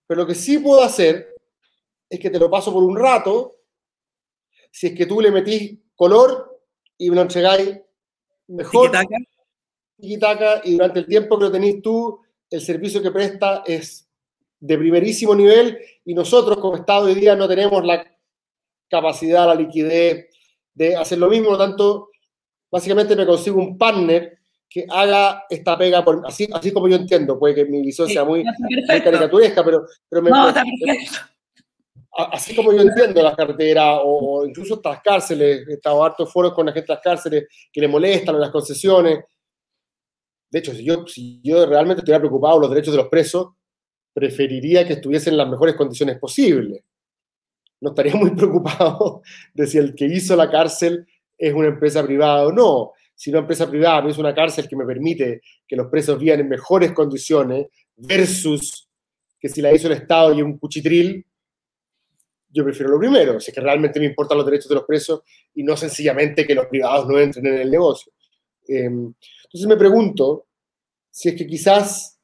Pero 0.06 0.22
lo 0.22 0.26
que 0.26 0.34
sí 0.34 0.58
puedo 0.58 0.82
hacer 0.82 1.34
es 2.08 2.20
que 2.20 2.30
te 2.30 2.38
lo 2.38 2.50
paso 2.50 2.72
por 2.72 2.82
un 2.82 2.96
rato, 2.96 3.56
si 4.70 4.88
es 4.88 4.94
que 4.94 5.06
tú 5.06 5.20
le 5.20 5.30
metís 5.30 5.78
color 5.94 6.60
y 6.98 7.10
me 7.10 7.16
lo 7.16 7.22
entregáis 7.22 7.80
mejor. 8.48 8.92
Tiki-taka 9.98 10.60
y 10.64 10.72
durante 10.72 10.98
el 11.00 11.06
tiempo 11.06 11.38
que 11.38 11.44
lo 11.44 11.52
tenés 11.52 11.80
tú, 11.80 12.20
el 12.50 12.60
servicio 12.60 13.02
que 13.02 13.10
presta 13.10 13.62
es 13.66 14.08
de 14.60 14.78
primerísimo 14.78 15.34
nivel 15.34 15.78
y 16.04 16.14
nosotros 16.14 16.58
como 16.58 16.76
Estado 16.76 17.06
hoy 17.06 17.14
día 17.14 17.34
no 17.34 17.48
tenemos 17.48 17.84
la 17.84 18.06
capacidad, 18.88 19.46
la 19.46 19.54
liquidez 19.54 20.28
de 20.74 20.96
hacer 20.96 21.18
lo 21.18 21.28
mismo, 21.28 21.48
por 21.48 21.58
lo 21.58 21.66
tanto, 21.66 22.10
básicamente 22.70 23.16
me 23.16 23.26
consigo 23.26 23.58
un 23.58 23.78
partner 23.78 24.35
que 24.68 24.84
haga 24.88 25.44
esta 25.48 25.78
pega, 25.78 26.04
por, 26.04 26.22
así, 26.26 26.48
así 26.52 26.72
como 26.72 26.88
yo 26.88 26.96
entiendo, 26.96 27.38
puede 27.38 27.54
que 27.54 27.64
mi 27.64 27.82
visión 27.82 28.08
sea 28.08 28.24
muy, 28.24 28.44
caricaturesca, 28.86 29.64
pero, 29.64 29.86
pero 30.08 30.22
me, 30.22 30.30
no, 30.30 30.52
así 32.16 32.54
como 32.54 32.72
yo 32.72 32.80
entiendo 32.80 33.22
las 33.22 33.36
carreteras 33.36 34.00
o, 34.02 34.44
incluso 34.46 34.74
estas 34.74 35.00
cárceles, 35.02 35.66
he 35.68 35.74
estado 35.74 36.02
harto 36.02 36.26
foros 36.26 36.54
con 36.54 36.66
la 36.66 36.72
gente 36.72 36.86
de 36.88 36.94
las 36.94 37.02
cárceles 37.02 37.46
que 37.72 37.80
le 37.80 37.88
molestan 37.88 38.40
las 38.40 38.50
concesiones. 38.50 39.20
De 40.50 40.58
hecho, 40.58 40.72
si 40.72 40.84
yo, 40.84 41.06
si 41.06 41.40
yo 41.42 41.66
realmente 41.66 42.00
estuviera 42.00 42.20
preocupado 42.20 42.54
por 42.54 42.62
los 42.62 42.70
derechos 42.70 42.94
de 42.94 42.98
los 42.98 43.08
presos, 43.08 43.48
preferiría 44.14 44.86
que 44.86 44.94
estuviesen 44.94 45.34
en 45.34 45.38
las 45.38 45.48
mejores 45.48 45.74
condiciones 45.74 46.18
posibles. 46.18 46.82
No 47.80 47.90
estaría 47.90 48.14
muy 48.14 48.30
preocupado 48.34 49.22
de 49.52 49.66
si 49.66 49.78
el 49.78 49.94
que 49.94 50.06
hizo 50.06 50.34
la 50.36 50.50
cárcel 50.50 51.06
es 51.36 51.52
una 51.52 51.68
empresa 51.68 52.04
privada 52.04 52.46
o 52.46 52.52
no. 52.52 52.92
Si 53.16 53.30
una 53.30 53.40
empresa 53.40 53.68
privada 53.68 54.02
me 54.02 54.10
hizo 54.10 54.20
una 54.20 54.34
cárcel 54.34 54.68
que 54.68 54.76
me 54.76 54.84
permite 54.84 55.40
que 55.66 55.74
los 55.74 55.88
presos 55.88 56.18
vivan 56.20 56.40
en 56.40 56.48
mejores 56.48 56.92
condiciones 56.92 57.66
versus 57.96 58.88
que 59.40 59.48
si 59.48 59.62
la 59.62 59.72
hizo 59.72 59.86
el 59.86 59.94
Estado 59.94 60.34
y 60.34 60.42
un 60.42 60.58
cuchitril, 60.58 61.26
yo 62.50 62.62
prefiero 62.62 62.92
lo 62.92 62.98
primero, 62.98 63.40
si 63.40 63.50
es 63.50 63.54
que 63.54 63.60
realmente 63.60 63.98
me 63.98 64.06
importan 64.06 64.36
los 64.36 64.46
derechos 64.46 64.68
de 64.68 64.74
los 64.76 64.84
presos 64.84 65.22
y 65.54 65.62
no 65.62 65.76
sencillamente 65.76 66.46
que 66.46 66.54
los 66.54 66.66
privados 66.66 67.08
no 67.08 67.18
entren 67.18 67.46
en 67.46 67.54
el 67.54 67.70
negocio. 67.70 68.12
Em, 68.68 69.14
entonces 69.44 69.66
me 69.66 69.76
pregunto 69.76 70.46
si 71.10 71.30
es 71.30 71.36
que 71.36 71.46
quizás 71.46 72.18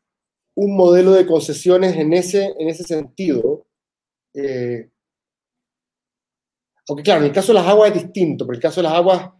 un 0.55 0.76
modelo 0.76 1.12
de 1.12 1.26
concesiones 1.26 1.97
en 1.97 2.12
ese, 2.12 2.53
en 2.59 2.68
ese 2.68 2.84
sentido, 2.84 3.66
eh, 4.34 4.90
aunque 6.88 7.03
claro, 7.03 7.20
en 7.20 7.28
el 7.28 7.32
caso 7.32 7.49
de 7.49 7.59
las 7.61 7.68
aguas 7.68 7.95
es 7.95 8.03
distinto, 8.03 8.45
pero 8.45 8.55
en 8.55 8.59
el 8.59 8.62
caso 8.62 8.80
de 8.80 8.88
las 8.88 8.95
aguas, 8.95 9.30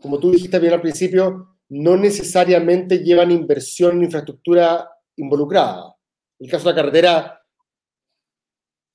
como 0.00 0.18
tú 0.18 0.30
dijiste 0.30 0.58
bien 0.58 0.74
al 0.74 0.80
principio, 0.80 1.58
no 1.70 1.96
necesariamente 1.96 2.98
llevan 2.98 3.30
inversión 3.30 3.96
en 3.96 4.04
infraestructura 4.04 4.90
involucrada. 5.16 5.94
En 6.38 6.46
el 6.46 6.50
caso 6.50 6.68
de 6.68 6.74
la 6.74 6.82
carretera, 6.82 7.42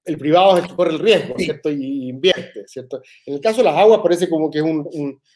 el 0.05 0.17
privado 0.17 0.57
es 0.57 0.63
el 0.63 0.69
que 0.69 0.75
corre 0.75 0.91
el 0.91 0.99
riesgo, 0.99 1.35
¿cierto? 1.37 1.69
Y 1.69 2.09
invierte, 2.09 2.67
¿cierto? 2.67 3.01
En 3.25 3.35
el 3.35 3.41
caso 3.41 3.57
de 3.57 3.65
las 3.65 3.77
aguas 3.77 4.01
parece 4.01 4.29
como 4.29 4.49
que 4.49 4.59
es 4.59 4.65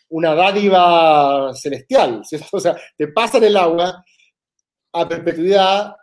una 0.09 0.35
dádiva 0.35 1.53
celestial, 1.53 2.21
¿cierto? 2.25 2.47
O 2.53 2.59
sea, 2.59 2.75
te 2.97 3.07
pasan 3.09 3.43
el 3.43 3.55
agua 3.55 4.03
a 4.93 5.07
perpetuidad, 5.07 5.95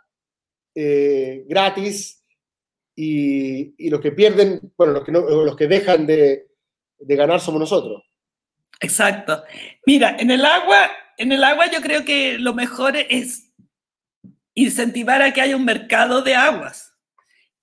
eh, 0.73 1.43
gratis, 1.47 2.23
y, 2.95 3.89
los 3.89 3.99
que 3.99 4.13
pierden, 4.13 4.73
bueno, 4.77 4.93
los 4.93 5.03
que, 5.03 5.11
los 5.11 5.55
que 5.55 5.67
dejan 5.67 6.07
de, 6.07 6.47
de 6.97 7.15
ganar 7.15 7.41
somos 7.41 7.59
nosotros. 7.59 8.03
Exacto. 8.79 9.43
Mira, 9.85 10.15
en 10.19 10.31
el 10.31 10.45
agua, 10.45 10.91
en 11.17 11.31
el 11.31 11.43
agua 11.43 11.69
yo 11.71 11.81
creo 11.81 12.03
que 12.05 12.37
lo 12.39 12.53
mejor 12.53 12.95
es 12.97 13.51
incentivar 14.53 15.21
a 15.21 15.33
que 15.33 15.41
haya 15.41 15.55
un 15.55 15.65
mercado 15.65 16.21
de 16.21 16.35
aguas 16.35 16.95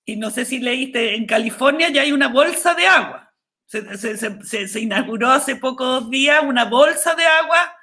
y 0.04 0.16
no 0.16 0.30
sé 0.30 0.44
si 0.44 0.58
leíste, 0.58 1.14
en 1.14 1.26
California 1.26 1.88
ya 1.88 2.02
hay 2.02 2.12
una 2.12 2.28
bolsa 2.28 2.74
de 2.74 2.86
agua. 2.86 3.32
Se, 3.66 4.80
inauguró 4.80 5.30
hace 5.30 5.56
pocos 5.56 6.10
días 6.10 6.42
una 6.44 6.64
bolsa 6.64 7.14
de 7.14 7.24
agua 7.24 7.74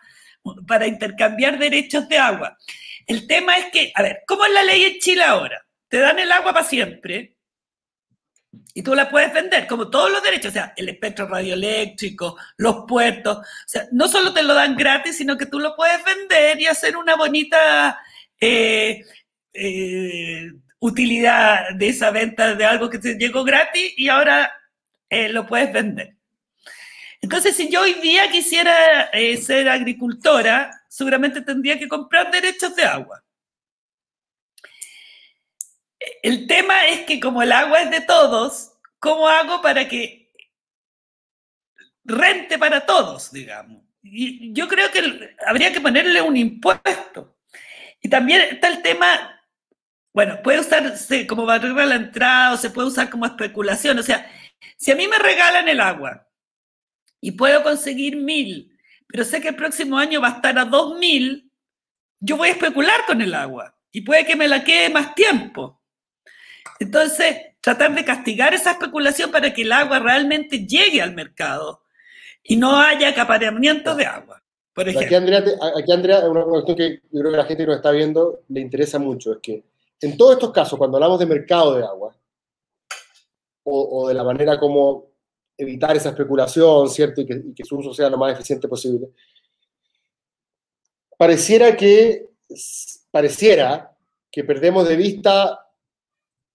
para 0.67 0.85
intercambiar 0.85 1.57
derechos 1.57 2.07
de 2.07 2.17
agua. 2.17 2.57
El 3.07 3.25
tema 3.25 3.57
es 3.57 3.71
que, 3.71 3.91
a 3.95 4.03
ver, 4.03 4.21
¿cómo 4.27 4.45
es 4.45 4.53
la 4.53 4.63
ley 4.63 4.83
en 4.83 4.99
Chile 4.99 5.23
ahora? 5.23 5.65
Te 5.87 5.97
dan 5.97 6.19
el 6.19 6.31
agua 6.31 6.53
para 6.53 6.65
siempre 6.65 7.37
y 8.73 8.81
tú 8.81 8.95
la 8.95 9.09
puedes 9.09 9.33
vender, 9.33 9.67
como 9.67 9.89
todos 9.89 10.11
los 10.11 10.23
derechos, 10.23 10.49
o 10.49 10.53
sea, 10.53 10.73
el 10.75 10.89
espectro 10.89 11.27
radioeléctrico, 11.27 12.37
los 12.57 12.85
puertos, 12.87 13.37
o 13.37 13.43
sea, 13.65 13.87
no 13.91 14.07
solo 14.07 14.33
te 14.33 14.43
lo 14.43 14.53
dan 14.53 14.75
gratis, 14.75 15.17
sino 15.17 15.37
que 15.37 15.45
tú 15.45 15.59
lo 15.59 15.75
puedes 15.75 16.03
vender 16.03 16.59
y 16.59 16.65
hacer 16.65 16.97
una 16.97 17.15
bonita 17.15 17.99
eh, 18.39 19.03
eh, 19.53 20.51
utilidad 20.79 21.75
de 21.75 21.89
esa 21.89 22.11
venta 22.11 22.55
de 22.55 22.65
algo 22.65 22.89
que 22.89 22.99
te 22.99 23.15
llegó 23.15 23.43
gratis 23.43 23.93
y 23.97 24.07
ahora 24.07 24.51
eh, 25.09 25.29
lo 25.29 25.45
puedes 25.45 25.71
vender. 25.71 26.15
Entonces, 27.21 27.55
si 27.55 27.69
yo 27.69 27.81
hoy 27.81 27.95
día 27.95 28.31
quisiera 28.31 29.11
ser 29.43 29.67
agricultora, 29.67 30.71
seguramente 30.87 31.41
tendría 31.41 31.77
que 31.77 31.89
comprar 31.89 32.31
derechos 32.31 32.75
de 32.77 32.83
agua. 32.83 33.21
El 36.23 36.47
tema 36.47 36.85
es 36.87 37.01
que 37.01 37.19
como 37.19 37.41
el 37.41 37.51
agua 37.51 37.81
es 37.81 37.91
de 37.91 38.01
todos, 38.01 38.73
¿cómo 38.99 39.27
hago 39.27 39.61
para 39.61 39.87
que 39.87 40.31
rente 42.03 42.57
para 42.57 42.85
todos, 42.85 43.31
digamos? 43.31 43.83
Y 44.01 44.53
yo 44.53 44.67
creo 44.67 44.89
que 44.91 45.35
habría 45.45 45.71
que 45.71 45.81
ponerle 45.81 46.21
un 46.21 46.37
impuesto. 46.37 47.37
Y 48.01 48.09
también 48.09 48.41
está 48.41 48.69
el 48.69 48.81
tema 48.81 49.39
bueno, 50.13 50.41
puede 50.43 50.59
usarse 50.59 51.27
como 51.27 51.45
barrera 51.45 51.83
a 51.83 51.85
la 51.85 51.95
entrada 51.95 52.53
o 52.53 52.57
se 52.57 52.71
puede 52.71 52.87
usar 52.87 53.09
como 53.09 53.25
especulación. 53.25 53.99
O 53.99 54.03
sea, 54.03 54.29
si 54.77 54.91
a 54.91 54.95
mí 54.95 55.07
me 55.07 55.19
regalan 55.19 55.67
el 55.67 55.79
agua 55.79 56.27
y 57.21 57.31
puedo 57.31 57.63
conseguir 57.63 58.17
mil, 58.17 58.77
pero 59.07 59.23
sé 59.23 59.39
que 59.39 59.49
el 59.49 59.55
próximo 59.55 59.97
año 59.97 60.21
va 60.21 60.29
a 60.29 60.35
estar 60.35 60.57
a 60.57 60.65
dos 60.65 60.97
mil, 60.97 61.51
yo 62.19 62.37
voy 62.37 62.49
a 62.49 62.51
especular 62.51 63.05
con 63.05 63.21
el 63.21 63.33
agua 63.33 63.79
y 63.91 64.01
puede 64.01 64.25
que 64.25 64.35
me 64.35 64.47
la 64.47 64.63
quede 64.63 64.89
más 64.89 65.15
tiempo. 65.15 65.78
Entonces, 66.79 67.35
tratar 67.61 67.93
de 67.93 68.05
castigar 68.05 68.53
esa 68.53 68.71
especulación 68.71 69.31
para 69.31 69.53
que 69.53 69.63
el 69.63 69.71
agua 69.71 69.99
realmente 69.99 70.65
llegue 70.65 71.01
al 71.01 71.13
mercado 71.13 71.83
y 72.43 72.55
no 72.55 72.77
haya 72.77 73.09
acaparamiento 73.09 73.95
de 73.95 74.05
agua. 74.05 74.41
Por 74.73 74.87
ejemplo. 74.87 75.05
Aquí, 75.05 75.15
Andrea, 75.15 75.43
aquí, 75.77 75.91
Andrea, 75.91 76.29
una 76.29 76.43
cuestión 76.43 76.77
que 76.77 77.01
yo 77.11 77.19
creo 77.19 77.31
que 77.31 77.37
la 77.37 77.45
gente 77.45 77.63
que 77.63 77.67
nos 77.67 77.75
está 77.77 77.91
viendo 77.91 78.41
le 78.47 78.61
interesa 78.61 78.97
mucho, 78.97 79.33
es 79.33 79.39
que 79.39 79.63
en 80.01 80.15
todos 80.15 80.33
estos 80.33 80.51
casos, 80.51 80.79
cuando 80.79 80.97
hablamos 80.97 81.19
de 81.19 81.25
mercado 81.25 81.75
de 81.75 81.83
agua, 81.83 82.15
o, 83.71 84.07
de 84.07 84.13
la 84.13 84.23
manera 84.23 84.59
como 84.59 85.09
evitar 85.57 85.95
esa 85.95 86.09
especulación, 86.09 86.89
¿cierto? 86.89 87.21
Y 87.21 87.53
que, 87.53 87.65
su 87.65 87.77
uso 87.77 87.93
sea 87.93 88.09
lo 88.09 88.17
más 88.17 88.33
eficiente 88.33 88.67
posible, 88.67 89.09
pareciera 91.17 91.75
que, 91.75 92.29
pareciera 93.11 93.95
que 94.31 94.43
perdemos 94.43 94.87
de 94.87 94.95
vista 94.95 95.68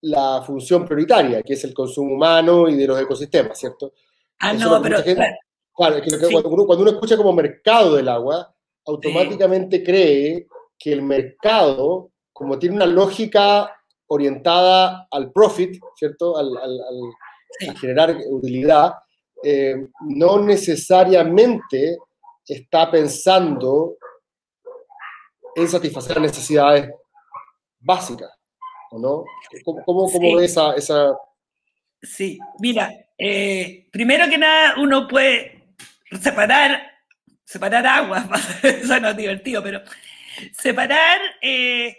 la 0.04 0.42
función 0.42 0.84
prioritaria, 0.84 1.42
que 1.42 1.54
es 1.54 1.64
el 1.64 1.74
consumo 1.74 2.14
humano 2.14 2.68
y 2.68 2.76
de 2.76 2.86
los 2.86 3.00
ecosistemas, 3.00 3.58
¿cierto? 3.58 3.92
Ah, 4.38 4.52
no, 4.52 4.80
pero... 4.82 5.02
claro, 5.74 6.02
que, 6.02 6.10
cuando, 6.30 6.48
uno, 6.48 6.66
cuando, 6.66 6.82
uno, 6.82 6.90
escucha 6.90 7.16
como 7.16 7.32
mercado 7.32 7.96
del 7.96 8.08
agua, 8.08 8.54
automáticamente 8.86 9.82
cree 9.82 10.46
que 10.78 10.92
el 10.92 11.02
mercado 11.02 12.10
como 12.34 12.58
tiene 12.58 12.76
una 12.76 12.86
lógica 12.86 13.72
orientada 14.08 15.06
al 15.10 15.32
profit, 15.32 15.80
¿cierto? 15.96 16.36
Al, 16.36 16.50
a 16.56 17.78
generar 17.78 18.16
utilidad, 18.28 18.92
eh, 19.42 19.86
no 20.00 20.40
necesariamente 20.40 21.96
está 22.46 22.90
pensando 22.90 23.96
en 25.54 25.68
satisfacer 25.68 26.16
las 26.16 26.32
necesidades 26.32 26.90
básicas, 27.78 28.30
no? 28.98 29.24
¿Cómo, 29.64 29.84
cómo, 29.84 30.36
ve 30.36 30.44
esa, 30.44 30.74
esa, 30.74 31.16
Sí, 32.02 32.38
mira, 32.58 32.92
eh, 33.16 33.86
primero 33.90 34.28
que 34.28 34.38
nada 34.38 34.74
uno 34.78 35.08
puede 35.08 35.74
separar, 36.20 36.82
separar 37.44 37.86
aguas, 37.86 38.26
eso 38.62 39.00
no 39.00 39.08
es 39.08 39.16
divertido, 39.16 39.62
pero 39.62 39.82
separar... 40.52 41.20
Eh, 41.40 41.98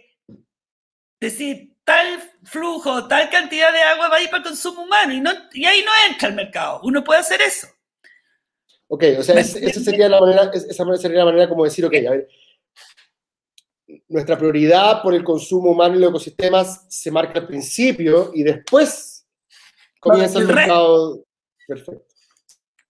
decir, 1.19 1.75
tal 1.83 2.19
flujo, 2.43 3.07
tal 3.07 3.29
cantidad 3.29 3.71
de 3.71 3.81
agua 3.81 4.09
va 4.09 4.17
a 4.17 4.21
ir 4.21 4.29
para 4.29 4.43
el 4.43 4.49
consumo 4.49 4.83
humano 4.83 5.13
y, 5.13 5.21
no, 5.21 5.31
y 5.53 5.65
ahí 5.65 5.83
no 5.83 5.91
entra 6.09 6.29
el 6.29 6.35
mercado. 6.35 6.81
Uno 6.83 7.03
puede 7.03 7.19
hacer 7.19 7.41
eso. 7.41 7.67
Ok, 8.87 9.03
o 9.19 9.23
sea, 9.23 9.39
esa 9.39 9.79
sería 9.81 10.07
la 10.07 10.19
manera, 10.19 10.51
esa 10.53 10.97
sería 10.97 11.19
la 11.19 11.25
manera 11.25 11.49
como 11.49 11.63
decir, 11.63 11.83
ok, 11.85 11.93
a 12.07 12.11
ver, 12.11 12.27
nuestra 14.07 14.37
prioridad 14.37 15.01
por 15.01 15.13
el 15.13 15.23
consumo 15.23 15.71
humano 15.71 15.95
y 15.95 15.99
los 15.99 16.09
ecosistemas 16.09 16.85
se 16.89 17.11
marca 17.11 17.39
al 17.39 17.47
principio 17.47 18.31
y 18.33 18.43
después 18.43 19.27
comienza 19.99 20.39
el, 20.39 20.47
mercado. 20.47 21.25
Perfecto. 21.67 22.05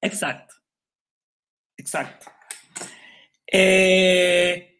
Exacto. 0.02 0.56
Exacto. 1.78 2.28
Eh, 3.52 4.76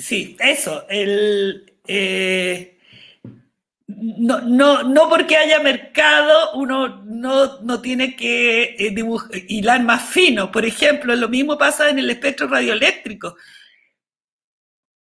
Sí, 0.00 0.36
eso. 0.40 0.86
El, 0.88 1.78
eh, 1.86 2.79
no, 3.96 4.40
no, 4.40 4.82
no 4.82 5.08
porque 5.08 5.36
haya 5.36 5.60
mercado, 5.60 6.52
uno 6.54 7.02
no, 7.04 7.60
no 7.60 7.80
tiene 7.80 8.16
que 8.16 8.76
eh, 8.78 9.44
hilar 9.48 9.82
más 9.82 10.08
fino. 10.08 10.50
Por 10.50 10.64
ejemplo, 10.64 11.14
lo 11.14 11.28
mismo 11.28 11.58
pasa 11.58 11.88
en 11.88 11.98
el 11.98 12.10
espectro 12.10 12.48
radioeléctrico. 12.48 13.36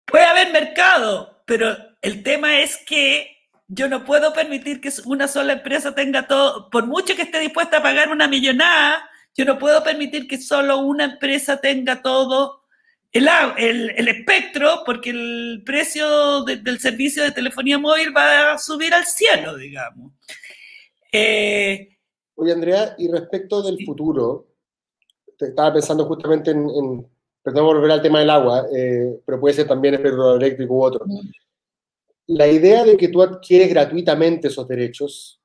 Puede 0.04 0.24
haber 0.24 0.52
mercado, 0.52 1.42
pero 1.44 1.76
el 2.00 2.22
tema 2.22 2.60
es 2.60 2.76
que 2.86 3.38
yo 3.66 3.88
no 3.88 4.04
puedo 4.04 4.32
permitir 4.32 4.80
que 4.80 4.90
una 5.04 5.28
sola 5.28 5.54
empresa 5.54 5.94
tenga 5.94 6.26
todo, 6.26 6.70
por 6.70 6.86
mucho 6.86 7.14
que 7.14 7.22
esté 7.22 7.38
dispuesta 7.40 7.78
a 7.78 7.82
pagar 7.82 8.10
una 8.10 8.26
millonada, 8.26 9.08
yo 9.36 9.44
no 9.44 9.58
puedo 9.58 9.84
permitir 9.84 10.26
que 10.26 10.38
solo 10.38 10.78
una 10.78 11.04
empresa 11.04 11.60
tenga 11.60 12.02
todo 12.02 12.57
el, 13.12 13.90
el, 13.96 14.08
espectro, 14.08 14.82
porque 14.84 15.10
el 15.10 15.62
precio 15.64 16.44
del 16.44 16.78
servicio 16.78 17.22
de 17.22 17.32
telefonía 17.32 17.78
móvil 17.78 18.14
va 18.14 18.52
a 18.52 18.58
subir 18.58 18.92
al 18.92 19.04
cielo, 19.04 19.56
digamos. 19.56 20.12
Eh, 21.12 21.88
Oye, 22.34 22.52
Andrea, 22.52 22.94
y 22.98 23.08
respecto 23.10 23.62
del 23.62 23.84
futuro, 23.84 24.46
estaba 25.38 25.72
pensando 25.72 26.04
justamente 26.04 26.50
en, 26.50 27.06
perdón 27.42 27.66
volver 27.66 27.90
al 27.90 28.02
tema 28.02 28.20
del 28.20 28.30
agua, 28.30 28.66
eh, 28.74 29.20
pero 29.24 29.40
puede 29.40 29.54
ser 29.54 29.66
también 29.66 29.94
espectro 29.94 30.36
eléctrico 30.36 30.74
u 30.74 30.82
otro. 30.84 31.06
La 32.26 32.46
idea 32.46 32.84
de 32.84 32.96
que 32.96 33.08
tú 33.08 33.22
adquieres 33.22 33.70
gratuitamente 33.70 34.48
esos 34.48 34.68
derechos 34.68 35.40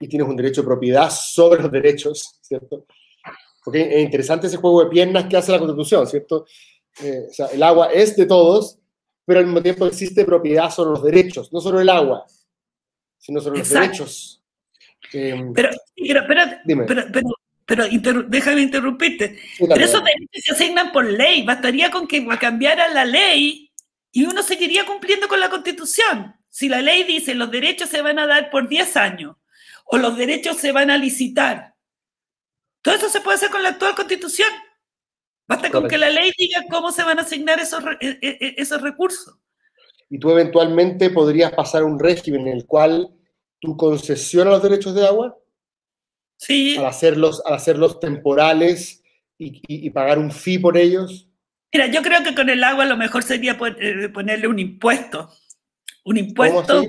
y 0.00 0.08
tienes 0.08 0.26
un 0.26 0.36
derecho 0.36 0.62
de 0.62 0.66
propiedad 0.66 1.10
sobre 1.10 1.62
los 1.62 1.70
derechos, 1.70 2.38
¿cierto? 2.40 2.86
Porque 3.64 3.96
es 3.96 4.04
interesante 4.04 4.46
ese 4.46 4.58
juego 4.58 4.84
de 4.84 4.90
piernas 4.90 5.24
que 5.24 5.36
hace 5.36 5.50
la 5.50 5.58
Constitución, 5.58 6.06
¿cierto? 6.06 6.46
Eh, 7.02 7.26
o 7.30 7.32
sea, 7.32 7.46
el 7.46 7.62
agua 7.62 7.88
es 7.92 8.14
de 8.14 8.26
todos, 8.26 8.78
pero 9.24 9.40
al 9.40 9.46
mismo 9.46 9.62
tiempo 9.62 9.86
existe 9.86 10.24
propiedad 10.24 10.70
sobre 10.70 10.90
los 10.90 11.02
derechos, 11.02 11.52
no 11.52 11.60
solo 11.60 11.80
el 11.80 11.88
agua, 11.88 12.26
sino 13.18 13.40
sobre 13.40 13.60
los 13.60 13.70
derechos. 13.70 14.42
Em, 15.12 15.52
pero, 15.52 15.70
pero, 15.96 16.22
pero, 17.64 17.88
déjame 18.28 18.62
interrumpirte. 18.62 19.38
pero 19.58 19.84
esos 19.84 20.04
derechos 20.04 20.44
se 20.44 20.52
asignan 20.52 20.92
por 20.92 21.04
ley. 21.04 21.42
Bastaría 21.44 21.90
con 21.90 22.06
que 22.06 22.26
cambiara 22.38 22.88
la 22.88 23.04
ley 23.04 23.70
y 24.12 24.24
uno 24.24 24.42
seguiría 24.42 24.84
cumpliendo 24.84 25.26
con 25.28 25.40
la 25.40 25.50
Constitución. 25.50 26.34
Si 26.50 26.68
la 26.68 26.80
ley 26.82 27.04
dice 27.04 27.34
los 27.34 27.50
derechos 27.50 27.88
se 27.88 28.02
van 28.02 28.18
a 28.18 28.26
dar 28.26 28.50
por 28.50 28.68
10 28.68 28.96
años 28.96 29.36
o 29.86 29.98
los 29.98 30.16
derechos 30.16 30.58
se 30.58 30.72
van 30.72 30.90
a 30.90 30.96
licitar, 30.96 31.73
todo 32.84 32.94
eso 32.94 33.08
se 33.08 33.22
puede 33.22 33.36
hacer 33.36 33.50
con 33.50 33.62
la 33.62 33.70
actual 33.70 33.94
constitución. 33.94 34.48
Basta 35.48 35.70
con 35.70 35.88
que 35.88 35.96
la 35.96 36.10
ley 36.10 36.30
diga 36.36 36.64
cómo 36.70 36.92
se 36.92 37.02
van 37.02 37.18
a 37.18 37.22
asignar 37.22 37.58
esos, 37.58 37.82
e, 38.00 38.18
e, 38.20 38.38
e, 38.40 38.54
esos 38.58 38.82
recursos. 38.82 39.38
Y 40.10 40.18
tú 40.18 40.30
eventualmente 40.30 41.08
podrías 41.08 41.52
pasar 41.52 41.82
un 41.82 41.98
régimen 41.98 42.42
en 42.42 42.58
el 42.58 42.66
cual 42.66 43.08
tú 43.58 43.76
concesionas 43.76 44.52
los 44.52 44.62
derechos 44.62 44.94
de 44.94 45.06
agua. 45.06 45.36
Sí. 46.36 46.76
Al 46.76 46.84
hacerlos, 46.84 47.42
al 47.46 47.54
hacerlos 47.54 48.00
temporales 48.00 49.02
y, 49.38 49.88
pagar 49.90 50.18
un 50.18 50.30
fee 50.30 50.58
por 50.58 50.76
ellos. 50.76 51.26
Mira, 51.72 51.86
yo 51.86 52.02
creo 52.02 52.22
que 52.22 52.34
con 52.34 52.50
el 52.50 52.62
agua 52.62 52.84
lo 52.84 52.96
mejor 52.98 53.22
sería 53.22 53.58
eh, 53.80 54.10
ponerle 54.10 54.46
un 54.46 54.58
impuesto. 54.58 55.30
Un 56.04 56.18
impuesto 56.18 56.84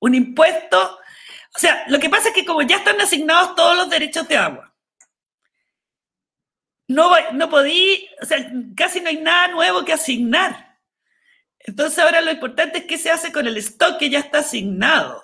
un 0.00 0.14
impuesto. 0.14 0.98
O 1.54 1.58
sea, 1.58 1.84
lo 1.88 1.98
que 1.98 2.10
pasa 2.10 2.28
es 2.28 2.34
que 2.34 2.44
como 2.44 2.62
ya 2.62 2.76
están 2.76 3.00
asignados 3.00 3.54
todos 3.54 3.76
los 3.76 3.90
derechos 3.90 4.28
de 4.28 4.36
agua, 4.36 4.67
no, 6.88 7.12
no 7.32 7.48
podí, 7.50 8.08
o 8.20 8.26
sea, 8.26 8.50
casi 8.74 9.00
no 9.00 9.08
hay 9.08 9.18
nada 9.18 9.48
nuevo 9.48 9.84
que 9.84 9.92
asignar. 9.92 10.78
Entonces 11.60 11.98
ahora 11.98 12.20
lo 12.20 12.32
importante 12.32 12.78
es 12.78 12.84
qué 12.84 12.98
se 12.98 13.10
hace 13.10 13.30
con 13.30 13.46
el 13.46 13.56
stock 13.58 13.98
que 13.98 14.10
ya 14.10 14.20
está 14.20 14.38
asignado. 14.38 15.22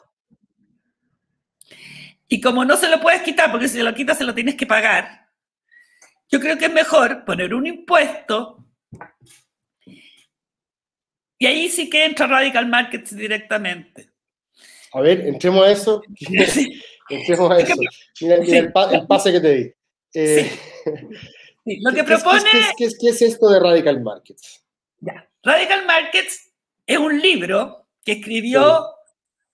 Y 2.28 2.40
como 2.40 2.64
no 2.64 2.76
se 2.76 2.88
lo 2.88 3.00
puedes 3.00 3.22
quitar, 3.22 3.50
porque 3.50 3.68
si 3.68 3.78
se 3.78 3.82
lo 3.82 3.94
quitas 3.94 4.18
se 4.18 4.24
lo 4.24 4.34
tienes 4.34 4.54
que 4.54 4.66
pagar, 4.66 5.28
yo 6.30 6.40
creo 6.40 6.58
que 6.58 6.66
es 6.66 6.72
mejor 6.72 7.24
poner 7.24 7.54
un 7.54 7.66
impuesto 7.66 8.64
y 11.38 11.46
ahí 11.46 11.68
sí 11.68 11.90
que 11.90 12.04
entra 12.04 12.26
Radical 12.26 12.66
Markets 12.66 13.14
directamente. 13.14 14.10
A 14.92 15.00
ver, 15.00 15.26
entremos 15.26 15.66
a 15.66 15.72
eso. 15.72 16.02
entremos 17.10 17.50
a 17.50 17.58
eso. 17.58 17.74
Mira, 18.20 18.36
el, 18.36 18.72
pase 19.06 19.32
que 19.32 19.40
te 19.40 19.54
di. 19.54 19.72
Eh, 20.14 20.50
lo 21.64 21.92
que 21.92 22.04
propone... 22.04 22.50
¿qué, 22.76 22.86
es, 22.86 23.22
esto 23.22 23.48
de 23.50 23.60
Radical 23.60 24.00
Markets? 24.00 24.64
Radical 25.42 25.86
Markets 25.86 26.52
es 26.86 26.98
un 26.98 27.20
libro 27.20 27.86
que 28.04 28.12
escribió 28.12 28.86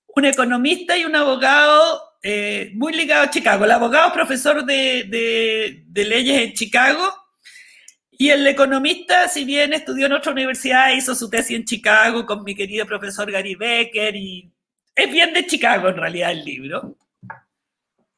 un 0.09 0.25
economista 0.25 0.97
y 0.97 1.05
un 1.05 1.15
abogado 1.15 2.03
eh, 2.23 2.71
muy 2.75 2.93
ligado 2.93 3.25
a 3.25 3.31
Chicago. 3.31 3.65
El 3.65 3.71
abogado 3.71 4.09
es 4.09 4.15
profesor 4.15 4.65
de, 4.65 5.85
leyes 5.95 6.43
en 6.43 6.53
Chicago 6.53 7.03
y 8.11 8.29
el 8.29 8.47
economista, 8.47 9.29
si 9.29 9.45
bien 9.45 9.73
estudió 9.73 10.07
en 10.07 10.13
otra 10.13 10.33
universidad, 10.33 10.93
hizo 10.95 11.15
su 11.15 11.31
tesis 11.31 11.57
en 11.57 11.65
Chicago 11.65 12.27
con 12.27 12.45
mi 12.45 12.55
querido 12.55 12.87
profesor 12.87 13.31
Gary 13.31 13.55
Becker 13.55 14.15
y 14.15 14.53
es 14.95 15.11
bien 15.11 15.33
de 15.33 15.47
Chicago 15.47 15.89
en 15.89 15.97
realidad 15.97 16.33
el 16.33 16.45
libro. 16.45 16.97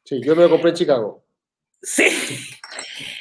Sí, 0.05 0.21
yo 0.25 0.35
me 0.35 0.43
lo 0.43 0.51
compré 0.51 0.71
en 0.71 0.77
Chicago. 0.77 1.25
Sí. 1.81 2.09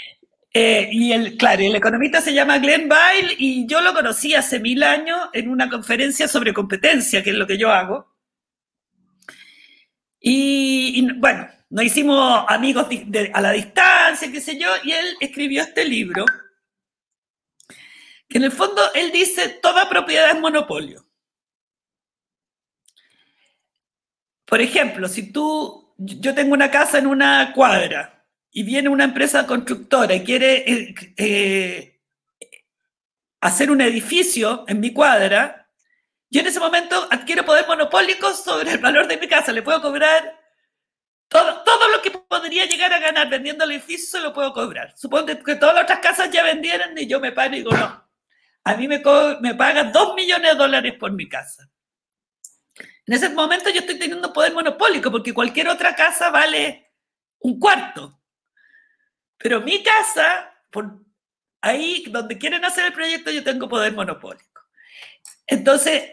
Eh, 0.54 0.90
y 0.92 1.14
el, 1.14 1.38
claro, 1.38 1.62
el 1.62 1.76
economista 1.76 2.20
se 2.20 2.34
llama 2.34 2.60
Glenn 2.60 2.90
Byle 2.90 3.36
y 3.38 3.66
yo 3.68 3.80
lo 3.82 3.94
conocí 3.94 4.36
hace 4.36 4.60
mil 4.60 4.84
años 4.84 5.30
en 5.32 5.50
una 5.50 5.70
conferencia 5.70 6.28
sobre 6.28 6.54
competencia, 6.54 7.24
que 7.24 7.30
es 7.30 7.36
lo 7.38 7.48
que 7.48 7.58
yo 7.58 7.72
hago. 7.72 8.12
Y, 10.20 11.10
bueno, 11.14 11.48
nos 11.70 11.86
hicimos 11.86 12.46
amigos 12.48 12.88
a 13.34 13.42
la 13.42 13.52
distancia, 13.52 14.32
qué 14.32 14.42
sé 14.42 14.60
yo, 14.60 14.68
y 14.84 14.92
él 14.92 15.18
escribió 15.20 15.64
este 15.64 15.86
libro, 15.86 16.26
que 18.28 18.38
en 18.38 18.44
el 18.44 18.52
fondo 18.52 18.82
él 18.94 19.12
dice, 19.12 19.50
toda 19.62 19.90
propiedad 19.90 20.30
es 20.30 20.40
monopolio. 20.40 21.06
Por 24.46 24.62
ejemplo, 24.62 25.08
si 25.08 25.32
tú, 25.32 25.96
yo 25.98 26.36
tengo 26.36 26.54
una 26.54 26.70
casa 26.70 26.98
en 26.98 27.08
una 27.08 27.54
cuadra, 27.54 28.21
y 28.52 28.64
viene 28.64 28.90
una 28.90 29.06
empresa 29.06 29.48
constructora 29.48 30.14
y 30.14 30.24
quiere 30.24 30.70
eh, 30.70 30.96
eh, 31.18 32.00
hacer 33.40 33.72
un 33.72 33.82
edificio 33.82 34.66
en 34.68 34.80
mi 34.80 34.94
cuadra, 34.94 35.70
yo 36.30 36.42
en 36.42 36.48
ese 36.48 36.60
momento 36.60 37.08
adquiero 37.10 37.46
poder 37.46 37.66
monopólico 37.68 38.34
sobre 38.34 38.74
el 38.74 38.78
valor 38.80 39.08
de 39.08 39.18
mi 39.18 39.28
casa. 39.28 39.52
Le 39.52 39.64
puedo 39.64 39.82
cobrar 39.82 40.40
todo, 41.28 41.64
todo 41.64 41.90
lo 41.90 42.02
que 42.02 42.12
podría 42.12 42.66
llegar 42.66 42.94
a 42.94 43.00
ganar 43.00 43.30
vendiendo 43.30 43.64
el 43.64 43.72
edificio, 43.72 44.20
se 44.20 44.24
lo 44.24 44.34
puedo 44.34 44.54
cobrar. 44.54 44.94
Supongo 44.98 45.28
que 45.44 45.56
todas 45.56 45.76
las 45.76 45.84
otras 45.84 46.00
casas 46.00 46.30
ya 46.30 46.44
vendieran 46.44 46.98
y 46.98 47.08
yo 47.08 47.20
me 47.20 47.32
paro 47.32 47.54
y 47.54 47.60
digo, 47.60 47.72
no, 47.72 48.10
a 48.64 48.76
mí 48.76 48.88
me, 48.88 49.02
me 49.42 49.56
pagan 49.56 49.92
dos 49.92 50.14
millones 50.16 50.52
de 50.52 50.58
dólares 50.58 50.94
por 51.00 51.12
mi 51.12 51.28
casa. 51.28 51.70
En 53.06 53.14
ese 53.14 53.30
momento 53.30 53.70
yo 53.70 53.82
estoy 53.82 53.98
teniendo 53.98 54.32
poder 54.32 54.54
monopólico 54.54 55.12
porque 55.12 55.34
cualquier 55.34 55.68
otra 55.68 55.96
casa 55.96 56.30
vale 56.30 56.94
un 57.40 57.60
cuarto. 57.60 58.21
Pero 59.42 59.62
mi 59.62 59.84
casa, 59.84 60.54
ahí 61.62 62.06
donde 62.10 62.38
quieren 62.38 62.64
hacer 62.66 62.86
el 62.86 62.94
proyecto, 62.94 63.32
yo 63.32 63.44
tengo 63.44 63.68
poder 63.68 63.94
monopólico. 63.94 64.62
Entonces, 65.48 66.04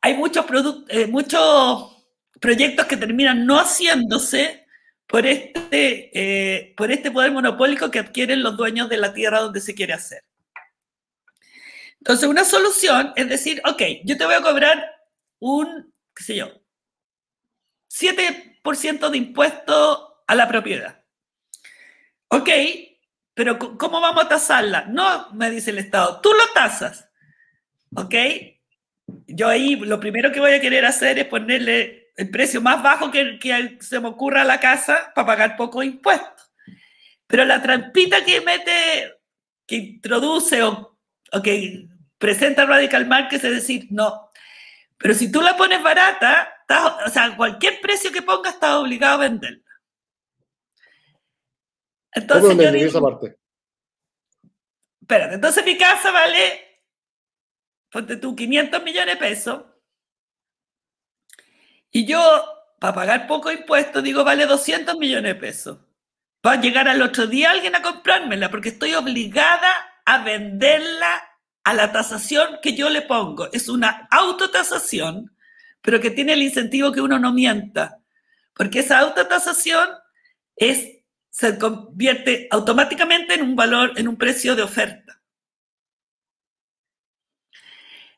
hay 0.00 0.14
muchos, 0.14 0.44
eh, 0.88 1.06
muchos 1.06 1.96
proyectos 2.40 2.86
que 2.86 2.96
terminan 2.96 3.46
no 3.46 3.58
haciéndose 3.58 4.66
por 5.06 5.26
este, 5.26 6.10
eh, 6.12 6.74
por 6.76 6.90
este 6.92 7.10
poder 7.10 7.32
monopólico 7.32 7.90
que 7.90 8.00
adquieren 8.00 8.42
los 8.42 8.56
dueños 8.56 8.88
de 8.88 8.98
la 8.98 9.12
tierra 9.12 9.40
donde 9.40 9.60
se 9.60 9.74
quiere 9.74 9.94
hacer. 9.94 10.22
Entonces, 11.98 12.28
una 12.28 12.44
solución 12.44 13.12
es 13.16 13.28
decir, 13.28 13.60
ok, 13.64 13.82
yo 14.04 14.16
te 14.16 14.26
voy 14.26 14.34
a 14.34 14.42
cobrar 14.42 14.84
un, 15.40 15.92
qué 16.14 16.22
sé 16.22 16.36
yo, 16.36 16.52
7% 17.88 19.10
de 19.10 19.18
impuesto 19.18 20.22
a 20.26 20.34
la 20.34 20.46
propiedad. 20.46 21.05
Ok, 22.36 22.50
pero 23.32 23.58
¿cómo 23.58 24.00
vamos 24.00 24.24
a 24.24 24.28
tasarla? 24.28 24.84
No, 24.88 25.32
me 25.32 25.50
dice 25.50 25.70
el 25.70 25.78
Estado, 25.78 26.20
tú 26.20 26.30
lo 26.32 26.52
tasas. 26.52 27.08
Ok, 27.94 28.14
yo 29.26 29.48
ahí 29.48 29.76
lo 29.76 29.98
primero 29.98 30.30
que 30.30 30.40
voy 30.40 30.52
a 30.52 30.60
querer 30.60 30.84
hacer 30.84 31.18
es 31.18 31.24
ponerle 31.26 32.12
el 32.14 32.30
precio 32.30 32.60
más 32.60 32.82
bajo 32.82 33.10
que, 33.10 33.38
se 33.80 34.00
me 34.00 34.08
ocurra 34.08 34.42
a 34.42 34.44
la 34.44 34.60
casa 34.60 35.12
para 35.14 35.26
pagar 35.26 35.56
poco 35.56 35.82
impuesto. 35.82 36.42
Pero 37.26 37.44
la 37.46 37.62
trampita 37.62 38.22
que 38.22 38.42
mete, 38.42 39.14
que 39.66 39.76
introduce 39.76 40.62
o, 40.62 40.98
que 41.42 41.88
presenta 42.18 42.66
Radical 42.66 43.06
Markets 43.06 43.44
es 43.44 43.54
decir, 43.54 43.86
no. 43.90 44.30
Pero 44.98 45.14
si 45.14 45.32
tú 45.32 45.40
la 45.40 45.56
pones 45.56 45.82
barata, 45.82 46.52
o 47.06 47.10
sea, 47.10 47.34
cualquier 47.34 47.80
precio 47.80 48.12
que 48.12 48.22
pongas 48.22 48.54
estás 48.54 48.76
obligado 48.76 49.14
a 49.14 49.28
venderla. 49.28 49.65
Entonces 52.16 52.56
yo 52.56 52.72
digo, 52.72 52.88
esa 52.88 53.00
parte? 53.00 53.38
Espérate, 55.00 55.34
entonces 55.34 55.64
mi 55.64 55.76
casa 55.76 56.10
vale, 56.10 56.82
ponte 57.90 58.16
tú, 58.16 58.34
500 58.34 58.82
millones 58.82 59.14
de 59.14 59.20
pesos. 59.20 59.64
Y 61.92 62.06
yo, 62.06 62.20
para 62.80 62.94
pagar 62.94 63.26
poco 63.26 63.52
impuesto, 63.52 64.02
digo, 64.02 64.24
vale 64.24 64.46
200 64.46 64.96
millones 64.96 65.34
de 65.34 65.40
pesos. 65.40 65.78
Va 66.44 66.52
a 66.52 66.60
llegar 66.60 66.88
al 66.88 67.02
otro 67.02 67.26
día 67.26 67.50
alguien 67.50 67.74
a 67.74 67.82
comprármela 67.82 68.50
porque 68.50 68.70
estoy 68.70 68.94
obligada 68.94 69.70
a 70.04 70.24
venderla 70.24 71.22
a 71.64 71.74
la 71.74 71.92
tasación 71.92 72.58
que 72.62 72.74
yo 72.74 72.88
le 72.88 73.02
pongo. 73.02 73.50
Es 73.52 73.68
una 73.68 74.08
autotasación, 74.10 75.36
pero 75.82 76.00
que 76.00 76.10
tiene 76.10 76.32
el 76.32 76.42
incentivo 76.42 76.92
que 76.92 77.00
uno 77.00 77.18
no 77.18 77.32
mienta. 77.32 78.00
Porque 78.54 78.78
esa 78.80 79.00
autotasación 79.00 79.88
es, 80.56 80.95
se 81.36 81.58
convierte 81.58 82.48
automáticamente 82.50 83.34
en 83.34 83.42
un 83.42 83.54
valor, 83.54 83.92
en 83.96 84.08
un 84.08 84.16
precio 84.16 84.56
de 84.56 84.62
oferta. 84.62 85.20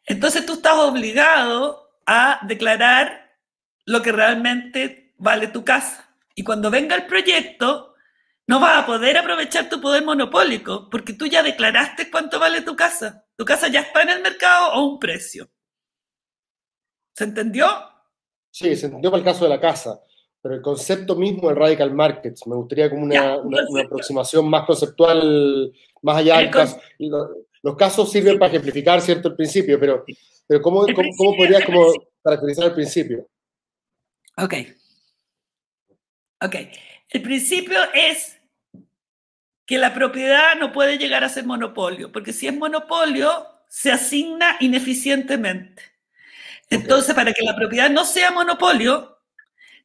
Entonces 0.07 0.47
tú 0.47 0.53
estás 0.53 0.75
obligado 0.75 1.99
a 2.07 2.39
declarar 2.47 3.37
lo 3.87 4.03
que 4.03 4.13
realmente 4.13 5.15
vale 5.17 5.49
tu 5.49 5.65
casa. 5.65 6.17
Y 6.37 6.45
cuando 6.45 6.71
venga 6.71 6.95
el 6.95 7.07
proyecto, 7.07 7.97
no 8.47 8.61
vas 8.61 8.85
a 8.85 8.87
poder 8.87 9.19
aprovechar 9.19 9.69
tu 9.69 9.81
poder 9.81 10.05
monopólico 10.05 10.89
porque 10.89 11.13
tú 11.13 11.27
ya 11.27 11.43
declaraste 11.43 12.13
cuánto 12.13 12.39
vale 12.39 12.61
tu 12.61 12.77
casa. 12.77 13.27
Tu 13.37 13.45
casa 13.45 13.67
ya 13.67 13.81
está 13.81 14.03
en 14.03 14.11
el 14.11 14.23
mercado 14.23 14.75
o 14.75 14.93
un 14.93 15.01
precio. 15.01 15.51
¿Se 17.17 17.25
entendió? 17.25 17.67
Sí, 18.53 18.77
se 18.77 18.87
entendió 18.87 19.11
para 19.11 19.19
el 19.19 19.25
caso 19.25 19.43
de 19.43 19.51
la 19.51 19.61
casa, 19.61 20.01
pero 20.41 20.55
el 20.55 20.63
concepto 20.63 21.17
mismo 21.17 21.49
del 21.49 21.57
radical 21.57 21.93
markets, 21.93 22.47
me 22.47 22.55
gustaría 22.55 22.89
como 22.89 23.03
una, 23.03 23.39
aproximación 23.85 24.49
más 24.49 24.65
conceptual, 24.67 25.73
más 26.03 26.17
allá 26.19 26.39
del 26.39 26.51
caso. 26.51 26.81
Los, 26.99 27.77
casos 27.77 28.11
sirven 28.11 28.39
para 28.39 28.51
ejemplificar, 28.51 29.01
¿cierto?, 29.01 29.29
el 29.29 29.37
principio, 29.37 29.79
pero, 29.81 30.05
pero 30.47 30.63
¿cómo, 30.63 30.87
cómo, 31.17 31.37
podrías 31.37 31.65
como 31.65 31.93
caracterizar 32.23 32.67
el 32.67 32.75
principio? 32.75 33.29
Ok. 34.37 34.55
Ok. 36.41 36.55
El 37.11 37.23
principio 37.23 37.79
es 37.93 38.39
que 39.67 39.77
la 39.77 39.93
propiedad 39.93 40.55
no 40.59 40.73
puede 40.73 40.99
llegar 40.99 41.25
a 41.25 41.29
ser 41.29 41.45
monopolio, 41.45 42.13
porque 42.13 42.33
si 42.33 42.47
es 42.47 42.57
monopolio, 42.57 43.47
se 43.69 43.91
asigna 43.91 44.57
ineficientemente. 44.61 45.83
Entonces, 46.71 47.15
para 47.15 47.33
que 47.33 47.43
la 47.43 47.57
propiedad 47.57 47.91
no 47.91 48.05
sea 48.05 48.31
monopolio, 48.31 49.18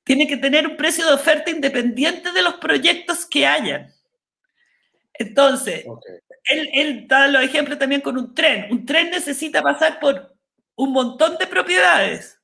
tiene 0.04 0.28
que 0.28 0.38
tener 0.38 0.68
un 0.68 0.78
precio 0.78 1.06
de 1.06 1.14
oferta 1.14 1.50
independiente 1.50 2.32
de 2.32 2.42
los 2.42 2.56
proyectos 2.56 3.26
que 3.26 3.48
hayan. 3.48 3.94
Entonces, 5.14 5.86
él, 6.46 6.70
él, 6.74 7.08
da 7.08 7.28
los 7.28 7.44
ejemplos 7.44 7.80
también 7.80 8.02
con 8.02 8.18
un 8.18 8.34
tren. 8.34 8.72
Un 8.72 8.86
tren 8.86 9.10
necesita 9.10 9.62
pasar 9.62 10.00
por 10.00 10.36
un 10.76 10.92
montón 10.92 11.38
de 11.38 11.48
propiedades. 11.48 12.40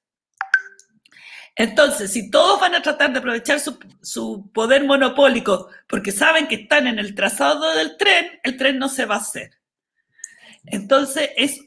Entonces, 1.59 2.13
si 2.13 2.31
todos 2.31 2.61
van 2.61 2.73
a 2.73 2.81
tratar 2.81 3.11
de 3.11 3.19
aprovechar 3.19 3.59
su, 3.59 4.49
poder 4.53 4.85
monopólico 4.85 5.67
porque 5.87 6.13
saben 6.13 6.47
que 6.47 6.55
están 6.55 6.87
en 6.87 6.99
el 6.99 7.13
trazado 7.13 7.75
del 7.75 7.97
tren, 7.97 8.39
el 8.43 8.55
tren 8.55 8.79
no 8.79 8.87
se 8.87 9.03
va 9.03 9.15
a 9.15 9.19
hacer. 9.19 9.51
Entonces, 10.63 11.31
es, 11.35 11.59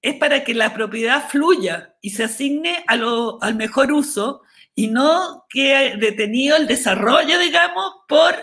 es 0.00 0.14
para 0.18 0.44
que 0.44 0.54
la 0.54 0.72
propiedad 0.72 1.28
fluya 1.28 1.96
y 2.00 2.10
se 2.10 2.22
asigne 2.22 2.84
al 2.86 3.56
mejor 3.56 3.90
uso 3.90 4.42
y 4.74 4.88
no 4.88 5.44
quede 5.48 5.96
detenido 5.96 6.56
el 6.56 6.66
desarrollo, 6.66 7.38
digamos, 7.38 7.92
por 8.08 8.34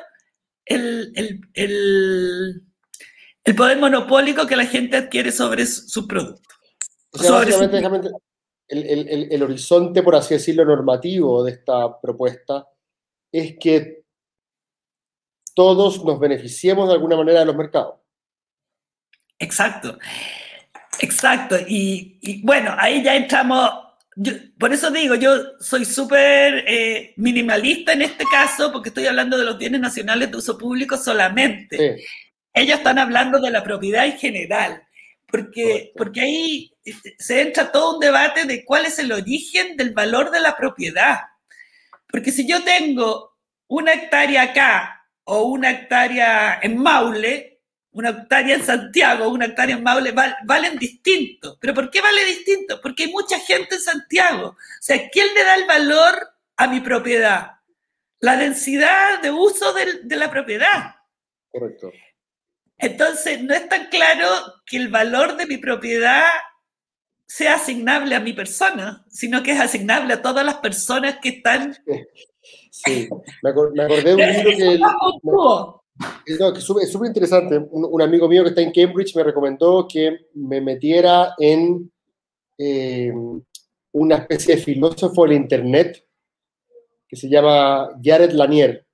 el, 0.66 1.14
el, 1.54 2.64
poder 3.56 3.78
monopólico 3.80 4.48
que 4.48 4.56
la 4.56 4.66
gente 4.66 4.98
adquiere 4.98 5.32
sobre 5.32 5.66
sus 5.66 6.06
productos 6.08 6.52
el, 8.72 9.44
horizonte, 9.44 10.02
por 10.02 10.16
así 10.16 10.36
decirlo, 10.36 10.66
normativo 10.66 11.44
de 11.44 11.52
esta 11.52 12.00
propuesta 12.00 12.68
es 13.32 13.58
que 13.60 14.04
todos 15.54 16.04
nos 16.06 16.20
beneficiemos 16.20 16.88
de 16.88 16.94
alguna 16.94 17.18
manera 17.18 17.42
de 17.42 17.46
los 17.46 17.56
mercados. 17.56 17.96
Exacto, 19.38 19.98
exacto. 21.00 21.58
Y, 21.68 22.42
bueno, 22.46 22.74
ahí 22.78 23.04
ya 23.04 23.16
entramos, 23.16 23.70
por 24.60 24.74
eso 24.74 24.92
digo, 24.92 25.16
yo 25.16 25.58
soy 25.60 25.86
súper 25.86 26.66
eh, 26.68 27.14
minimalista 27.16 27.94
en 27.94 28.02
este 28.02 28.26
caso, 28.30 28.72
porque 28.72 28.90
estoy 28.90 29.08
hablando 29.08 29.38
de 29.38 29.46
los 29.46 29.58
bienes 29.58 29.80
nacionales 29.80 30.30
de 30.30 30.38
uso 30.38 30.58
público 30.58 30.98
solamente. 30.98 32.04
Ellos 32.54 32.78
están 32.78 33.00
hablando 33.00 33.40
de 33.40 33.52
la 33.52 33.64
propiedad 33.64 34.06
en 34.06 34.18
general, 34.18 34.84
porque, 35.28 35.94
porque 35.96 36.22
ahí 36.22 36.74
se 37.18 37.42
entra 37.42 37.72
todo 37.72 37.96
un 37.96 38.00
debate 38.02 38.44
de 38.46 38.66
cuál 38.66 38.86
es 38.86 39.00
el 39.00 39.14
origen 39.14 39.78
del 39.78 39.92
valor 39.92 40.30
de 40.30 40.42
la 40.42 40.58
propiedad. 40.58 41.20
Porque 42.08 42.32
si 42.32 42.46
yo 42.46 42.62
tengo 42.64 43.38
una 43.68 43.94
hectárea 43.94 44.42
acá 44.42 45.08
o 45.24 45.44
una 45.44 45.72
hectárea 45.72 46.60
en 46.62 46.78
Maule, 46.78 47.51
una 47.94 48.10
hectárea 48.10 48.56
en 48.56 48.64
Santiago, 48.64 49.30
una 49.30 49.46
hectárea 49.46 49.76
en 49.76 49.84
Maule, 49.84 50.14
valen 50.46 50.78
distinto. 50.78 51.58
¿Pero 51.60 51.74
por 51.74 51.90
qué 51.90 52.02
vale 52.02 52.24
distinto? 52.26 52.80
Porque 52.82 53.04
hay 53.04 53.12
mucha 53.12 53.40
gente 53.40 53.76
en 53.76 53.82
Santiago. 53.82 54.48
O 54.50 54.82
sea, 54.82 55.10
¿quién 55.10 55.34
le 55.34 55.44
da 55.44 55.56
el 55.56 55.66
valor 55.66 56.30
a 56.58 56.68
mi 56.68 56.80
propiedad? 56.80 57.52
La 58.20 58.38
densidad 58.38 59.22
de 59.22 59.32
uso 59.32 59.74
de 59.74 60.16
la 60.16 60.30
propiedad. 60.30 60.96
Correcto. 61.50 61.92
Entonces, 62.78 63.44
no 63.44 63.54
es 63.54 63.70
tan 63.70 63.88
claro 63.88 64.28
que 64.66 64.78
el 64.78 64.88
valor 64.88 65.38
de 65.38 65.46
mi 65.46 65.58
propiedad 65.58 66.26
sea 67.28 67.56
asignable 67.56 68.16
a 68.16 68.20
mi 68.20 68.34
persona, 68.34 69.06
sino 69.08 69.44
que 69.44 69.52
es 69.52 69.60
asignable 69.60 70.16
a 70.16 70.22
todas 70.22 70.46
las 70.46 70.56
personas 70.56 71.18
que 71.22 71.30
están... 71.30 71.76
Sí, 72.74 73.08
me, 73.44 73.50
acordé 73.50 73.86
de 74.02 74.16
un 74.16 74.22
libro 74.72 75.81
que... 75.81 75.81
no, 76.40 76.54
que 76.54 76.60
es 76.60 76.66
súper 76.66 77.08
interesante. 77.08 77.58
Un, 77.58 78.02
amigo 78.02 78.28
mío 78.28 78.44
que 78.44 78.50
está 78.50 78.62
en 78.62 78.72
Cambridge 78.72 79.16
me 79.16 79.24
recomendó 79.24 79.88
que 79.88 80.28
me 80.36 80.62
metiera 80.62 81.34
en 81.38 81.92
eh, 82.58 83.12
una 83.92 84.16
especie 84.16 84.56
de 84.56 84.62
filósofo 84.62 85.24
del 85.24 85.34
Internet 85.34 86.06
que 87.08 87.16
se 87.16 87.28
llama 87.28 87.90
Jared 88.02 88.32
Lanier 88.32 88.86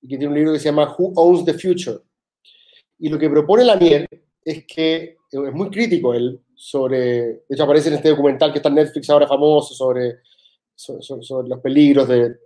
y 0.00 0.08
que 0.08 0.18
tiene 0.18 0.28
un 0.28 0.34
libro 0.34 0.52
que 0.52 0.58
se 0.58 0.66
llama 0.66 0.94
Who 0.96 1.12
Owns 1.16 1.44
the 1.44 1.54
Future. 1.54 1.98
Y 2.98 3.08
lo 3.08 3.18
que 3.18 3.28
propone 3.28 3.64
Lanier 3.64 4.06
es 4.44 4.64
que 4.66 5.16
es 5.30 5.52
muy 5.52 5.70
crítico 5.70 6.14
él 6.14 6.40
sobre, 6.54 6.98
de 6.98 7.44
hecho 7.48 7.64
aparece 7.64 7.88
en 7.88 7.96
este 7.96 8.10
documental 8.10 8.52
que 8.52 8.58
está 8.58 8.68
en 8.68 8.76
Netflix 8.76 9.10
ahora 9.10 9.26
famoso 9.26 9.74
sobre, 9.74 10.20
sobre, 10.74 11.48
los 11.48 11.60
peligros 11.60 12.06
de, 12.06 12.36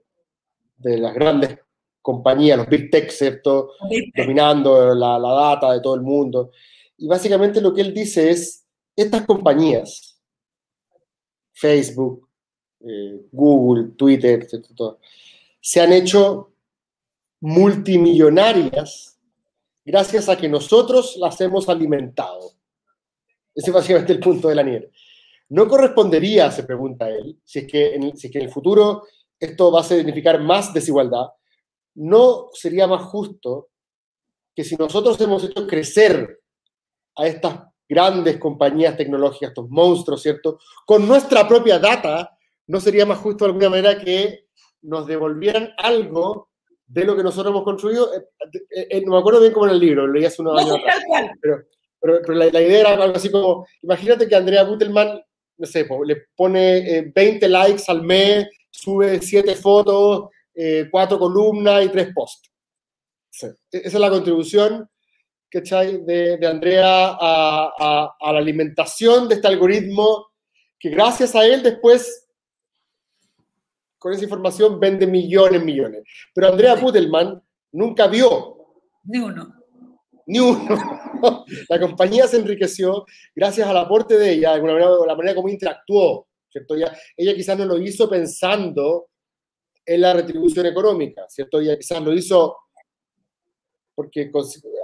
de, 0.79 0.99
las 0.99 1.15
grandes 1.15 1.59
compañías, 2.03 2.59
los 2.59 2.69
big 2.69 2.91
tech, 2.91 3.11
¿cierto? 3.11 3.73
Dominando 4.17 4.95
la, 4.95 5.19
la, 5.19 5.31
data 5.31 5.73
de 5.73 5.81
todo 5.81 5.95
el 5.95 6.03
mundo. 6.03 6.53
Y 6.97 7.07
básicamente 7.07 7.61
lo 7.61 7.75
que 7.75 7.83
él 7.83 7.95
dice 7.95 8.31
es, 8.31 8.67
estas 8.97 9.27
compañías, 9.27 10.21
Facebook, 11.53 12.29
eh, 12.81 13.27
Google, 13.33 13.93
Twitter, 13.97 14.45
¿cierto? 14.45 14.99
se 15.61 15.81
han 15.81 15.93
hecho 15.93 16.53
multimillonarias 17.41 19.19
gracias 19.85 20.29
a 20.29 20.37
que 20.37 20.49
nosotros 20.49 21.17
las 21.19 21.41
hemos 21.41 21.69
alimentado. 21.69 22.53
Ese 23.55 23.71
es 23.71 23.75
básicamente 23.75 24.13
el 24.13 24.21
punto 24.21 24.49
de 24.49 24.55
la 24.55 24.63
nieve. 24.63 24.91
¿No 25.51 25.67
correspondería, 25.67 26.51
se 26.51 26.65
pregunta 26.65 27.09
él, 27.09 27.39
si 27.43 27.61
es, 27.61 27.67
que 27.67 27.95
en, 27.95 28.17
si 28.17 28.31
que 28.31 28.39
en 28.39 28.45
el 28.45 28.51
futuro 28.51 29.05
esto 29.41 29.73
va 29.73 29.81
a 29.81 29.85
significar 29.85 30.41
más 30.41 30.75
desigualdad, 30.75 31.27
no 31.99 32.49
sería 32.53 32.87
más 32.87 33.03
justo 33.03 33.69
que 34.55 34.65
si 34.65 34.77
nosotros 34.77 35.21
hemos 35.21 35.45
hecho 35.45 35.67
crecer 35.67 36.41
a 37.17 37.27
estas 37.27 37.61
grandes 37.89 38.39
compañías 38.39 38.97
tecnológicas, 38.97 39.51
estos 39.51 39.69
monstruos, 39.71 40.23
¿cierto? 40.23 40.59
Con 40.85 41.07
nuestra 41.07 41.47
propia 41.47 41.79
data, 41.79 42.37
¿no 42.67 42.81
sería 42.81 43.07
más 43.07 43.19
justo 43.19 43.45
de 43.45 43.51
alguna 43.51 43.71
manera 43.71 43.99
que 43.99 44.47
nos 44.83 45.07
devolvieran 45.07 45.73
algo 45.79 46.51
de 46.87 47.05
lo 47.05 47.17
que 47.17 47.23
nosotros 47.23 47.53
hemos 47.53 47.65
construido? 47.65 48.15
Eh, 48.15 48.25
eh, 48.71 48.89
eh, 48.91 49.03
no 49.05 49.13
me 49.13 49.19
acuerdo 49.19 49.41
bien 49.41 49.53
cómo 49.53 49.67
en 49.67 49.73
el 49.73 49.81
libro, 49.81 50.07
lo 50.07 50.13
leí 50.13 50.25
hace 50.25 50.43
unos 50.43 50.61
años 50.61 50.79
pero 51.41 51.65
pero, 52.01 52.35
la, 52.35 52.47
idea 52.47 52.81
era 52.81 53.03
algo 53.03 53.17
así 53.17 53.31
como, 53.31 53.67
imagínate 53.83 54.29
que 54.29 54.37
Andrea 54.37 54.63
Gutelman, 54.63 55.21
no 55.57 55.67
sé, 55.67 55.87
le 56.05 56.17
pone 56.37 57.11
20 57.15 57.45
eh, 57.45 57.49
likes 57.49 57.85
al 57.89 58.03
mes, 58.03 58.47
sube 58.71 59.21
7 59.21 59.57
fotos, 59.57 60.29
4 60.91 61.17
eh, 61.17 61.19
columnas 61.19 61.85
y 61.85 61.89
3 61.89 62.09
posts. 62.15 62.51
E-, 63.43 63.79
esa 63.79 63.97
es 63.97 64.01
la 64.01 64.11
contribución 64.11 64.89
de, 65.51 66.37
de 66.39 66.47
Andrea 66.47 67.17
a, 67.19 68.15
a, 68.21 68.33
la 68.33 68.39
alimentación 68.39 69.29
de 69.29 69.37
este 69.37 69.49
algoritmo 69.49 70.27
que 70.79 70.91
gracias 70.91 71.35
a 71.35 71.47
él 71.47 71.63
después 71.63 72.27
con 73.99 74.13
esa 74.13 74.25
información 74.25 74.79
vende 74.79 75.07
millones, 75.07 75.63
millones. 75.63 76.03
Pero 76.35 76.49
Andrea 76.49 76.75
Butelman 76.75 77.43
nunca 77.73 78.07
vio. 78.07 78.57
Ni 79.05 79.19
uno 79.19 79.59
ni 80.29 80.39
uno. 80.39 80.69
la 81.69 81.81
compañía 81.81 82.27
se 82.27 82.37
enriqueció 82.37 83.07
gracias 83.35 83.67
al 83.67 83.79
aporte 83.79 84.17
de 84.19 84.33
ella, 84.33 84.51
de 84.51 84.55
alguna 84.57 84.75
manera, 84.75 84.91
la 85.07 85.17
manera 85.17 85.35
como 85.35 85.49
interactuó 85.49 86.29
¿cierto? 86.51 86.75
Ella, 86.75 86.97
ella 87.17 87.35
quizás 87.35 87.59
no 87.59 87.65
lo 87.67 87.79
hizo 87.79 88.09
pensando 88.09 89.08
en 89.89 90.03
la 90.03 90.13
retribución 90.13 90.67
económica, 90.67 91.25
¿cierto? 91.29 91.61
Ella 91.61 91.77
quizás 91.77 92.03
lo 92.03 92.13
hizo 92.13 92.57
porque, 93.95 94.31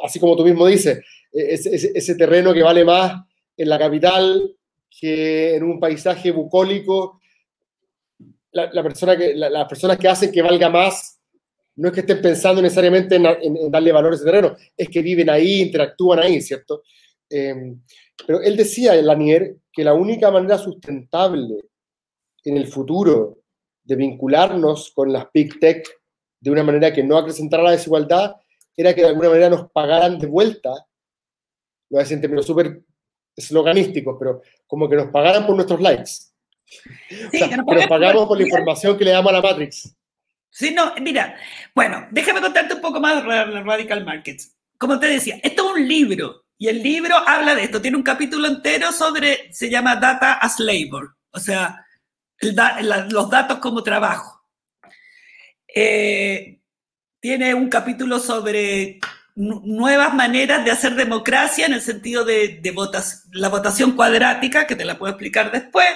así 0.02 0.18
como 0.18 0.34
tú 0.34 0.44
mismo 0.44 0.66
dices, 0.66 0.98
e, 1.30 1.54
ese, 1.54 2.14
terreno 2.16 2.52
que 2.52 2.62
vale 2.62 2.84
más 2.84 3.22
en 3.56 3.68
la 3.68 3.78
capital 3.78 4.56
que 4.90 5.56
en 5.56 5.62
un 5.62 5.78
paisaje 5.78 6.30
bucólico, 6.30 7.20
la, 8.50 8.82
persona 8.82 9.16
que, 9.16 9.34
las 9.34 9.68
personas 9.68 9.98
que 9.98 10.08
hacen 10.08 10.32
que 10.32 10.42
valga 10.42 10.68
más 10.68 11.20
no 11.76 11.88
es 11.88 11.94
que 11.94 12.00
estén 12.00 12.22
pensando 12.22 12.62
necesariamente 12.62 13.16
en, 13.16 13.70
darle 13.70 13.92
valor 13.92 14.12
a 14.12 14.16
ese 14.16 14.24
terreno, 14.24 14.56
es 14.76 14.88
que 14.88 15.02
viven 15.02 15.28
ahí, 15.28 15.60
interactúan 15.60 16.20
ahí, 16.20 16.40
¿cierto? 16.40 16.82
Em, 17.28 17.82
pero 18.26 18.40
él 18.40 18.56
decía, 18.56 18.94
Lanier, 18.94 19.56
que 19.72 19.84
la 19.84 19.92
única 19.92 20.30
manera 20.30 20.56
sustentable 20.56 21.56
en 22.44 22.56
el 22.56 22.66
futuro 22.68 23.43
de 23.84 23.96
vincularnos 23.96 24.92
con 24.94 25.12
las 25.12 25.26
Big 25.32 25.60
Tech 25.60 25.86
de 26.40 26.50
una 26.50 26.62
manera 26.62 26.92
que 26.92 27.02
no 27.02 27.16
acrecentara 27.16 27.62
la 27.62 27.70
desigualdad 27.70 28.36
era 28.76 28.94
que 28.94 29.02
de 29.02 29.08
alguna 29.08 29.28
manera 29.28 29.50
nos 29.50 29.70
pagaran 29.70 30.18
de 30.18 30.26
vuelta, 30.26 30.70
lo 30.70 30.76
voy 31.90 32.00
a 32.00 32.02
decir 32.02 32.16
en 32.16 32.22
términos 32.22 32.46
súper 32.46 32.82
esloganísticos, 33.36 34.16
pero 34.18 34.42
como 34.66 34.88
que 34.88 34.96
nos 34.96 35.10
pagaran 35.10 35.46
por 35.46 35.54
nuestros 35.54 35.80
likes. 35.80 36.10
Sí, 36.66 37.48
que 37.48 37.56
nos 37.56 37.66
pagamos 37.86 38.26
por 38.26 38.38
la 38.38 38.44
información 38.44 38.96
que 38.96 39.04
le 39.04 39.12
damos 39.12 39.30
a 39.30 39.36
la 39.36 39.42
Matrix. 39.42 39.94
Sí, 40.50 40.72
no, 40.72 40.94
mira, 41.00 41.36
bueno, 41.74 42.06
déjame 42.10 42.40
contarte 42.40 42.74
un 42.74 42.80
poco 42.80 43.00
más 43.00 43.22
de 43.24 43.62
Radical 43.62 44.04
Markets. 44.04 44.56
Como 44.78 44.98
te 44.98 45.06
decía, 45.06 45.38
esto 45.42 45.66
es 45.66 45.76
un 45.76 45.88
libro 45.88 46.44
y 46.58 46.68
el 46.68 46.82
libro 46.82 47.16
habla 47.16 47.54
de 47.54 47.64
esto, 47.64 47.82
tiene 47.82 47.96
un 47.96 48.02
capítulo 48.02 48.46
entero 48.46 48.92
sobre, 48.92 49.52
se 49.52 49.68
llama 49.68 49.96
Data 49.96 50.34
as 50.34 50.58
Labor, 50.60 51.16
o 51.30 51.40
sea, 51.40 51.83
los 52.40 53.30
datos 53.30 53.58
como 53.58 53.82
trabajo. 53.82 54.42
Eh, 55.74 56.60
tiene 57.20 57.54
un 57.54 57.68
capítulo 57.68 58.18
sobre 58.18 59.00
nuevas 59.34 60.14
maneras 60.14 60.64
de 60.64 60.70
hacer 60.70 60.94
democracia 60.94 61.66
en 61.66 61.72
el 61.72 61.80
sentido 61.80 62.24
de, 62.24 62.60
la 63.32 63.48
votación 63.48 63.92
cuadrática, 63.92 64.66
que 64.66 64.76
te 64.76 64.84
la 64.84 64.98
puedo 64.98 65.12
explicar 65.12 65.50
después 65.50 65.86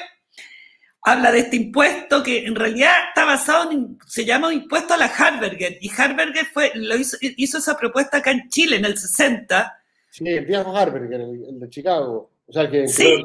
habla 1.03 1.33
de 1.33 1.41
este 1.41 1.57
impuesto 1.57 2.23
que 2.23 2.47
en 2.47 2.55
realidad 2.55 2.93
está 3.09 3.25
basado 3.25 3.71
en, 3.71 3.99
se 4.07 4.25
llama 4.25 4.53
impuesto 4.53 4.95
a 4.95 4.97
la 4.97 5.07
Harberger, 5.07 5.79
y 5.81 5.91
Harberger 5.91 6.45
fue, 6.47 6.73
lo 6.75 6.97
hizo, 6.97 7.17
esa 7.59 7.77
propuesta 7.77 8.19
acá 8.19 8.31
en 8.31 8.49
Chile 8.49 8.77
en 8.77 8.85
el 8.85 8.99
60. 8.99 9.75
Sí, 10.11 10.29
el 10.29 10.45
viejo 10.45 10.77
Harberger, 10.77 11.21
el, 11.21 11.61
de 11.61 11.71
Chicago. 11.71 12.31
O 12.47 12.53
sea, 12.53 12.69
que, 12.71 12.89
sí, 12.89 13.23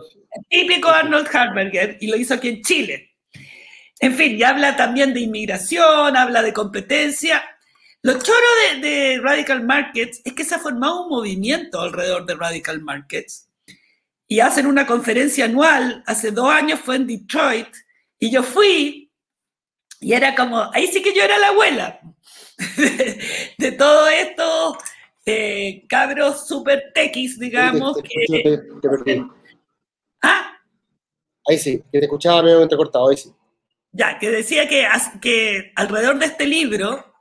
típico 0.49 0.89
Arnold 0.89 1.27
Harberger, 1.33 1.97
y 1.99 2.07
lo 2.07 2.17
hizo 2.17 2.33
aquí 2.33 2.49
en 2.49 2.61
Chile. 2.61 3.11
En 3.99 4.15
fin, 4.15 4.37
y 4.37 4.43
habla 4.43 4.75
también 4.75 5.13
de 5.13 5.21
inmigración, 5.21 6.17
habla 6.17 6.41
de 6.41 6.53
competencia. 6.53 7.43
Lo 8.01 8.13
choro 8.21 8.47
de, 8.73 8.87
de 8.87 9.19
Radical 9.19 9.63
Markets 9.63 10.21
es 10.25 10.33
que 10.33 10.43
se 10.43 10.55
ha 10.55 10.59
formado 10.59 11.03
un 11.03 11.09
movimiento 11.09 11.79
alrededor 11.79 12.25
de 12.25 12.35
Radical 12.35 12.81
Markets 12.81 13.49
y 14.27 14.39
hacen 14.39 14.65
una 14.65 14.85
conferencia 14.85 15.45
anual, 15.45 16.03
hace 16.05 16.31
dos 16.31 16.49
años 16.49 16.79
fue 16.79 16.95
en 16.95 17.07
Detroit, 17.07 17.67
y 18.19 18.31
yo 18.31 18.41
fui, 18.41 19.11
y 19.99 20.13
era 20.13 20.33
como, 20.35 20.71
ahí 20.73 20.87
sí 20.87 21.01
que 21.01 21.13
yo 21.13 21.21
era 21.21 21.37
la 21.37 21.49
abuela 21.49 21.99
de, 23.57 23.71
todo 23.73 24.07
esto, 24.07 24.77
eh, 25.25 25.83
cabros 25.87 26.47
super 26.47 26.91
tequis, 26.93 27.39
digamos. 27.39 27.97
¿Ah? 30.23 30.57
Ahí 31.47 31.57
sí, 31.59 31.83
que 31.91 31.99
te 31.99 32.05
escuchaba 32.05 32.41
medio 32.41 32.63
entrecortado, 32.63 33.09
ahí 33.09 33.17
sí. 33.17 33.31
Ya, 33.91 34.17
que 34.17 34.31
decía 34.31 34.67
que, 34.67 34.87
que 35.21 35.71
alrededor 35.75 36.17
de 36.17 36.25
este 36.25 36.47
libro 36.47 37.13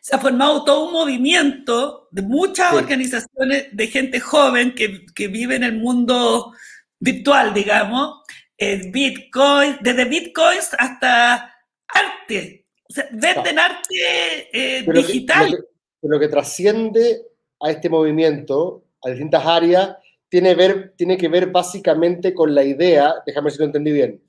se 0.00 0.14
ha 0.14 0.18
formado 0.18 0.64
todo 0.64 0.86
un 0.86 0.92
movimiento 0.92 2.08
de 2.12 2.22
muchas 2.22 2.72
organizaciones 2.72 3.66
de 3.72 3.86
gente 3.88 4.20
joven 4.20 4.74
que, 4.74 5.04
que, 5.14 5.26
vive 5.28 5.56
en 5.56 5.64
el 5.64 5.74
mundo 5.74 6.52
virtual, 7.00 7.52
digamos, 7.52 8.22
eh, 8.56 8.88
Bitcoin, 8.90 9.78
desde 9.80 10.04
Bitcoins 10.04 10.70
hasta 10.78 11.52
arte. 11.88 12.66
O 12.88 12.92
sea, 12.92 13.08
venden 13.10 13.58
arte 13.58 14.48
eh, 14.52 14.84
digital. 14.86 15.50
lo, 15.50 15.56
que, 15.56 15.64
lo, 16.02 16.20
que, 16.20 16.28
trasciende 16.28 17.22
a 17.60 17.72
este 17.72 17.88
movimiento, 17.88 18.84
a 19.02 19.10
distintas 19.10 19.44
áreas, 19.44 19.96
tiene, 20.28 20.54
ver, 20.54 20.94
tiene 20.96 21.16
que 21.16 21.28
ver 21.28 21.50
básicamente 21.50 22.34
con 22.34 22.54
la 22.54 22.64
idea, 22.64 23.14
déjame 23.24 23.46
ver 23.46 23.52
si 23.52 23.58
lo 23.58 23.64
entendí 23.64 23.92
bien, 23.92 24.22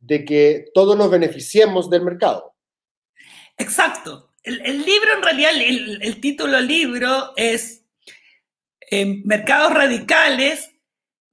de 0.00 0.24
que 0.24 0.66
todos 0.74 0.96
nos 0.96 1.10
beneficiemos 1.10 1.90
del 1.90 2.02
mercado. 2.02 2.54
Exacto. 3.58 4.30
El, 4.42 4.84
libro, 4.84 5.14
en 5.16 5.22
realidad, 5.22 5.52
el, 5.54 6.20
título 6.20 6.56
del 6.56 6.66
libro 6.66 7.32
es 7.36 7.84
eh, 8.90 9.22
Mercados 9.24 9.72
Radicales 9.72 10.70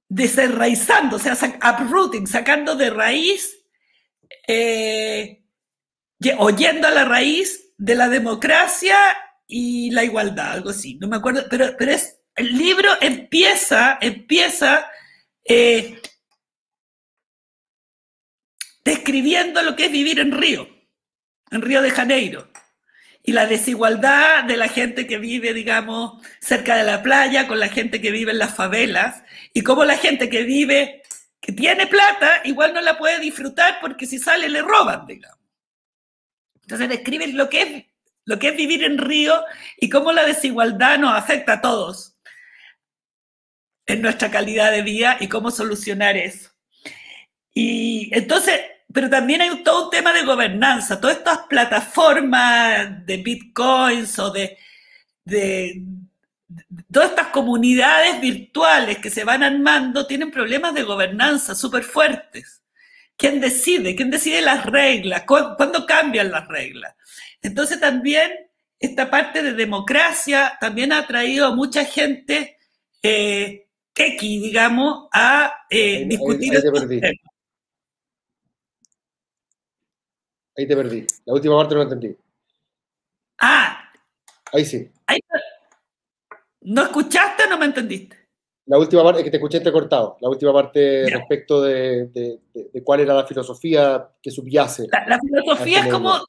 desenraizando, 0.08 1.16
o 1.16 1.18
sea, 1.18 1.34
uprooting, 1.34 2.26
sacando 2.26 2.76
de 2.76 2.90
raíz, 2.90 3.64
eh, 4.46 5.44
oyendo 6.38 6.86
a 6.86 6.92
la 6.92 7.04
raíz 7.04 7.72
de 7.78 7.94
la 7.94 8.08
democracia 8.08 8.96
y 9.46 9.90
la 9.90 10.04
igualdad, 10.04 10.52
algo 10.52 10.70
así, 10.70 10.96
no 10.96 11.08
me 11.08 11.16
acuerdo, 11.16 11.44
pero, 11.50 11.74
pero 11.76 11.92
es, 11.92 12.19
el 12.40 12.56
libro 12.56 12.90
empieza, 13.02 13.98
empieza 14.00 14.90
eh, 15.44 16.00
describiendo 18.82 19.62
lo 19.62 19.76
que 19.76 19.84
es 19.84 19.92
vivir 19.92 20.18
en 20.20 20.32
Río, 20.32 20.66
en 21.50 21.60
Río 21.60 21.82
de 21.82 21.90
Janeiro 21.90 22.50
y 23.22 23.32
la 23.32 23.44
desigualdad 23.44 24.44
de 24.44 24.56
la 24.56 24.68
gente 24.68 25.06
que 25.06 25.18
vive, 25.18 25.52
digamos, 25.52 26.26
cerca 26.40 26.76
de 26.76 26.84
la 26.84 27.02
playa 27.02 27.46
con 27.46 27.60
la 27.60 27.68
gente 27.68 28.00
que 28.00 28.10
vive 28.10 28.32
en 28.32 28.38
las 28.38 28.54
favelas 28.54 29.22
y 29.52 29.60
cómo 29.60 29.84
la 29.84 29.98
gente 29.98 30.30
que 30.30 30.42
vive, 30.42 31.02
que 31.42 31.52
tiene 31.52 31.88
plata, 31.88 32.40
igual 32.44 32.72
no 32.72 32.80
la 32.80 32.96
puede 32.96 33.18
disfrutar 33.18 33.80
porque 33.82 34.06
si 34.06 34.18
sale 34.18 34.48
le 34.48 34.62
roban, 34.62 35.06
digamos. 35.06 35.38
Entonces 36.62 36.88
describen 36.88 37.36
lo 37.36 37.50
que 37.50 37.60
es, 37.60 37.84
lo 38.24 38.38
que 38.38 38.48
es 38.48 38.56
vivir 38.56 38.82
en 38.82 38.96
Río 38.96 39.44
y 39.78 39.90
cómo 39.90 40.10
la 40.10 40.24
desigualdad 40.24 40.98
nos 40.98 41.12
afecta 41.12 41.52
a 41.54 41.60
todos 41.60 42.16
en 43.92 44.02
nuestra 44.02 44.30
calidad 44.30 44.70
de 44.72 44.82
vida 44.82 45.16
y 45.20 45.28
cómo 45.28 45.50
solucionar 45.50 46.16
eso. 46.16 46.50
Y 47.52 48.10
entonces 48.12 48.60
pero 48.92 49.08
también 49.08 49.40
hay 49.40 49.62
todo 49.62 49.84
un 49.84 49.90
tema 49.90 50.12
de 50.12 50.24
gobernanza. 50.24 51.00
Todas 51.00 51.18
estas 51.18 51.40
plataformas 51.48 53.06
de 53.06 53.16
bitcoins 53.18 54.18
o 54.18 54.30
de, 54.30 54.58
de, 55.24 55.82
todas 56.90 57.10
estas 57.10 57.28
comunidades 57.28 58.20
virtuales 58.20 58.98
que 58.98 59.10
se 59.10 59.24
van 59.24 59.42
armando 59.42 60.06
tienen 60.06 60.30
problemas 60.30 60.74
de 60.74 60.82
gobernanza 60.82 61.54
súper 61.54 61.84
fuertes. 61.84 62.62
¿Quién 63.16 63.40
decide? 63.40 63.94
¿Quién 63.94 64.10
decide 64.10 64.40
las 64.40 64.66
reglas? 64.66 65.24
¿Cuándo 65.24 65.86
cambian 65.86 66.32
las 66.32 66.48
reglas? 66.48 66.94
Entonces 67.42 67.78
también 67.78 68.32
esta 68.78 69.10
parte 69.10 69.42
de 69.42 69.52
democracia 69.52 70.56
también 70.60 70.92
ha 70.92 71.06
traído 71.06 71.46
a 71.46 71.54
mucha 71.54 71.84
gente 71.84 72.58
eh, 73.02 73.68
digamos, 73.94 75.08
a 75.12 75.52
eh, 75.68 76.04
discutir. 76.06 76.52
Ahí 80.56 80.66
te 80.66 80.76
perdí. 80.76 81.06
La 81.24 81.34
última 81.34 81.56
parte 81.56 81.74
no 81.74 81.78
la 81.78 81.84
entendí. 81.84 82.16
Ah. 83.40 83.90
Ahí 84.52 84.64
sí. 84.64 84.90
¿No 86.62 86.82
escuchaste 86.82 87.44
o 87.44 87.50
no 87.50 87.58
me 87.58 87.66
entendiste? 87.66 88.20
La 88.66 88.78
última 88.78 89.02
parte, 89.02 89.20
es 89.20 89.24
que 89.24 89.30
te 89.30 89.38
escuché 89.38 89.56
entrecortado. 89.58 90.16
La 90.20 90.28
última 90.28 90.52
parte 90.52 91.06
respecto 91.10 91.60
de, 91.62 92.40
cuál 92.84 93.00
era 93.00 93.14
la 93.14 93.26
filosofía 93.26 94.08
que 94.22 94.30
subyace. 94.30 94.86
La, 94.92 95.18
filosofía 95.18 95.78
es 95.78 95.86
este 95.86 95.90
como, 95.90 96.24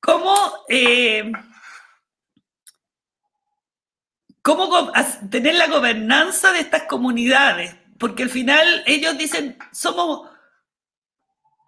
como 0.00 0.34
eh, 0.68 1.32
cómo 4.42 4.92
tener 5.30 5.54
la 5.54 5.66
gobernanza 5.66 6.52
de 6.52 6.60
estas 6.60 6.84
comunidades, 6.84 7.74
porque 7.98 8.22
al 8.22 8.30
final 8.30 8.82
ellos 8.86 9.16
dicen, 9.18 9.58
somos 9.72 10.28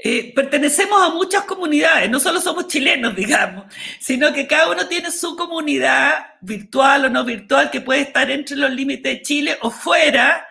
eh, 0.02 0.32
pertenecemos 0.34 1.02
a 1.02 1.10
muchas 1.10 1.44
comunidades, 1.44 2.08
no 2.08 2.18
solo 2.18 2.40
somos 2.40 2.68
chilenos, 2.68 3.14
digamos, 3.16 3.66
sino 3.98 4.32
que 4.32 4.46
cada 4.46 4.70
uno 4.70 4.86
tiene 4.86 5.10
su 5.10 5.36
comunidad 5.36 6.38
virtual 6.40 7.04
o 7.04 7.10
no 7.10 7.22
virtual 7.22 7.70
que 7.70 7.82
puede 7.82 8.02
estar 8.02 8.30
entre 8.30 8.56
los 8.56 8.70
límites 8.70 9.12
de 9.12 9.22
Chile 9.22 9.58
o 9.60 9.70
fuera, 9.70 10.46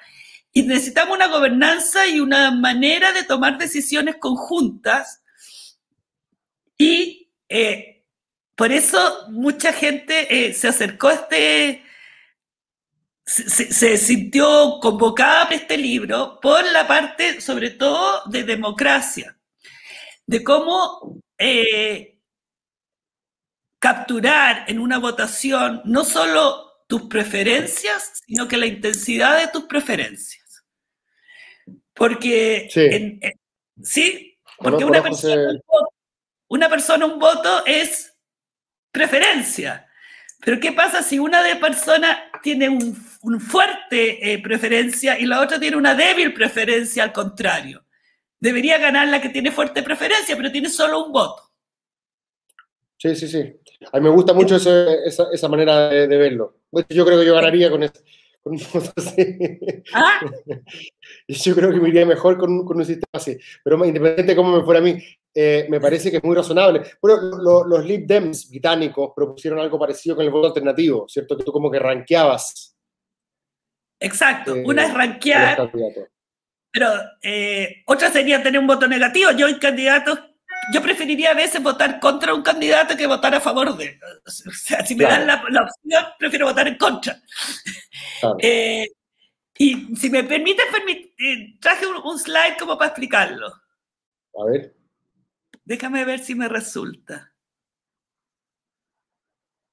y 0.52 0.64
necesitamos 0.64 1.16
una 1.16 1.28
gobernanza 1.28 2.08
y 2.08 2.20
una 2.20 2.52
manera 2.52 3.12
de 3.12 3.24
tomar 3.24 3.58
decisiones 3.58 4.16
conjuntas. 4.18 5.22
Y 6.78 7.32
eh, 7.48 8.04
por 8.56 8.72
eso 8.72 9.28
mucha 9.30 9.74
gente 9.74 10.48
eh, 10.48 10.54
se 10.54 10.68
acercó 10.68 11.10
a 11.10 11.14
este, 11.14 11.84
se, 13.30 13.98
sintió 13.98 14.80
convocada 14.82 15.48
a 15.48 15.54
este 15.54 15.78
libro 15.78 16.40
por 16.42 16.66
la 16.72 16.88
parte, 16.88 17.40
sobre 17.42 17.70
todo, 17.70 18.24
de 18.26 18.44
democracia, 18.44 19.38
de 20.26 20.44
cómo 20.44 21.22
eh, 21.38 22.18
capturar 23.78 24.66
en 24.68 24.80
una 24.80 24.98
votación 24.98 25.82
no 25.86 26.04
solo 26.04 26.84
tus 26.88 27.04
preferencias, 27.04 28.24
sino 28.26 28.48
que 28.48 28.58
la 28.58 28.66
intensidad 28.66 29.40
de 29.40 29.48
tus 29.48 29.66
preferencias. 29.66 30.66
Porque, 31.94 32.68
sí, 33.84 34.40
porque 34.58 34.86
una 34.86 35.04
persona, 35.04 35.52
una 36.48 36.68
persona, 36.68 37.06
un 37.06 37.20
voto 37.20 37.64
es 37.68 38.12
preferencia. 38.92 39.86
Pero 40.40 40.60
¿qué 40.60 40.72
pasa 40.72 41.04
si 41.04 41.20
una 41.20 41.44
de 41.44 41.58
persona 41.58 42.32
tiene 42.42 42.70
un, 42.70 43.09
fuerte 43.40 44.34
eh, 44.34 44.42
preferencia 44.42 45.20
y 45.20 45.26
la 45.26 45.42
otra 45.42 45.60
tiene 45.60 45.78
una 45.78 45.96
débil 45.96 46.34
preferencia 46.34 47.04
al 47.04 47.12
contrario? 47.12 47.84
Debería 48.40 48.78
ganar 48.78 49.08
la 49.08 49.22
que 49.22 49.30
tiene 49.30 49.52
fuerte 49.52 49.84
preferencia, 49.84 50.36
pero 50.38 50.52
tiene 50.52 50.70
solo 50.70 51.06
un 51.06 51.12
voto. 51.12 51.44
Sí, 52.98 53.16
sí, 53.16 53.28
sí. 53.28 53.54
A 53.94 53.98
mí 53.98 54.04
me 54.04 54.10
gusta 54.10 54.34
mucho 54.34 54.58
esa, 54.58 55.48
manera 55.48 55.90
de, 55.90 56.18
verlo. 56.18 56.58
Yo 56.90 57.06
creo 57.06 57.20
que 57.20 57.26
yo 57.26 57.34
ganaría 57.34 57.72
con, 57.72 57.84
eso. 57.84 57.94
un 58.44 58.58
voto 58.74 58.92
así. 58.96 59.38
¿Ah? 59.94 60.20
Yo 61.28 61.56
creo 61.56 61.72
que 61.72 61.80
me 61.80 61.90
iría 61.90 62.06
mejor 62.06 62.38
con, 62.38 62.52
un 62.52 62.86
sistema 62.86 63.08
así. 63.14 63.38
Pero 63.64 63.76
independientemente 63.78 64.32
de 64.32 64.36
cómo 64.36 64.58
me 64.58 64.64
fuera 64.64 64.80
a 64.80 64.84
mí, 64.84 65.02
eh, 65.34 65.66
me 65.70 65.80
parece 65.80 66.12
que 66.12 66.18
es 66.18 66.24
muy 66.24 66.36
razonable. 66.36 66.82
Bueno, 67.02 67.64
los 67.66 67.86
Lib 67.86 68.06
Dems 68.06 68.50
británicos 68.50 69.12
propusieron 69.16 69.60
algo 69.60 69.80
parecido 69.80 70.18
con 70.18 70.26
el 70.26 70.32
voto 70.32 70.48
alternativo, 70.48 71.06
¿cierto? 71.08 71.38
Que 71.38 71.44
tú 71.44 71.52
como 71.54 71.72
que 71.72 71.80
ranqueabas. 71.80 72.69
Exacto, 74.00 74.56
eh, 74.56 74.64
una 74.66 74.86
es 74.86 74.94
ranquear, 74.94 75.72
pero 76.72 76.90
eh, 77.22 77.84
otra 77.86 78.10
sería 78.10 78.42
tener 78.42 78.60
un 78.60 78.68
voto 78.68 78.88
negativo. 78.88 79.32
Yo 79.32 79.48
en 79.48 79.60
candidatos, 79.60 80.20
yo 80.74 80.82
preferiría 80.82 81.32
a 81.32 81.36
veces 81.36 81.62
votar 81.62 82.00
contra 82.00 82.34
un 82.34 82.42
candidato 82.42 82.96
que 82.96 83.08
votar 83.08 83.36
a 83.36 83.42
favor 83.42 83.76
de. 83.76 84.00
O 84.26 84.52
sea, 84.52 84.86
si 84.86 84.96
me 84.96 85.04
dan 85.04 85.28
la, 85.28 85.36
opción, 85.36 86.06
prefiero 86.18 86.46
votar 86.46 86.68
en 86.68 86.78
contra. 86.78 87.22
y 89.58 89.96
si 89.96 90.10
me 90.10 90.24
permite, 90.24 90.64
traje 91.60 91.86
un 91.86 92.20
slide 92.20 92.58
como 92.58 92.78
para 92.78 92.90
explicarlo. 92.90 93.48
A 93.48 94.46
ver. 94.46 94.76
Déjame 95.66 96.06
ver 96.06 96.20
si 96.20 96.36
me 96.36 96.48
resulta. 96.48 97.34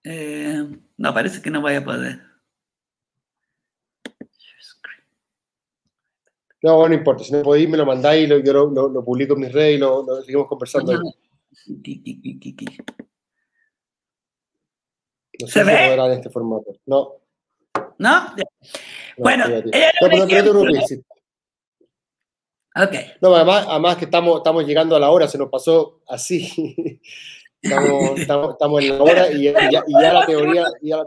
Eh, 0.05 0.65
no, 0.99 1.15
parece 1.15 1.43
que 1.43 1.51
no 1.51 1.61
voy 1.61 1.75
a 1.75 1.85
poder. 1.85 2.21
No, 6.63 6.89
no 6.89 6.95
importa. 6.95 7.25
Si 7.25 7.33
no 7.33 7.43
podéis, 7.43 7.69
me 7.69 7.77
lo 7.77 7.87
mandáis, 7.87 8.29
yo 8.29 8.53
lo, 8.53 9.05
publico 9.05 9.35
en 9.35 9.41
mis 9.41 9.53
redes 9.53 9.77
y 9.77 9.79
lo, 9.79 10.05
seguimos 10.23 10.49
conversando. 10.49 10.93
No, 10.93 11.13
¿Se 15.47 15.65
ve? 15.65 15.95
en 15.95 16.13
este 16.13 16.31
formato. 16.31 16.73
No. 16.87 17.15
¿No? 17.99 18.35
bueno, 19.17 19.45
no, 23.23 23.35
además, 23.35 23.67
además 23.69 23.97
que 23.97 24.05
estamos, 24.05 24.37
estamos 24.39 24.67
llegando 24.67 24.97
a 24.97 25.01
la 25.01 25.11
hora, 25.11 25.27
se 25.29 25.39
nos 25.39 25.49
pasó 25.49 26.03
así. 26.07 27.01
estamos, 27.63 28.21
estamos, 28.53 28.83
en 28.83 28.89
la 28.91 29.03
hora 29.03 29.33
y, 29.33 29.45
ya, 29.45 29.85
la 29.89 30.27
teoría. 30.27 30.65
Ya, 30.83 31.05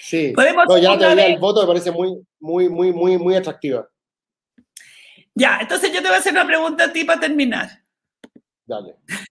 sí, 0.00 0.34
no, 0.36 0.78
ya 0.78 0.90
la 0.90 0.98
teoría 0.98 1.24
del 1.24 1.38
voto 1.38 1.60
me 1.62 1.68
parece 1.68 1.90
muy, 1.90 2.20
muy, 2.40 2.68
muy, 2.68 2.92
muy, 2.92 3.18
muy 3.18 3.36
atractiva. 3.36 3.88
Ya, 5.34 5.58
entonces 5.60 5.92
yo 5.92 6.00
te 6.00 6.08
voy 6.08 6.16
a 6.16 6.18
hacer 6.18 6.32
una 6.32 6.46
pregunta 6.46 6.84
a 6.84 6.92
ti 6.92 7.04
para 7.04 7.20
terminar. 7.20 7.82
Dale. 8.66 8.96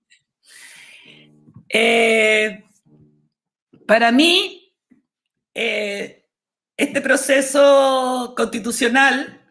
Eh, 1.76 2.66
para 3.88 4.12
mí, 4.12 4.72
eh, 5.56 6.30
este 6.78 7.02
proceso 7.02 8.36
constitucional 8.38 9.44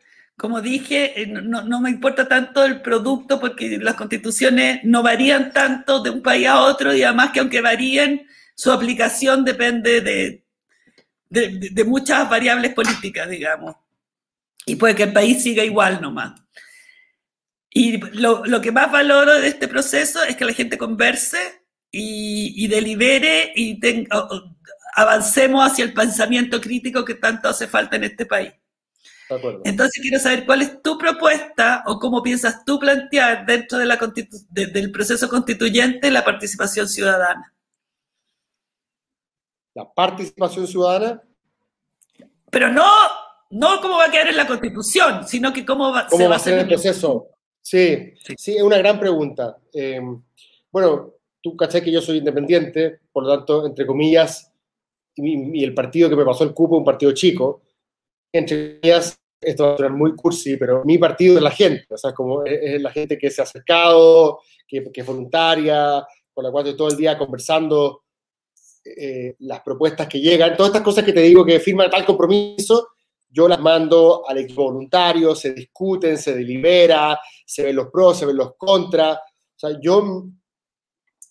como 0.42 0.61
dije, 0.61 1.22
eh, 1.22 1.26
no, 1.28 1.80
me 1.80 1.88
importa 1.88 2.26
tanto 2.26 2.64
el 2.64 2.82
producto 2.82 3.38
porque 3.38 3.78
las 3.78 3.94
constituciones 3.94 4.80
no 4.82 5.00
varían 5.00 5.53
tanto 5.53 6.03
de 6.03 6.11
un 6.11 6.20
país 6.20 6.48
a 6.48 6.62
otro 6.62 6.92
y 6.92 7.05
además 7.05 7.30
que 7.30 7.38
aunque 7.38 7.61
varíen, 7.61 8.26
su 8.57 8.72
aplicación 8.72 9.44
depende 9.44 10.00
de, 10.00 10.44
de, 11.30 11.84
muchas 11.84 12.28
variables 12.28 12.74
políticas, 12.74 13.28
digamos. 13.28 13.76
Y 14.66 14.76
puede 14.76 14.94
que 14.94 15.04
el 15.04 15.12
país 15.12 15.42
siga 15.42 15.64
igual 15.64 16.00
nomás. 16.00 16.40
Y 17.70 17.98
lo, 18.18 18.60
que 18.60 18.70
más 18.70 18.92
valoro 18.92 19.40
de 19.40 19.48
este 19.48 19.66
proceso 19.66 20.22
es 20.24 20.36
que 20.36 20.44
la 20.44 20.52
gente 20.52 20.76
converse 20.76 21.64
y, 21.90 22.66
delibere 22.68 23.52
y 23.56 23.80
avancemos 24.94 25.70
hacia 25.70 25.84
el 25.84 25.94
pensamiento 25.94 26.60
crítico 26.60 27.04
que 27.04 27.14
tanto 27.14 27.48
hace 27.48 27.66
falta 27.66 27.96
en 27.96 28.04
este 28.04 28.26
país. 28.26 28.52
Entonces 29.64 30.02
quiero 30.02 30.18
saber 30.18 30.44
cuál 30.44 30.60
es 30.60 30.82
tu 30.82 30.98
propuesta 30.98 31.82
o 31.86 31.98
cómo 31.98 32.22
piensas 32.22 32.64
tú 32.66 32.78
plantear 32.78 33.46
dentro 33.46 33.78
de 33.78 33.86
la 33.86 33.98
del 34.50 34.92
proceso 34.92 35.28
constituyente 35.28 36.10
la 36.10 36.24
participación 36.24 36.86
ciudadana. 36.88 37.54
La 39.74 39.90
participación 39.90 40.66
ciudadana. 40.66 41.22
Pero 42.50 42.70
no, 42.70 42.84
no 43.53 43.80
cómo 43.80 43.98
va 43.98 44.07
a 44.07 44.11
quedar 44.11 44.28
en 44.28 44.36
la 44.36 44.46
constitución, 44.46 45.26
sino 45.26 45.53
que 45.53 45.64
cómo 45.64 45.92
va, 45.92 46.07
¿Cómo 46.09 46.28
va 46.28 46.36
a 46.36 46.38
ser 46.38 46.59
el 46.59 46.66
proceso. 46.66 47.28
Sí, 47.61 48.14
sí, 48.36 48.57
es 48.57 48.62
una 48.62 48.78
gran 48.78 48.98
pregunta. 48.98 49.59
Em, 49.72 50.20
bueno, 50.70 51.14
tú 51.40 51.57
caché 51.57 51.82
que 51.82 51.92
yo 51.92 52.00
soy 52.00 52.18
independiente, 52.18 53.00
por 53.12 53.24
lo 53.24 53.36
tanto, 53.36 53.66
entre 53.66 53.86
comillas, 53.86 54.53
y, 55.14 55.61
y 55.61 55.64
el 55.64 55.74
partido 55.74 56.09
que 56.09 56.16
me 56.16 56.24
pasó 56.24 56.44
el 56.44 56.55
cupo, 56.55 56.76
un 56.76 56.84
partido 56.84 57.12
chico, 57.12 57.62
entre 58.32 58.80
comillas, 58.80 59.22
esto 59.42 59.64
va 59.66 59.74
a 59.74 59.76
sonar 59.76 59.92
muy 59.92 60.14
cursi, 60.14 60.57
pero 60.57 60.82
mi 60.84 60.98
partido 60.98 61.36
es 61.36 61.42
la 61.42 61.50
gente, 61.50 61.86
o 61.90 61.98
sea, 61.98 62.12
como 62.14 62.44
es, 62.44 62.80
la 62.80 62.90
gente 62.90 63.18
que 63.18 63.30
se 63.30 63.42
ha 63.42 63.44
acercado, 63.44 64.40
que, 64.66 64.90
es 64.94 65.07
voluntaria, 65.07 66.07
con 66.32 66.44
la 66.44 66.50
cual 66.50 66.64
estoy 66.64 66.78
todo 66.78 66.88
el 66.88 66.96
día 66.96 67.18
conversando 67.18 68.05
eh, 68.84 69.34
las 69.40 69.61
propuestas 69.61 70.09
que 70.09 70.20
llegan, 70.20 70.57
todas 70.57 70.70
estas 70.70 70.82
cosas 70.82 71.05
que 71.05 71.12
te 71.12 71.20
digo 71.20 71.44
que 71.44 71.61
firman 71.61 71.90
tal 71.90 72.07
compromiso, 72.07 72.88
yo 73.33 73.49
las 73.49 73.61
mando 73.61 74.28
al 74.28 74.39
equipo 74.39 74.64
voluntario, 74.64 75.35
se 75.35 75.55
discuten, 75.55 76.18
se 76.18 76.35
delibera, 76.35 77.18
se 77.47 77.62
ven 77.64 77.76
los 77.76 77.89
pros, 77.89 78.18
se 78.18 78.26
ven 78.26 78.37
los 78.37 78.55
contras. 78.57 79.16
O 79.16 79.59
sea, 79.59 79.70
yo 79.80 80.26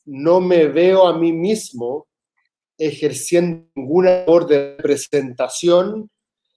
no 0.05 0.41
me 0.41 0.67
veo 0.67 1.07
a 1.07 1.17
mí 1.17 1.31
mismo 1.31 2.07
ejerciendo 2.77 3.67
ninguna 3.75 4.21
labor 4.21 4.47
de 4.47 4.77
representación 4.77 6.09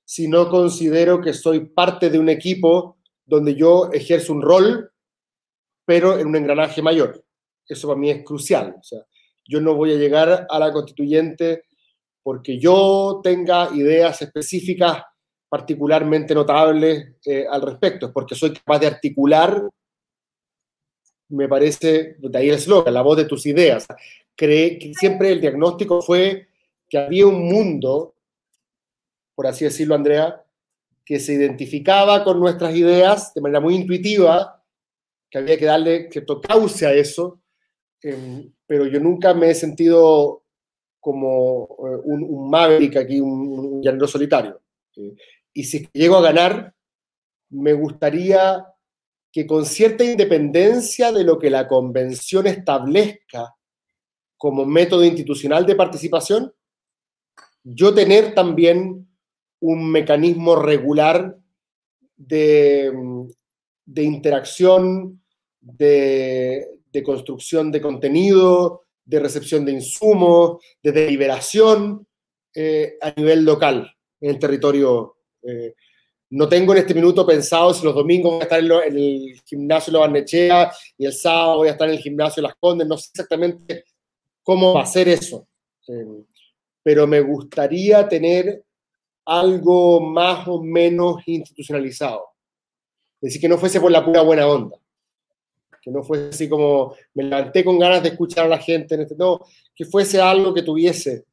si 0.07 0.29
no 0.29 0.49
considero 0.49 1.21
que 1.21 1.35
soy 1.35 1.67
parte 1.67 2.09
de 2.09 2.19
un 2.19 2.31
equipo 2.31 2.99
donde 3.25 3.55
yo 3.55 3.91
ejerzo 3.93 4.33
un 4.33 4.43
rol, 4.43 4.91
pero 5.85 6.19
en 6.19 6.27
un 6.27 6.37
engranaje 6.37 6.81
mayor. 6.81 7.23
Eso 7.67 7.89
para 7.89 8.01
mí 8.01 8.11
es 8.11 8.25
crucial. 8.25 8.77
O 8.79 8.83
sea, 8.83 9.01
yo 9.47 9.61
no 9.61 9.75
voy 9.75 9.93
a 9.93 9.99
llegar 9.99 10.47
a 10.49 10.59
la 10.59 10.73
constituyente 10.73 11.65
porque 12.23 12.59
yo 12.59 13.21
tenga 13.23 13.71
ideas 13.75 14.23
específicas 14.23 15.03
particularmente 15.55 16.35
notables 16.35 17.17
eh, 17.25 17.47
al 17.49 17.63
respecto, 17.63 18.07
es 18.07 18.13
porque 18.13 18.35
soy 18.35 18.53
capaz 18.53 18.81
de 18.81 18.89
articular, 18.89 19.69
me 21.29 21.49
parece, 21.49 22.17
de 22.19 22.39
ahí 22.39 22.49
el 22.49 22.57
eslogan, 22.57 22.93
la 22.93 23.03
voz 23.03 23.17
de 23.17 23.25
tus 23.25 23.47
ideas. 23.47 23.87
Cree 24.35 24.79
que 24.79 24.93
siempre 24.95 25.31
el 25.31 25.41
diagnóstico 25.41 26.03
fue 26.03 26.49
que 26.89 26.99
había 26.99 27.27
un 27.27 27.49
mundo 27.49 28.15
por 29.35 29.47
así 29.47 29.65
decirlo, 29.65 29.95
Andrea, 29.95 30.43
que 31.05 31.19
se 31.19 31.35
identificaba 31.35 32.25
con 32.25 32.41
nuestras 32.41 32.75
ideas 32.75 33.35
de 33.35 33.41
manera 33.41 33.61
muy 33.61 33.75
intuitiva, 33.75 34.63
que 35.31 35.39
había 35.39 35.59
que 35.59 35.65
darle 35.65 36.11
cierto 36.11 36.41
cauce 36.41 36.87
a 36.87 36.95
eso, 36.95 37.41
em, 38.01 38.53
pero 38.67 38.87
yo 38.87 39.01
nunca 39.01 39.35
me 39.35 39.51
he 39.51 39.55
sentido 39.55 40.45
como 41.01 41.65
eh, 41.81 42.01
un, 42.05 42.23
un, 42.23 42.49
maverick 42.49 42.97
aquí, 42.97 43.21
un, 43.21 43.83
llanero 43.83 44.07
solitario. 44.07 44.61
Y 45.55 45.65
si 45.65 45.89
llego 45.93 46.17
a 46.17 46.23
ganar, 46.23 46.75
me 47.51 47.73
gustaría 47.73 48.67
que 49.33 49.47
con 49.47 49.65
cierta 49.65 50.05
independencia 50.05 51.13
de 51.13 51.25
lo 51.25 51.39
que 51.39 51.51
la 51.51 51.67
convención 51.67 52.47
establezca 52.47 53.55
como 54.37 54.67
método 54.67 55.05
institucional 55.05 55.65
de 55.65 55.77
participación, 55.77 56.53
yo 57.63 57.95
tener 57.95 58.35
también 58.35 59.09
un 59.61 59.91
mecanismo 59.91 60.57
regular 60.57 61.39
de, 62.17 62.93
interacción, 63.97 65.23
de, 65.61 66.69
construcción 67.05 67.73
de 67.73 67.81
contenido, 67.81 68.83
de 69.05 69.21
recepción 69.21 69.65
de 69.65 69.73
insumos, 69.73 70.63
de 70.83 70.93
deliberación 70.93 72.07
eh, 72.55 72.99
a 73.01 73.13
nivel 73.17 73.45
local. 73.45 73.91
en 74.21 74.31
el 74.31 74.39
territorio. 74.39 75.14
Eh, 75.47 75.75
no 76.31 76.49
tengo 76.49 76.73
en 76.73 76.81
este 76.81 76.95
minuto 76.95 77.27
pensado 77.27 77.73
si 77.73 77.85
los 77.85 77.95
domingos 77.95 78.33
voy 78.33 78.41
a 78.41 78.45
estar 78.45 78.59
en, 78.59 78.97
el 78.97 79.41
gimnasio 79.45 79.93
de 79.93 79.99
Barnechea 79.99 80.73
y 80.99 81.07
el 81.07 81.13
sábado 81.13 81.59
voy 81.59 81.69
a 81.69 81.73
estar 81.73 81.89
en 81.89 81.95
el 81.95 82.01
gimnasio 82.01 82.43
de 82.43 82.49
Las 82.49 82.57
Condes. 82.57 82.89
No 82.89 82.97
sé 82.97 83.11
exactamente 83.13 83.85
cómo 84.43 84.85
ser 84.85 85.09
eso. 85.09 85.47
Eh, 85.87 86.25
pero 86.83 87.07
me 87.07 87.21
gustaría 87.21 88.09
tener 88.09 88.65
algo 89.25 90.01
más 90.01 90.47
o 90.49 90.63
menos 90.63 91.23
institucionalizado. 91.27 92.27
Es 93.21 93.29
decir, 93.29 93.41
que 93.41 93.49
no 93.49 93.57
fuese 93.57 93.81
por 93.81 93.91
la 93.91 94.05
pura 94.05 94.23
buena 94.23 94.47
onda. 94.47 94.77
Que 95.81 95.91
no 95.91 96.03
fuese 96.03 96.29
así 96.29 96.49
como 96.49 96.95
me 97.15 97.25
levanté 97.25 97.65
con 97.65 97.79
ganas 97.79 98.03
de 98.03 98.11
escuchar 98.11 98.47
a 98.47 98.49
la 98.49 98.59
gente. 98.59 99.01
Este, 99.01 99.15
no, 99.17 99.41
que 99.75 99.85
fuese 99.85 100.21
algo 100.21 100.53
que 100.53 100.63
tuviese 100.63 101.25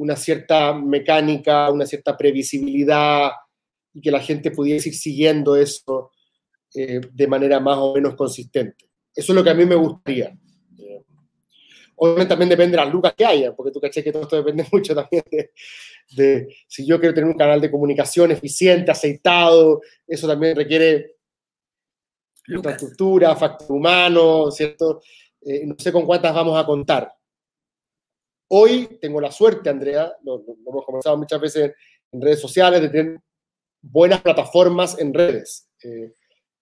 una 0.00 0.16
cierta 0.16 0.72
mecánica, 0.72 1.70
una 1.70 1.84
cierta 1.84 2.16
previsibilidad, 2.16 3.32
y 3.92 4.00
que 4.00 4.10
la 4.10 4.20
gente 4.20 4.50
pudiese 4.50 4.88
ir 4.88 4.94
siguiendo 4.94 5.56
eso 5.56 6.10
eh, 6.74 7.00
de 7.12 7.26
manera 7.26 7.60
más 7.60 7.76
o 7.78 7.94
menos 7.94 8.14
consistente. 8.14 8.88
Eso 9.14 9.32
es 9.32 9.36
lo 9.36 9.44
que 9.44 9.50
a 9.50 9.54
mí 9.54 9.66
me 9.66 9.74
gustaría. 9.74 10.34
Eh, 10.78 11.02
obviamente 11.96 12.30
también 12.30 12.48
depende 12.48 12.78
de 12.78 12.84
las 12.84 12.92
lucas 12.92 13.12
que 13.14 13.26
haya, 13.26 13.54
porque 13.54 13.72
tú 13.72 13.80
caché 13.80 14.02
que 14.02 14.10
todo 14.10 14.22
esto 14.22 14.36
depende 14.36 14.66
mucho 14.72 14.94
también 14.94 15.22
de, 16.16 16.56
si 16.66 16.86
yo 16.86 16.98
quiero 16.98 17.14
tener 17.14 17.28
un 17.28 17.36
canal 17.36 17.60
de 17.60 17.70
comunicación 17.70 18.30
eficiente, 18.30 18.90
aceitado, 18.90 19.82
eso 20.06 20.26
también 20.26 20.56
requiere 20.56 21.16
infraestructura, 22.48 23.36
factor 23.36 23.70
humano, 23.70 24.50
¿cierto? 24.50 25.02
Eh, 25.42 25.66
no 25.66 25.74
sé 25.78 25.92
con 25.92 26.06
cuántas 26.06 26.34
vamos 26.34 26.58
a 26.58 26.64
contar. 26.64 27.12
Hoy 28.52 28.98
tengo 29.00 29.20
la 29.20 29.30
suerte, 29.30 29.70
Andrea, 29.70 30.12
lo, 30.24 30.44
hemos 30.66 30.84
conversado 30.84 31.16
muchas 31.16 31.40
veces 31.40 31.72
en 32.10 32.20
redes 32.20 32.40
sociales, 32.40 32.80
de 32.80 32.88
tener 32.88 33.20
buenas 33.80 34.20
plataformas 34.22 34.98
en 34.98 35.14
redes, 35.14 35.68
eh, 35.84 36.14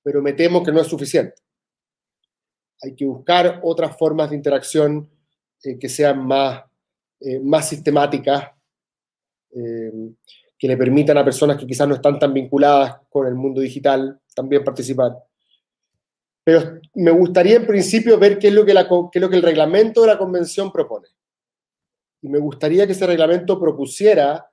pero 0.03 0.21
me 0.21 0.35
temo 0.35 0.63
que 0.63 0.71
no 0.71 0.83
es 0.83 0.87
suficiente. 0.87 1.41
Hay 2.83 2.95
que 2.95 3.07
buscar 3.07 3.61
otras 3.63 3.97
formas 3.97 4.29
de 4.29 4.37
interacción 4.37 5.09
eh, 5.65 5.79
que 5.79 5.89
sean 5.89 6.27
más, 6.27 6.63
eh, 7.21 7.41
más 7.41 7.69
sistemáticas, 7.69 8.51
que 9.51 10.69
le 10.69 10.77
permitan 10.77 11.17
a 11.17 11.25
personas 11.25 11.57
que 11.57 11.67
quizás 11.67 11.89
no 11.89 11.95
están 11.95 12.19
tan 12.19 12.35
vinculadas 12.35 12.99
con 13.09 13.27
el 13.27 13.35
mundo 13.35 13.63
digital 13.63 14.21
también 14.35 14.63
participar. 14.63 15.13
Pero 16.45 16.81
me 16.95 17.11
gustaría 17.13 17.57
en 17.57 17.67
principio 17.67 18.19
ver 18.19 18.39
qué 18.39 18.49
es 18.49 18.55
lo 18.55 18.67
que, 18.67 18.75
la, 18.75 18.87
qué 18.87 19.19
es 19.19 19.23
lo 19.23 19.31
que 19.31 19.37
el 19.37 19.43
reglamento 19.43 20.03
de 20.03 20.09
la 20.09 20.19
convención 20.19 20.71
propone. 20.71 21.09
Y 22.23 22.29
me 22.29 22.39
gustaría 22.39 22.87
que 22.87 22.93
ese 22.93 23.07
reglamento 23.07 23.59
propusiera 23.59 24.51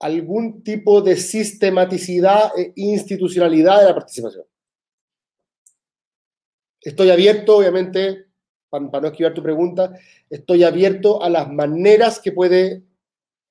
algún 0.00 0.62
tipo 0.62 1.00
de 1.00 1.16
sistematicidad 1.16 2.52
e 2.58 2.72
institucionalidad 2.76 3.80
de 3.80 3.86
la 3.86 3.94
participación. 3.94 4.44
Estoy 6.80 7.10
abierto, 7.10 7.56
obviamente, 7.56 8.26
para, 8.68 9.00
no 9.00 9.08
esquivar 9.08 9.32
tu 9.32 9.42
pregunta, 9.42 9.98
estoy 10.28 10.64
abierto 10.64 11.22
a 11.22 11.30
las 11.30 11.50
maneras 11.50 12.20
que 12.20 12.32
puede 12.32 12.82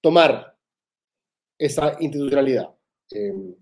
tomar 0.01 0.55
esa 1.57 1.97
institucionalidad. 1.99 2.69
Em, 3.09 3.55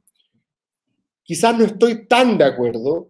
quizás 1.23 1.57
no 1.57 1.65
estoy 1.65 2.07
tan 2.07 2.37
de 2.37 2.45
acuerdo 2.45 3.09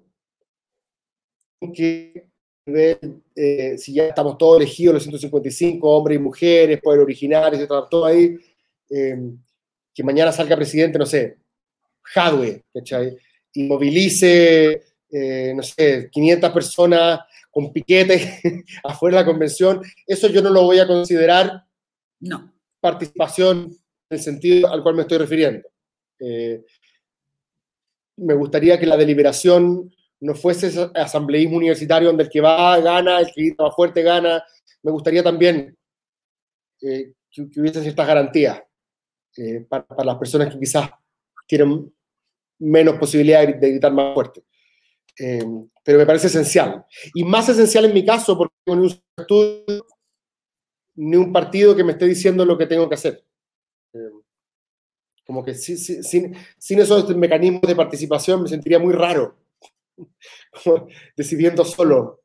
en 1.62 1.74
que 1.74 2.31
eh, 2.66 3.78
si 3.78 3.94
ya 3.94 4.08
estamos 4.08 4.38
todos 4.38 4.58
elegidos, 4.58 4.96
los 4.96 5.04
155 5.04 5.90
hombres 5.90 6.18
y 6.18 6.22
mujeres, 6.22 6.80
poder 6.82 7.00
originarios, 7.02 7.68
todo 7.90 8.06
ahí, 8.06 8.38
em, 8.90 9.38
que 9.94 10.04
mañana 10.04 10.32
salga 10.32 10.56
presidente, 10.56 11.00
no 11.00 11.06
sé, 11.06 11.38
Hadwe, 12.16 12.64
¿cachai? 12.74 13.18
Y 13.54 13.64
movilice, 13.64 14.84
eh, 15.10 15.54
no 15.56 15.64
sé, 15.64 16.10
500 16.12 16.52
personas 16.52 17.20
con 17.50 17.74
piquete 17.74 18.42
afuera 18.84 19.18
de 19.18 19.24
la 19.24 19.32
convención, 19.32 19.82
eso 20.08 20.28
yo 20.30 20.42
no 20.42 20.50
lo 20.50 20.64
voy 20.64 20.80
a 20.80 20.88
considerar 20.88 21.66
no. 22.22 22.54
participación 22.80 23.78
en 24.10 24.18
el 24.18 24.20
sentido 24.20 24.72
al 24.72 24.84
cual 24.84 24.96
me 24.96 25.02
estoy 25.02 25.18
refiriendo. 25.18 25.68
Eh, 26.20 26.64
me 28.18 28.34
gustaría 28.36 28.80
que 28.80 28.86
la 28.86 28.98
deliberación 28.98 29.92
no 30.22 30.36
fuese 30.36 30.68
ese 30.68 30.90
asambleísmo 30.94 31.58
universitario 31.58 32.08
donde 32.08 32.24
el 32.24 32.30
que 32.30 32.42
va 32.42 32.80
gana, 32.80 33.20
el 33.20 33.32
que 33.34 33.56
va 33.60 33.72
fuerte 33.72 34.04
gana. 34.04 34.44
Me 34.84 34.92
gustaría 34.92 35.24
también 35.24 35.78
eh, 36.82 37.14
que, 37.30 37.50
que, 37.50 37.60
hubiese 37.60 37.82
ciertas 37.82 38.08
garantías. 38.08 38.62
Eh, 39.38 39.66
para, 39.68 39.86
las 40.04 40.18
personas 40.18 40.54
que 40.54 40.60
quizás 40.60 40.90
tienen 41.48 41.92
menos 42.60 42.98
posibilidad 42.98 43.48
de 43.48 43.72
gritar 43.72 43.94
más 43.94 44.14
fuerte. 44.14 44.44
Eh, 45.20 45.44
pero 45.84 45.98
me 45.98 46.06
parece 46.06 46.28
esencial. 46.28 46.86
Y 47.16 47.24
más 47.24 47.50
esencial 47.50 47.86
en 47.86 47.94
mi 47.94 48.06
caso, 48.06 48.38
porque 48.38 48.54
no 48.68 48.76
ni 48.76 48.82
un 48.82 49.02
estudio 49.18 49.86
ni 50.96 51.16
un 51.16 51.34
partido 51.34 51.76
que 51.76 51.84
me 51.84 51.94
esté 51.94 52.06
diciendo 52.06 52.46
lo 52.46 52.58
que 52.58 52.68
tengo 52.68 52.88
que 52.88 52.96
hacer. 52.96 53.26
Como 55.26 55.44
que 55.44 55.56
sin, 55.56 55.78
sin, 55.78 56.36
sin, 56.58 56.80
esos 56.80 57.16
mecanismos 57.16 57.62
de 57.62 57.76
participación 57.76 58.44
me 58.44 58.50
sentiría 58.50 58.78
muy 58.78 58.94
raro, 58.94 59.41
decidiendo 61.16 61.66
solo 61.66 62.22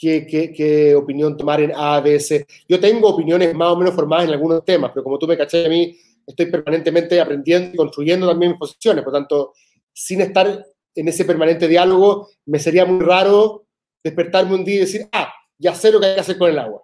qué, 0.00 0.94
opinión 0.96 1.36
tomar 1.36 1.60
en 1.60 1.72
A, 1.74 2.00
B, 2.00 2.18
C. 2.18 2.46
Yo 2.68 2.80
tengo 2.80 3.08
opiniones 3.08 3.54
más 3.54 3.68
o 3.68 3.76
menos 3.76 3.94
formadas 3.94 4.26
en 4.26 4.32
algunos 4.32 4.64
temas, 4.64 4.90
pero 4.94 5.04
como 5.04 5.18
tú 5.18 5.26
me 5.26 5.36
caché 5.36 5.66
a 5.66 5.68
mí, 5.68 5.96
estoy 6.26 6.46
permanentemente 6.46 7.20
aprendiendo 7.20 7.74
y 7.74 7.76
construyendo 7.76 8.26
también 8.26 8.52
mis 8.52 8.58
posiciones. 8.58 9.04
Por 9.04 9.12
tanto, 9.12 9.52
sin 9.92 10.20
estar 10.22 10.64
en 10.94 11.08
ese 11.08 11.24
permanente 11.24 11.68
diálogo, 11.68 12.30
me 12.46 12.58
sería 12.58 12.84
muy 12.84 13.04
raro 13.04 13.66
despertarme 14.02 14.54
un 14.54 14.64
día 14.64 14.76
y 14.76 14.80
decir, 14.80 15.08
ah, 15.12 15.32
ya 15.58 15.74
sé 15.74 15.92
lo 15.92 16.00
que 16.00 16.06
hay 16.06 16.14
que 16.14 16.20
hacer 16.20 16.38
con 16.38 16.50
el 16.50 16.58
agua. 16.58 16.82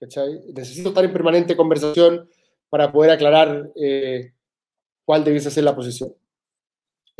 ¿Cachai? 0.00 0.40
Necesito 0.54 0.88
estar 0.88 1.04
en 1.04 1.12
permanente 1.12 1.56
conversación 1.56 2.28
para 2.68 2.90
poder 2.90 3.10
aclarar 3.10 3.70
eh, 3.76 4.32
cuál 5.04 5.24
debiese 5.24 5.50
ser 5.50 5.64
la 5.64 5.76
posición. 5.76 6.14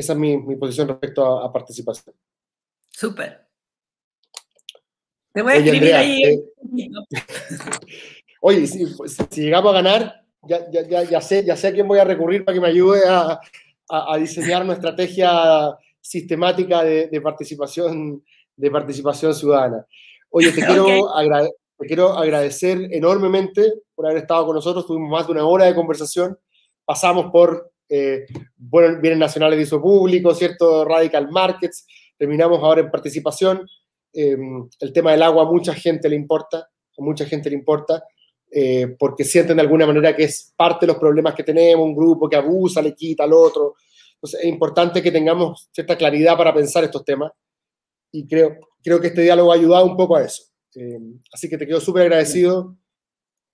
Esa 0.01 0.15
es 0.15 0.19
mi, 0.19 0.35
mi 0.39 0.57
posición 0.57 0.89
respecto 0.89 1.23
a 1.41 1.53
participación. 1.53 2.15
Súper. 2.89 3.47
Te 5.31 5.43
voy 5.43 5.53
a 5.53 5.57
escribir 5.57 5.95
ahí. 5.95 6.23
Eh, 6.23 6.43
oye, 8.41 8.67
si, 8.67 8.87
llegamos 9.43 9.73
a 9.73 9.75
ganar, 9.75 10.25
ya, 10.43 10.71
ya, 10.71 11.03
ya, 11.03 11.21
sé, 11.21 11.45
ya 11.45 11.55
sé 11.55 11.69
a 11.69 11.73
quién 11.75 11.87
voy 11.87 11.99
a 11.99 12.05
recurrir 12.05 12.47
para 12.47 12.55
que 12.55 12.63
me 12.63 12.69
ayude 12.69 13.03
a, 13.07 13.39
a, 13.91 14.17
diseñar 14.17 14.65
una 14.65 14.73
estrategia 14.73 15.77
sistemática 16.01 16.83
de, 16.83 17.09
de, 17.09 17.21
participación, 17.21 18.25
de 18.57 18.71
participación 18.71 19.35
ciudadana. 19.35 19.85
Oye, 20.31 20.51
te 20.51 20.63
quiero, 20.67 21.13
te 21.79 21.87
quiero 21.87 22.17
agradecer 22.17 22.89
enormemente 22.91 23.71
por 23.95 24.07
haber 24.07 24.23
estado 24.23 24.47
con 24.47 24.55
nosotros. 24.55 24.87
Tuvimos 24.87 25.11
más 25.11 25.27
de 25.27 25.33
una 25.33 25.45
hora 25.45 25.67
de 25.67 25.75
conversación. 25.75 26.39
Pasamos 26.87 27.31
por 27.31 27.70
eh, 27.93 28.25
bueno, 28.57 29.01
bienes 29.01 29.19
nacionales 29.19 29.59
de 29.59 29.65
uso 29.65 29.83
público, 29.83 30.33
¿cierto? 30.33 30.85
Radical 30.85 31.29
Markets, 31.29 31.87
terminamos 32.17 32.61
ahora 32.63 32.83
en 32.83 32.91
participación. 32.91 33.67
Em, 34.13 34.69
el 34.79 34.93
tema 34.93 35.11
del 35.11 35.23
agua 35.23 35.43
a 35.43 35.51
mucha 35.51 35.75
gente 35.75 36.09
le 36.09 36.15
importa, 36.15 36.59
a 36.59 37.03
mucha 37.03 37.25
gente 37.25 37.51
le 37.51 37.57
importa, 37.57 38.05
eh, 38.49 38.95
porque 38.97 39.25
sienten 39.25 39.57
de 39.57 39.63
alguna 39.63 39.87
manera 39.87 40.15
que 40.15 40.23
es 40.25 40.55
parte 40.57 40.87
de 40.87 40.93
los 40.93 41.01
problemas 41.01 41.35
que 41.35 41.43
tenemos, 41.43 41.85
un 41.85 41.97
grupo 41.97 42.29
que 42.29 42.37
abusa, 42.37 42.81
le 42.81 42.95
quita 42.95 43.25
al 43.25 43.33
otro. 43.33 43.75
Entonces 44.15 44.41
es 44.41 44.47
importante 44.47 45.03
que 45.03 45.11
tengamos 45.11 45.69
cierta 45.73 45.97
claridad 45.97 46.37
para 46.37 46.55
pensar 46.55 46.85
estos 46.85 47.05
temas 47.05 47.33
y 48.13 48.27
creo, 48.27 48.57
creo 48.85 49.01
que 49.01 49.09
este 49.09 49.23
diálogo 49.23 49.51
ha 49.51 49.57
ayudado 49.57 49.87
un 49.87 49.97
poco 49.97 50.15
a 50.15 50.25
eso. 50.25 50.45
Em, 50.75 51.21
así 51.33 51.49
que 51.49 51.59
te 51.59 51.67
quedo 51.67 51.81
súper 51.81 52.03
agradecido 52.03 52.77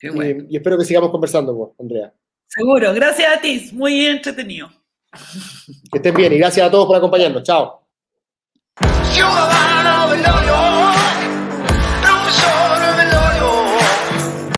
em, 0.03 0.47
y 0.51 0.57
espero 0.57 0.77
que 0.77 0.85
sigamos 0.85 1.11
conversando, 1.11 1.75
Andrea. 1.79 2.13
Seguro, 2.49 2.93
gracias 2.95 3.37
a 3.37 3.41
ti, 3.41 3.71
muy 3.73 4.07
entretenido. 4.07 4.71
Que 5.91 5.99
estén 5.99 6.15
bien 6.15 6.33
y 6.33 6.39
gracias 6.39 6.67
a 6.67 6.71
todos 6.71 6.87
por 6.87 6.97
acompañarnos. 6.97 7.43
Chao. 7.43 7.83
Ciudadano. 9.13 9.66